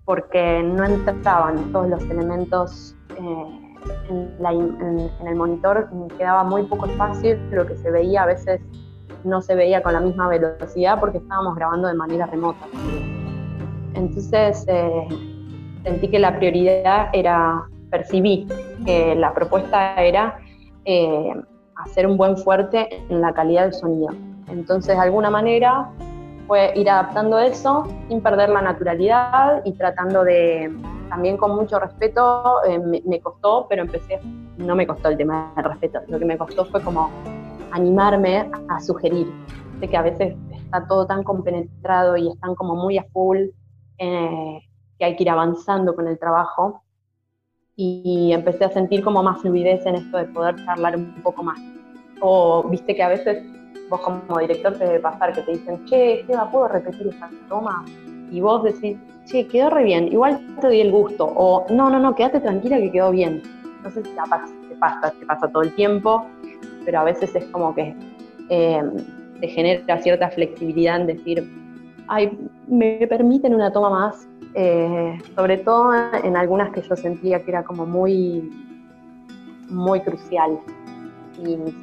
porque 0.06 0.62
no 0.64 0.84
entraban 0.84 1.72
todos 1.72 1.88
los 1.90 2.04
elementos. 2.04 2.96
Eh, 3.18 3.70
en, 4.10 5.28
el 5.28 5.36
monitor 5.36 5.90
quedaba 6.18 6.44
muy 6.44 6.64
poco 6.64 6.86
espacio, 6.86 7.38
lo 7.52 7.66
que 7.66 7.76
se 7.78 7.92
veía 7.92 8.24
a 8.24 8.26
veces 8.26 8.62
no 9.24 9.42
se 9.42 9.56
veía 9.56 9.82
con 9.84 9.94
la 9.94 10.02
misma 10.02 10.28
velocidad 10.28 11.00
porque 11.00 11.18
estábamos 11.18 11.56
grabando 11.56 11.88
de 11.88 11.94
manera 11.94 12.26
remota. 12.26 12.66
Entonces 13.94 14.66
eh, 14.68 15.08
sentí 15.84 16.10
que 16.10 16.20
la 16.20 16.38
prioridad 16.38 17.10
era, 17.14 17.68
percibí 17.90 18.48
que 18.86 19.16
la 19.16 19.34
propuesta 19.34 19.96
era 19.96 20.40
eh, 20.86 21.34
hacer 21.76 22.08
un 22.08 22.18
buen 22.18 22.38
fuerte 22.38 22.90
en 23.10 23.22
la 23.22 23.34
calidad 23.34 23.64
del 23.64 23.74
sonido. 23.74 24.10
Entonces 24.48 24.96
de 24.96 25.02
alguna 25.02 25.30
manera 25.30 25.90
fue 26.48 26.74
ir 26.76 26.90
adaptando 26.90 27.38
eso 27.38 27.84
sin 28.08 28.22
perder 28.22 28.50
la 28.50 28.62
naturalidad 28.62 29.62
y 29.66 29.74
tratando 29.74 30.24
de, 30.24 30.72
también 31.10 31.38
con 31.38 31.56
mucho 31.56 31.80
respeto, 31.80 32.64
eh, 32.66 32.80
me, 32.80 33.20
costó, 33.20 33.68
pero 33.68 33.84
empecé, 33.84 34.20
no 34.58 34.76
me 34.76 34.88
costó 34.88 35.10
el 35.10 35.18
tema 35.18 35.54
del 35.56 35.66
respeto, 35.66 36.00
lo 36.08 36.18
que 36.18 36.26
me 36.26 36.38
costó 36.38 36.66
fue 36.66 36.82
como 36.82 37.10
animarme 37.72 38.50
a, 38.70 38.80
sugerir, 38.80 39.32
de 39.80 39.88
que 39.88 39.98
a 39.98 40.02
veces 40.02 40.36
está 40.52 40.88
todo 40.88 41.06
tan 41.06 41.24
compenetrado 41.24 42.18
y 42.18 42.30
están 42.30 42.56
como 42.56 42.76
muy 42.76 42.98
a 42.98 43.04
full, 43.14 43.38
eh, 43.98 44.60
que 44.98 45.06
hay 45.06 45.16
que 45.16 45.24
ir 45.24 45.30
avanzando 45.30 45.96
con 45.96 46.08
el 46.08 46.18
trabajo, 46.18 46.84
y 47.82 48.34
empecé 48.34 48.66
a 48.66 48.70
sentir 48.72 49.02
como 49.02 49.24
más 49.24 49.40
fluidez 49.42 49.86
en 49.86 49.96
esto 49.96 50.18
de 50.18 50.26
poder 50.26 50.54
charlar 50.66 50.98
un 50.98 51.14
poco 51.24 51.44
más. 51.44 51.58
O 52.20 52.68
viste 52.68 52.94
que 52.94 53.02
a 53.02 53.08
veces 53.08 53.42
vos 53.90 54.02
como 54.02 54.38
director 54.38 54.74
te 54.78 54.84
debe 54.84 55.00
pasar 55.00 55.32
que 55.32 55.42
te 55.44 55.54
dicen, 55.54 55.86
che, 55.86 56.20
Esteban, 56.20 56.52
¿puedo 56.52 56.68
repetir 56.68 57.08
esta 57.08 57.30
toma? 57.48 57.86
Y 58.32 58.42
vos 58.42 58.64
decís, 58.64 58.98
che, 59.24 59.48
quedó 59.48 59.70
re 59.70 59.86
bien, 59.86 60.10
igual 60.10 60.42
te 60.60 60.68
doy 60.68 60.82
el 60.82 60.92
gusto, 60.92 61.32
o 61.34 61.66
no, 61.70 61.90
no, 61.90 62.00
no, 62.00 62.14
quédate 62.16 62.42
tranquila 62.42 62.80
que 62.80 62.92
quedó 62.92 63.12
bien. 63.12 63.42
No 63.82 63.90
sé 63.90 64.04
si 64.04 64.10
pasa, 64.10 64.46
te 64.68 64.76
pasa, 64.76 65.12
te 65.18 65.26
pasa 65.26 65.48
todo 65.48 65.64
el 65.64 65.74
tiempo, 65.74 66.26
pero 66.84 67.00
a 67.00 67.04
veces 67.06 67.34
es 67.34 67.46
como 67.46 67.74
que 67.74 67.96
eh, 68.50 68.84
te 69.40 69.48
genera 69.48 70.02
cierta 70.02 70.30
flexibilidad 70.30 71.00
en 71.00 71.08
decir, 71.08 71.50
ay, 72.10 72.38
me 72.68 73.08
permiten 73.08 73.56
una 73.56 73.72
toma 73.72 73.90
más, 73.90 74.28
eh, 74.56 75.20
sobre 75.36 75.58
todo 75.58 75.94
en 76.24 76.36
algunas 76.36 76.72
que 76.72 76.82
yo 76.82 76.96
sentía 76.96 77.44
que 77.44 77.52
era 77.52 77.64
como 77.64 77.86
muy, 77.86 78.50
muy 79.70 80.02
crucial. 80.02 80.60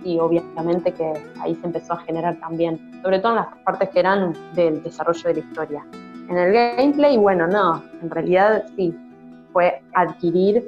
Y 0.05 0.19
obviamente 0.19 0.93
que 0.93 1.15
ahí 1.41 1.55
se 1.55 1.67
empezó 1.67 1.95
a 1.95 1.99
generar 1.99 2.39
también, 2.41 3.01
sobre 3.03 3.21
todo 3.21 3.33
en 3.33 3.37
las 3.37 3.47
partes 3.65 3.89
que 3.89 4.01
eran 4.01 4.35
del 4.55 4.83
desarrollo 4.83 5.23
de 5.29 5.35
la 5.35 5.41
historia. 5.41 5.87
En 6.29 6.37
el 6.37 6.53
gameplay, 6.53 7.17
bueno, 7.17 7.47
no, 7.47 7.83
en 8.03 8.11
realidad 8.11 8.65
sí, 8.77 8.95
fue 9.53 9.81
adquirir 9.95 10.67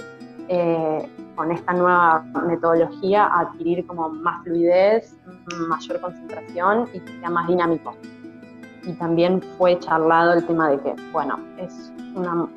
eh, 0.49 1.07
con 1.34 1.53
esta 1.53 1.72
nueva 1.74 2.24
metodología, 2.46 3.26
adquirir 3.26 3.86
como 3.86 4.09
más 4.09 4.42
fluidez, 4.44 5.14
mayor 5.68 6.01
concentración 6.01 6.88
y 6.94 7.01
que 7.01 7.20
sea 7.20 7.28
más 7.28 7.46
dinámico. 7.46 7.94
Y 8.89 8.95
también 8.95 9.43
fue 9.59 9.78
charlado 9.78 10.32
el 10.32 10.47
tema 10.47 10.70
de 10.70 10.80
que, 10.80 10.95
bueno, 11.12 11.39
es 11.59 11.93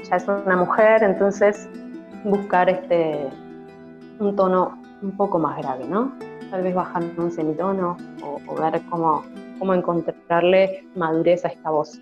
ya 0.10 0.16
es 0.16 0.26
una 0.28 0.56
mujer, 0.56 1.04
entonces 1.04 1.70
buscar 2.24 2.70
este 2.70 3.28
un 4.20 4.34
tono 4.38 4.82
un 5.02 5.12
poco 5.18 5.38
más 5.38 5.58
grave, 5.58 5.86
¿no? 5.90 6.14
Tal 6.50 6.64
vez 6.64 6.74
bajar 6.74 7.04
un 7.18 7.32
semitono 7.32 7.98
o, 8.24 8.40
o 8.48 8.56
ver 8.56 8.82
cómo, 8.90 9.26
cómo 9.60 9.74
encontrarle 9.74 10.88
madurez 10.96 11.44
a 11.44 11.50
esta 11.50 11.70
voz. 11.70 12.00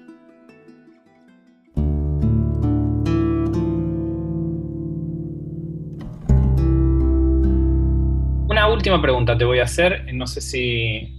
Una 8.48 8.68
última 8.72 9.02
pregunta 9.02 9.36
te 9.36 9.44
voy 9.46 9.60
a 9.60 9.64
hacer, 9.64 10.06
no 10.14 10.28
sé 10.28 10.40
si 10.42 11.19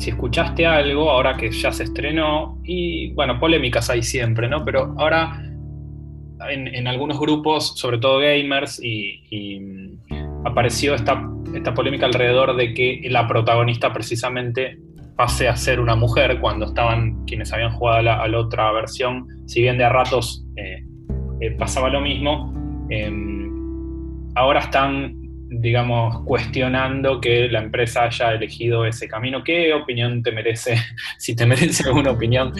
si 0.00 0.10
escuchaste 0.10 0.66
algo 0.66 1.10
ahora 1.10 1.36
que 1.36 1.50
ya 1.50 1.70
se 1.72 1.84
estrenó, 1.84 2.58
y 2.64 3.12
bueno, 3.12 3.38
polémicas 3.38 3.90
hay 3.90 4.02
siempre, 4.02 4.48
¿no? 4.48 4.64
Pero 4.64 4.94
ahora 4.98 5.42
en, 6.48 6.86
algunos 6.86 7.20
grupos, 7.20 7.74
sobre 7.76 7.98
todo 7.98 8.18
gamers, 8.18 8.80
y, 8.82 9.98
apareció 10.44 10.94
esta, 10.94 11.22
esta 11.54 11.74
polémica 11.74 12.06
alrededor 12.06 12.56
de 12.56 12.72
que 12.72 13.02
la 13.10 13.28
protagonista 13.28 13.92
precisamente 13.92 14.78
pase 15.16 15.48
a 15.48 15.56
ser 15.56 15.80
una 15.80 15.94
mujer 15.96 16.40
cuando 16.40 16.64
estaban 16.64 17.26
quienes 17.26 17.52
habían 17.52 17.72
jugado 17.72 17.98
a 17.98 18.28
la, 18.28 18.38
otra 18.38 18.72
versión, 18.72 19.26
si 19.46 19.60
bien 19.60 19.76
de 19.76 19.84
a 19.84 19.90
ratos 19.90 20.46
eh, 20.56 20.82
eh, 21.42 21.50
pasaba 21.58 21.90
lo 21.90 22.00
mismo, 22.00 22.54
em, 22.88 23.50
ahora 24.34 24.60
están 24.60 25.19
digamos, 25.50 26.22
cuestionando 26.24 27.20
que 27.20 27.48
la 27.48 27.60
empresa 27.60 28.04
haya 28.04 28.32
elegido 28.32 28.86
ese 28.86 29.08
camino. 29.08 29.42
¿Qué 29.44 29.74
opinión 29.74 30.22
te 30.22 30.30
merece, 30.30 30.76
si 31.18 31.34
te 31.34 31.44
merece 31.44 31.88
alguna 31.88 32.12
opinión, 32.12 32.52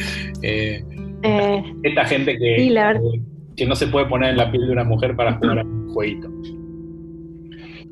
eh, 0.43 0.85
eh, 1.23 1.63
esta 1.83 2.05
gente 2.05 2.37
que, 2.37 2.75
que 3.57 3.67
no 3.67 3.75
se 3.77 3.87
puede 3.87 4.07
poner 4.07 4.31
en 4.31 4.37
la 4.37 4.51
piel 4.51 4.67
de 4.67 4.73
una 4.73 4.85
mujer 4.85 5.15
para 5.15 5.35
jugar 5.35 5.61
a 5.61 5.63
un 5.63 5.93
jueguito? 5.93 6.29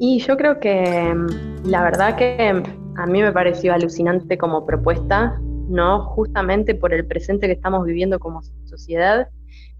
Y 0.01 0.21
yo 0.21 0.37
creo 0.37 0.59
que 0.61 1.15
mm, 1.15 1.69
la 1.69 1.83
verdad 1.83 2.17
que 2.17 2.63
a 2.97 3.07
mí 3.07 3.23
me 3.23 3.33
pareció 3.33 3.73
alucinante 3.73 4.37
como 4.37 4.67
propuesta, 4.67 5.41
¿no? 5.69 6.05
Justamente 6.07 6.75
por 6.75 6.93
el 6.93 7.07
presente 7.07 7.47
que 7.47 7.53
estamos 7.53 7.87
viviendo 7.87 8.19
como 8.19 8.43
sociedad. 8.65 9.29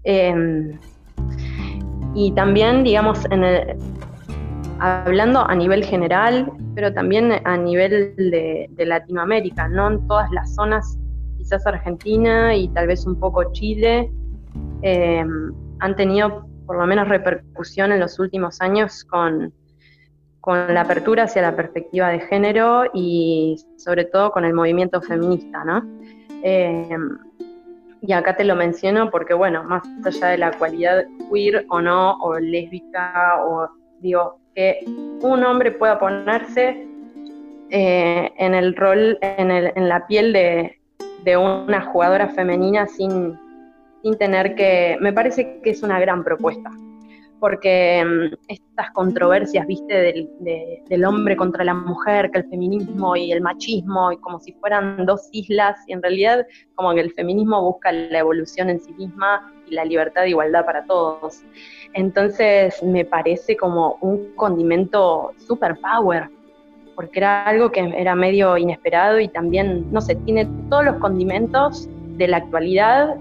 Em, 0.03 0.77
y 2.15 2.31
también, 2.31 2.83
digamos, 2.83 3.25
en 3.31 3.43
el, 3.43 3.77
hablando 4.79 5.47
a 5.47 5.55
nivel 5.55 5.83
general, 5.83 6.51
pero 6.75 6.93
también 6.93 7.33
a 7.45 7.57
nivel 7.57 8.15
de, 8.15 8.69
Latinoamérica, 8.77 9.67
no 9.67 9.89
en 9.89 10.07
todas 10.07 10.31
las 10.31 10.53
zonas, 10.55 10.97
quizás 11.37 11.65
Argentina 11.67 12.55
y 12.55 12.69
tal 12.69 12.87
vez 12.87 13.05
un 13.05 13.19
poco 13.19 13.51
Chile, 13.51 14.11
eh, 14.81 15.25
han 15.79 15.95
tenido 15.95 16.47
por 16.65 16.77
lo 16.77 16.85
menos 16.85 17.07
repercusión 17.07 17.91
en 17.91 17.99
los 17.99 18.19
últimos 18.19 18.61
años 18.61 19.03
con, 19.05 19.53
con 20.39 20.73
la 20.73 20.81
apertura 20.81 21.23
hacia 21.23 21.41
la 21.41 21.55
perspectiva 21.55 22.09
de 22.09 22.19
género 22.21 22.83
y 22.93 23.57
sobre 23.77 24.05
todo 24.05 24.31
con 24.31 24.45
el 24.45 24.53
movimiento 24.53 25.01
feminista, 25.01 25.63
¿no? 25.63 25.83
Eh, 26.43 26.97
y 28.01 28.13
acá 28.13 28.35
te 28.35 28.45
lo 28.45 28.55
menciono 28.55 29.11
porque, 29.11 29.33
bueno, 29.33 29.63
más 29.63 29.83
allá 30.05 30.27
de 30.27 30.37
la 30.37 30.51
cualidad 30.51 31.03
queer 31.29 31.65
o 31.69 31.81
no, 31.81 32.13
o 32.19 32.39
lésbica, 32.39 33.43
o 33.43 33.67
digo, 33.99 34.38
que 34.59 34.83
un 35.21 35.41
hombre 35.45 35.71
pueda 35.71 35.97
ponerse 35.97 36.85
eh, 37.69 38.29
en 38.37 38.53
el 38.53 38.75
rol, 38.75 39.17
en, 39.21 39.87
la 39.87 40.05
piel 40.05 40.33
de, 40.33 40.75
una 41.37 41.81
jugadora 41.85 42.27
femenina 42.27 42.85
sin, 42.85 43.39
sin 44.03 44.17
tener 44.17 44.55
que... 44.55 44.97
Me 44.99 45.13
parece 45.13 45.61
que 45.63 45.69
es 45.69 45.81
una 45.81 45.97
gran 46.01 46.25
propuesta 46.25 46.69
porque 47.39 48.03
mm, 48.05 48.35
estas 48.47 48.91
controversias, 48.91 49.65
viste, 49.67 50.29
del, 50.87 51.05
hombre 51.05 51.35
contra 51.35 51.63
la 51.63 51.73
mujer, 51.73 52.29
que 52.31 52.39
el 52.39 52.49
feminismo 52.49 53.15
y 53.15 53.31
el 53.31 53.41
machismo, 53.41 54.11
y 54.11 54.17
como 54.17 54.39
si 54.39 54.53
fueran 54.53 55.05
dos 55.05 55.29
islas, 55.31 55.77
y 55.87 55.93
en 55.93 56.01
realidad 56.01 56.45
como 56.75 56.93
que 56.93 57.01
el 57.01 57.11
feminismo 57.13 57.61
busca 57.61 57.91
la 57.91 58.19
evolución 58.19 58.69
en 58.69 58.79
sí 58.79 58.93
misma 58.93 59.53
y 59.67 59.75
la 59.75 59.85
libertad 59.85 60.25
e 60.25 60.29
igualdad 60.29 60.65
para 60.65 60.85
todos. 60.85 61.43
Entonces 61.93 62.81
me 62.83 63.05
parece 63.05 63.55
como 63.55 63.97
un 64.01 64.33
condimento 64.35 65.31
super 65.37 65.77
power, 65.79 66.29
porque 66.95 67.19
era 67.19 67.43
algo 67.43 67.71
que 67.71 67.79
era 67.97 68.13
medio 68.15 68.57
inesperado 68.57 69.19
y 69.19 69.29
también, 69.29 69.89
no 69.91 70.01
sé, 70.01 70.15
tiene 70.15 70.47
todos 70.69 70.85
los 70.85 70.95
condimentos 70.97 71.89
de 72.17 72.27
la 72.27 72.37
actualidad 72.37 73.15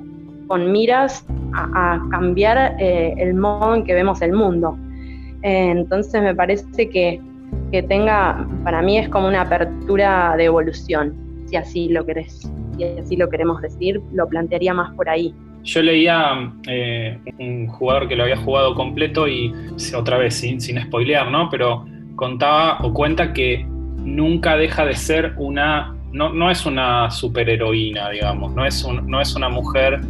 con 0.49 0.73
miras 0.73 1.25
a, 1.55 2.01
cambiar 2.11 2.77
eh, 2.81 3.15
el 3.19 3.35
modo 3.35 3.75
en 3.77 3.85
que 3.85 3.95
vemos 3.95 4.21
el 4.23 4.33
mundo. 4.33 4.77
Eh, 5.43 5.71
entonces 5.71 6.21
me 6.21 6.35
parece 6.35 6.89
que, 6.89 7.21
que, 7.71 7.83
tenga, 7.83 8.47
para 8.65 8.83
mí 8.83 8.99
es 8.99 9.09
como 9.09 9.29
una 9.29 9.43
apertura 9.43 10.35
de 10.37 10.45
evolución, 10.47 11.15
si 11.47 11.57
así 11.57 11.89
lo 11.91 12.05
querés, 12.05 12.51
si 12.77 12.85
así 12.85 13.17
lo 13.17 13.29
queremos 13.29 13.63
decir, 13.63 14.01
lo 14.13 14.27
plantearía 14.27 14.75
más 14.75 14.93
por 14.95 15.09
ahí. 15.09 15.33
Yo 15.65 15.83
leía 15.83 16.53
eh, 16.67 17.19
un 17.39 17.69
jugador 17.69 18.09
que 18.09 18.17
lo 18.17 18.25
había 18.25 18.37
jugado 18.37 18.75
completo 18.75 19.29
y 19.29 19.53
otra 19.95 20.19
vez 20.19 20.35
sin, 20.35 20.61
sin 20.61 20.81
spoilear, 20.81 21.31
¿no? 21.31 21.51
Pero 21.51 21.85
contaba 22.17 22.79
o 22.83 22.93
cuenta 22.93 23.33
que 23.33 23.67
nunca 23.99 24.57
deja 24.57 24.87
de 24.87 24.95
ser 24.95 25.35
una, 25.37 25.95
no, 26.13 26.33
no 26.33 26.51
es 26.51 26.65
una 26.65 27.11
superheroína, 27.11 28.11
digamos, 28.11 28.55
no 28.55 28.65
es, 28.65 28.87
no 29.05 29.21
es 29.21 29.35
una 29.35 29.49
mujer 29.49 30.01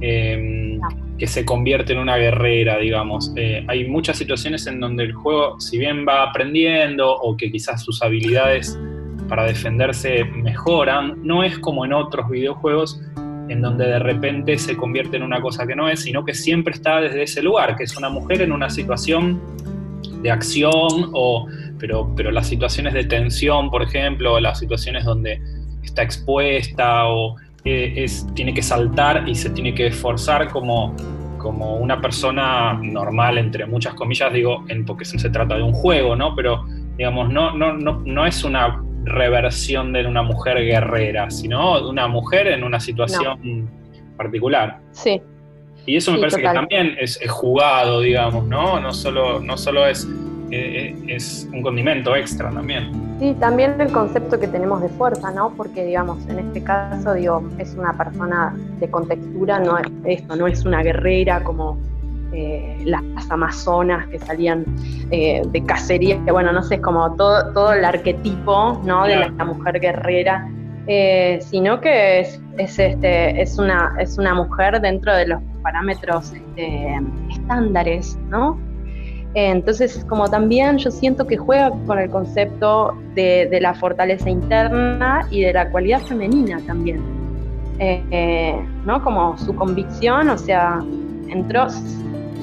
Em, 0.00 0.78
que 1.18 1.26
se 1.26 1.46
convierte 1.46 1.94
en 1.94 1.98
una 1.98 2.16
guerrera, 2.18 2.76
digamos. 2.76 3.32
Eh, 3.36 3.64
hay 3.68 3.88
muchas 3.88 4.18
situaciones 4.18 4.66
en 4.66 4.80
donde 4.80 5.04
el 5.04 5.14
juego, 5.14 5.58
si 5.58 5.78
bien 5.78 6.04
va 6.06 6.24
aprendiendo 6.24 7.10
o 7.10 7.36
que 7.38 7.50
quizás 7.50 7.82
sus 7.82 8.02
habilidades 8.02 8.78
para 9.26 9.44
defenderse 9.44 10.24
mejoran, 10.24 11.14
no 11.22 11.42
es 11.42 11.58
como 11.58 11.86
en 11.86 11.94
otros 11.94 12.28
videojuegos 12.28 13.00
en 13.48 13.62
donde 13.62 13.86
de 13.86 13.98
repente 13.98 14.58
se 14.58 14.76
convierte 14.76 15.16
en 15.16 15.22
una 15.22 15.40
cosa 15.40 15.66
que 15.66 15.74
no 15.74 15.88
es, 15.88 16.00
sino 16.00 16.22
que 16.24 16.34
siempre 16.34 16.74
está 16.74 17.00
desde 17.00 17.22
ese 17.22 17.42
lugar, 17.42 17.76
que 17.76 17.84
es 17.84 17.96
una 17.96 18.10
mujer 18.10 18.42
en 18.42 18.52
una 18.52 18.68
situación 18.68 19.40
de 20.20 20.30
acción, 20.30 21.10
o, 21.12 21.46
pero, 21.78 22.12
pero 22.14 22.30
las 22.30 22.48
situaciones 22.48 22.92
de 22.92 23.04
tensión, 23.04 23.70
por 23.70 23.82
ejemplo, 23.82 24.38
las 24.40 24.58
situaciones 24.58 25.04
donde 25.04 25.40
está 25.82 26.02
expuesta 26.02 27.08
o 27.08 27.36
es, 27.66 28.26
tiene 28.34 28.54
que 28.54 28.62
saltar 28.62 29.28
y 29.28 29.34
se 29.34 29.50
tiene 29.50 29.74
que 29.74 29.88
esforzar 29.88 30.48
como, 30.50 30.94
como 31.38 31.76
una 31.76 32.00
persona 32.00 32.78
normal, 32.82 33.38
entre 33.38 33.66
muchas 33.66 33.94
comillas, 33.94 34.32
digo, 34.32 34.64
en, 34.68 34.84
porque 34.84 35.04
se, 35.04 35.30
trata 35.30 35.56
de 35.56 35.62
un 35.62 35.72
juego, 35.72 36.16
¿no? 36.16 36.34
Pero, 36.34 36.64
digamos, 36.96 37.30
no, 37.30 37.52
no, 37.56 37.72
no, 37.72 38.02
no 38.04 38.26
es 38.26 38.44
una 38.44 38.82
reversión 39.04 39.92
de 39.92 40.06
una 40.06 40.22
mujer 40.22 40.58
guerrera, 40.64 41.30
sino 41.30 41.80
de 41.80 41.88
una 41.88 42.08
mujer 42.08 42.48
en 42.48 42.64
una 42.64 42.80
situación 42.80 43.68
particular. 44.16 44.80
Sí. 44.92 45.20
Y 45.86 45.96
eso 45.96 46.12
me 46.12 46.18
parece 46.18 46.38
que 46.38 46.48
también 46.48 46.96
es, 46.98 47.20
es, 47.22 47.30
jugado, 47.30 48.00
digamos, 48.00 48.44
¿no? 48.46 48.80
No 48.80 48.92
solo, 48.92 49.38
no 49.38 49.56
solo 49.56 49.86
es 49.86 50.08
eh, 50.50 50.94
es 51.08 51.48
un 51.52 51.62
condimento 51.62 52.14
extra 52.14 52.50
también. 52.50 52.90
Sí, 53.18 53.34
también 53.40 53.80
el 53.80 53.90
concepto 53.90 54.38
que 54.38 54.46
tenemos 54.46 54.80
de 54.80 54.88
fuerza, 54.90 55.30
¿no? 55.32 55.50
Porque, 55.56 55.84
digamos, 55.84 56.24
en 56.28 56.38
este 56.38 56.62
caso, 56.62 57.14
digo, 57.14 57.42
es 57.58 57.74
una 57.74 57.92
persona 57.94 58.54
de 58.78 58.88
contextura, 58.90 59.58
no 59.58 59.78
es 59.78 59.86
esto, 60.04 60.36
no 60.36 60.46
es 60.46 60.64
una 60.64 60.82
guerrera 60.82 61.42
como 61.42 61.78
eh, 62.32 62.78
las 62.84 63.02
amazonas 63.30 64.06
que 64.08 64.18
salían 64.18 64.64
eh, 65.10 65.42
de 65.46 65.64
cacería, 65.64 66.22
que 66.24 66.30
bueno, 66.30 66.52
no 66.52 66.62
sé, 66.62 66.76
es 66.76 66.80
como 66.80 67.14
todo, 67.16 67.52
todo 67.52 67.72
el 67.72 67.84
arquetipo, 67.84 68.80
¿no? 68.84 69.04
De 69.04 69.16
la, 69.16 69.44
mujer 69.44 69.80
guerrera. 69.80 70.48
sino 71.40 71.80
que 71.80 72.20
es, 72.20 72.40
es, 72.58 72.78
este, 72.78 73.40
es, 73.40 73.58
una, 73.58 73.96
es 73.98 74.18
una 74.18 74.34
mujer 74.34 74.80
dentro 74.80 75.14
de 75.14 75.26
los 75.26 75.42
parámetros 75.62 76.32
este, 76.32 77.00
estándares, 77.30 78.16
¿no? 78.28 78.56
Entonces, 79.38 80.02
como 80.08 80.30
también 80.30 80.78
yo 80.78 80.90
siento 80.90 81.26
que 81.26 81.36
juega 81.36 81.70
con 81.86 81.98
el 81.98 82.08
concepto 82.08 82.96
de, 83.14 83.58
la 83.60 83.74
fortaleza 83.74 84.30
interna 84.30 85.26
y 85.30 85.42
de 85.42 85.52
la 85.52 85.70
cualidad 85.70 86.00
femenina 86.00 86.58
también. 86.66 87.02
Eh, 87.78 88.58
¿no? 88.86 89.04
Como 89.04 89.36
su 89.36 89.54
convicción, 89.54 90.30
o 90.30 90.38
sea, 90.38 90.82
entró, 91.28 91.66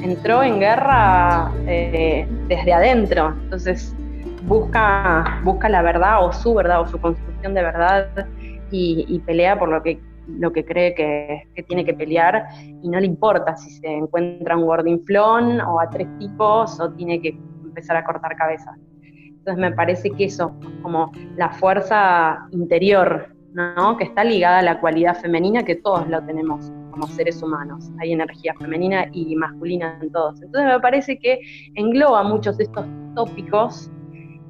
entró 0.03 0.43
en 0.43 0.59
guerra 0.59 1.51
eh, 1.65 2.27
desde 2.47 2.73
adentro, 2.73 3.33
entonces 3.41 3.95
busca, 4.43 5.41
busca 5.43 5.69
la 5.69 5.81
verdad 5.81 6.23
o 6.23 6.31
su 6.31 6.53
verdad 6.53 6.81
o 6.81 6.87
su 6.87 7.01
construcción 7.01 7.55
de 7.55 7.63
verdad 7.63 8.27
y 8.69 9.19
pelea 9.25 9.57
por 9.57 9.69
lo 9.69 9.81
que 9.83 9.99
lo 10.27 10.51
que 10.51 10.65
cree 10.65 10.93
que, 10.95 11.63
tiene 11.67 11.85
que 11.85 11.93
pelear 11.93 12.45
y 12.81 12.89
no 12.89 12.99
le 12.99 13.05
importa 13.05 13.55
si 13.55 13.71
se 13.71 13.87
encuentra 13.87 14.57
un 14.57 14.65
gordinflón 14.65 15.61
o 15.61 15.79
a 15.79 15.89
tres 15.89 16.07
tipos 16.19 16.79
o 16.79 16.91
tiene 16.91 17.21
que 17.21 17.37
empezar 17.63 17.97
a 17.97 18.03
cortar 18.03 18.35
cabezas. 18.35 18.77
Entonces 19.01 19.57
me 19.57 19.71
parece 19.71 20.09
que 20.11 20.25
eso, 20.25 20.55
como 20.81 21.11
la 21.35 21.49
fuerza 21.49 22.47
interior, 22.51 23.35
¿no? 23.53 23.97
que 23.97 24.05
está 24.05 24.23
ligada 24.23 24.59
a 24.59 24.61
la 24.61 24.79
cualidad 24.79 25.19
femenina 25.19 25.63
que 25.63 25.75
todos 25.75 26.07
lo 26.07 26.23
tenemos 26.23 26.71
como 26.91 27.07
seres 27.07 27.41
humanos. 27.41 27.91
Hay 27.99 28.13
energía 28.13 28.53
femenina 28.59 29.07
y 29.11 29.35
masculina 29.35 29.99
en 30.01 30.11
todos. 30.11 30.41
Entonces 30.41 30.71
me 30.71 30.79
parece 30.79 31.17
que 31.17 31.39
engloba 31.75 32.23
muchos 32.23 32.57
de 32.57 32.65
estos 32.65 32.85
tópicos 33.15 33.91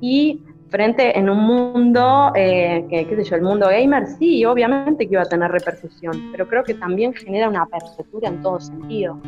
y 0.01 0.43
frente 0.73 1.15
en 1.15 1.29
un 1.29 1.37
mundo, 1.37 2.31
eh, 2.33 2.83
que, 2.89 3.05
qué 3.05 3.15
sé 3.17 3.23
yo, 3.29 3.35
el 3.35 3.43
mundo 3.43 3.67
gamer, 3.67 4.07
sí, 4.07 4.43
obviamente 4.43 5.07
que 5.07 5.13
iba 5.13 5.21
a 5.21 5.25
tener 5.25 5.51
repercusión, 5.51 6.31
pero 6.31 6.47
creo 6.47 6.63
que 6.63 6.73
también 6.73 7.13
genera 7.13 7.47
una 7.47 7.61
apertura 7.61 8.29
en 8.29 8.41
todo 8.41 8.59
sentido, 8.59 9.19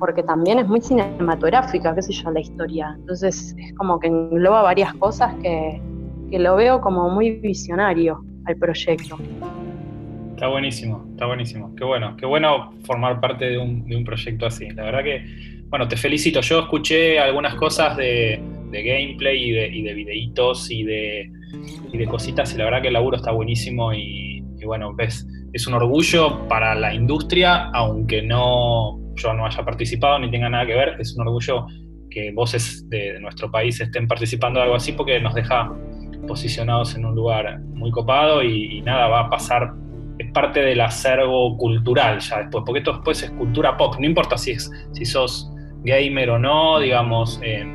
porque 0.00 0.24
también 0.24 0.58
es 0.58 0.66
muy 0.66 0.80
cinematográfica, 0.80 1.94
qué 1.94 2.02
sé 2.02 2.12
yo, 2.12 2.32
la 2.32 2.40
historia. 2.40 2.96
Entonces 2.98 3.54
es 3.56 3.72
como 3.74 4.00
que 4.00 4.08
engloba 4.08 4.62
varias 4.62 4.92
cosas 4.94 5.32
que, 5.36 5.80
que 6.32 6.38
lo 6.40 6.56
veo 6.56 6.80
como 6.80 7.08
muy 7.10 7.30
visionario 7.30 8.24
al 8.46 8.56
proyecto. 8.56 9.16
Está 10.34 10.48
buenísimo, 10.48 11.06
está 11.12 11.26
buenísimo. 11.26 11.72
Qué 11.76 11.84
bueno, 11.84 12.16
qué 12.16 12.26
bueno 12.26 12.72
formar 12.82 13.20
parte 13.20 13.44
de 13.44 13.56
un, 13.56 13.84
de 13.84 13.94
un 13.94 14.02
proyecto 14.02 14.46
así. 14.46 14.68
La 14.70 14.82
verdad 14.82 15.04
que, 15.04 15.24
bueno, 15.68 15.86
te 15.86 15.96
felicito. 15.96 16.40
Yo 16.40 16.58
escuché 16.58 17.20
algunas 17.20 17.54
cosas 17.54 17.96
de, 17.96 18.42
de 18.72 18.82
gameplay 18.82 19.50
y 19.50 19.82
de, 19.82 19.94
videitos 19.94 20.70
y 20.70 20.82
de, 20.82 21.30
y 21.92 21.98
de 21.98 22.06
cositas 22.06 22.52
y 22.54 22.58
la 22.58 22.64
verdad 22.64 22.82
que 22.82 22.88
el 22.88 22.94
laburo 22.94 23.16
está 23.16 23.30
buenísimo 23.30 23.92
y, 23.92 24.42
bueno, 24.64 24.94
ves, 24.94 25.26
es 25.52 25.66
un 25.66 25.74
orgullo 25.74 26.48
para 26.48 26.74
la 26.74 26.94
industria, 26.94 27.68
aunque 27.74 28.22
no 28.22 28.98
yo 29.14 29.34
no 29.34 29.44
haya 29.44 29.62
participado 29.62 30.18
ni 30.18 30.30
tenga 30.30 30.48
nada 30.48 30.64
que 30.64 30.74
ver, 30.74 30.96
es 30.98 31.14
un 31.16 31.26
orgullo 31.26 31.66
que 32.10 32.32
voces 32.32 32.88
de, 32.88 33.20
nuestro 33.20 33.50
país 33.50 33.78
estén 33.80 34.08
participando 34.08 34.58
de 34.58 34.64
algo 34.64 34.76
así 34.76 34.92
porque 34.92 35.20
nos 35.20 35.34
deja 35.34 35.70
posicionados 36.26 36.94
en 36.94 37.04
un 37.04 37.14
lugar 37.14 37.60
muy 37.74 37.90
copado 37.90 38.42
y, 38.42 38.80
nada, 38.82 39.08
va 39.08 39.20
a 39.20 39.30
pasar, 39.30 39.74
es 40.18 40.32
parte 40.32 40.60
del 40.60 40.80
acervo 40.80 41.58
cultural 41.58 42.20
ya 42.20 42.38
después, 42.38 42.64
porque 42.64 42.78
esto 42.78 42.92
después 42.92 43.22
es 43.22 43.30
cultura 43.32 43.76
pop, 43.76 43.96
no 43.98 44.06
importa 44.06 44.38
si, 44.38 44.52
es, 44.52 44.70
si 44.92 45.04
sos 45.04 45.50
gamer 45.84 46.30
o 46.30 46.38
no, 46.38 46.78
digamos, 46.78 47.38
eh, 47.42 47.66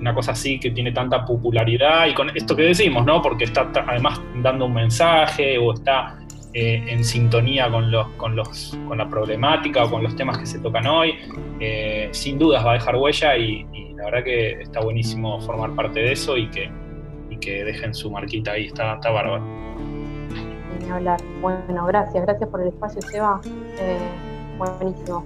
una 0.00 0.14
cosa 0.14 0.32
así 0.32 0.58
que 0.60 0.70
tiene 0.70 0.92
tanta 0.92 1.24
popularidad 1.24 2.06
y 2.06 2.14
con 2.14 2.34
esto 2.36 2.54
que 2.54 2.62
decimos, 2.62 3.04
¿no? 3.04 3.22
Porque 3.22 3.44
está 3.44 3.70
además 3.86 4.20
dando 4.36 4.66
un 4.66 4.74
mensaje 4.74 5.58
o 5.58 5.72
está 5.72 6.18
eh, 6.58 6.82
en 6.88 7.04
sintonía 7.04 7.70
con, 7.70 7.90
los, 7.90 8.08
con, 8.16 8.34
los, 8.34 8.78
con 8.88 8.98
la 8.98 9.08
problemática 9.08 9.84
o 9.84 9.90
con 9.90 10.02
los 10.02 10.16
temas 10.16 10.38
que 10.38 10.46
se 10.46 10.58
tocan 10.58 10.86
hoy, 10.86 11.14
eh, 11.60 12.08
sin 12.12 12.38
dudas 12.38 12.64
va 12.64 12.70
a 12.70 12.74
dejar 12.74 12.96
huella 12.96 13.36
y, 13.36 13.66
la 13.94 14.04
verdad 14.06 14.24
que 14.24 14.50
está 14.62 14.80
buenísimo 14.80 15.40
formar 15.40 15.74
parte 15.74 16.00
de 16.00 16.12
eso 16.12 16.36
y 16.36 16.48
que, 16.48 16.70
y 17.30 17.36
que 17.38 17.64
dejen 17.64 17.94
su 17.94 18.10
marquita 18.10 18.52
ahí, 18.52 18.66
está, 18.66 18.94
está 18.94 19.10
bárbaro. 19.10 19.42
hablar. 20.90 21.20
Bueno, 21.40 21.86
gracias, 21.86 22.24
gracias 22.24 22.48
por 22.48 22.62
el 22.62 22.68
espacio, 22.68 23.02
Seba. 23.02 23.40
Eh, 23.78 23.98
buenísimo. 24.56 25.24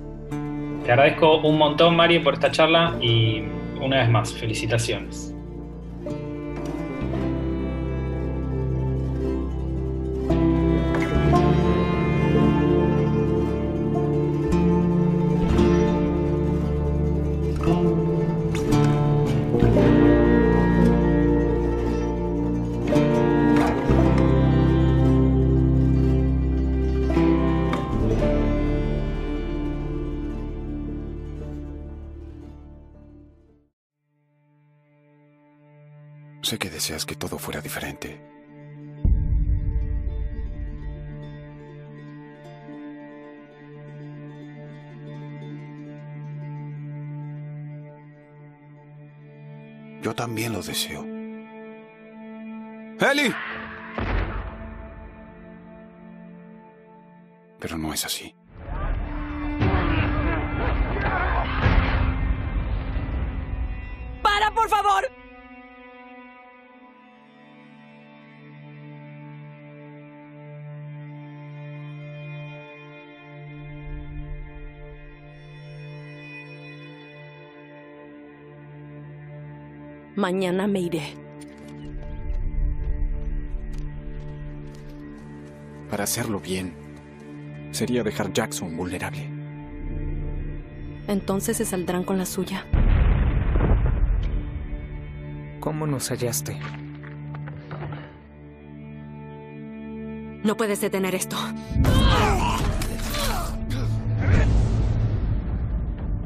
Te 0.84 0.92
agradezco 0.92 1.38
un 1.42 1.58
montón, 1.58 1.94
Mari, 1.94 2.20
por 2.20 2.34
esta 2.34 2.50
charla 2.50 2.96
y 3.00 3.44
una 3.80 3.98
vez 3.98 4.10
más, 4.10 4.32
felicitaciones. 4.32 5.29
Deseas 36.80 37.04
que 37.04 37.14
todo 37.14 37.36
fuera 37.36 37.60
diferente. 37.60 38.18
Yo 50.00 50.14
también 50.14 50.54
lo 50.54 50.62
deseo. 50.62 51.04
¡Eli! 52.98 53.34
Pero 57.58 57.76
no 57.76 57.92
es 57.92 58.06
así. 58.06 58.34
¡Para, 64.22 64.50
por 64.54 64.68
favor! 64.70 65.19
Mañana 80.20 80.66
me 80.66 80.80
iré. 80.80 81.14
Para 85.88 86.04
hacerlo 86.04 86.38
bien, 86.40 86.74
sería 87.70 88.02
dejar 88.02 88.30
Jackson 88.30 88.76
vulnerable. 88.76 89.26
Entonces 91.08 91.56
se 91.56 91.64
saldrán 91.64 92.04
con 92.04 92.18
la 92.18 92.26
suya. 92.26 92.66
¿Cómo 95.58 95.86
nos 95.86 96.10
hallaste? 96.10 96.60
No 100.44 100.54
puedes 100.54 100.82
detener 100.82 101.14
esto. 101.14 101.38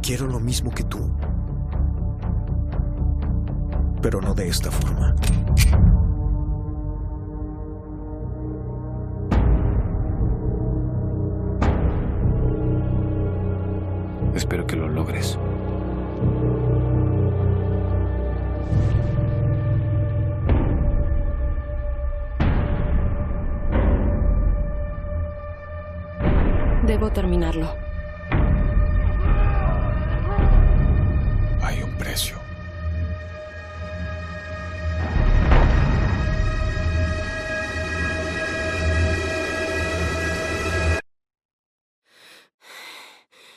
Quiero 0.02 0.26
lo 0.26 0.40
mismo 0.40 0.72
que 0.72 0.82
tú 0.82 1.14
pero 4.04 4.20
no 4.20 4.34
de 4.34 4.46
esta 4.46 4.70
forma. 4.70 5.14
Espero 14.34 14.66
que 14.66 14.76
lo 14.76 14.90
logres. 14.90 15.38
Debo 26.86 27.10
terminarlo. 27.10 27.83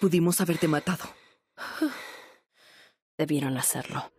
Pudimos 0.08 0.40
haberte 0.40 0.70
matado. 0.70 1.04
Debieron 3.18 3.58
hacerlo. 3.58 4.10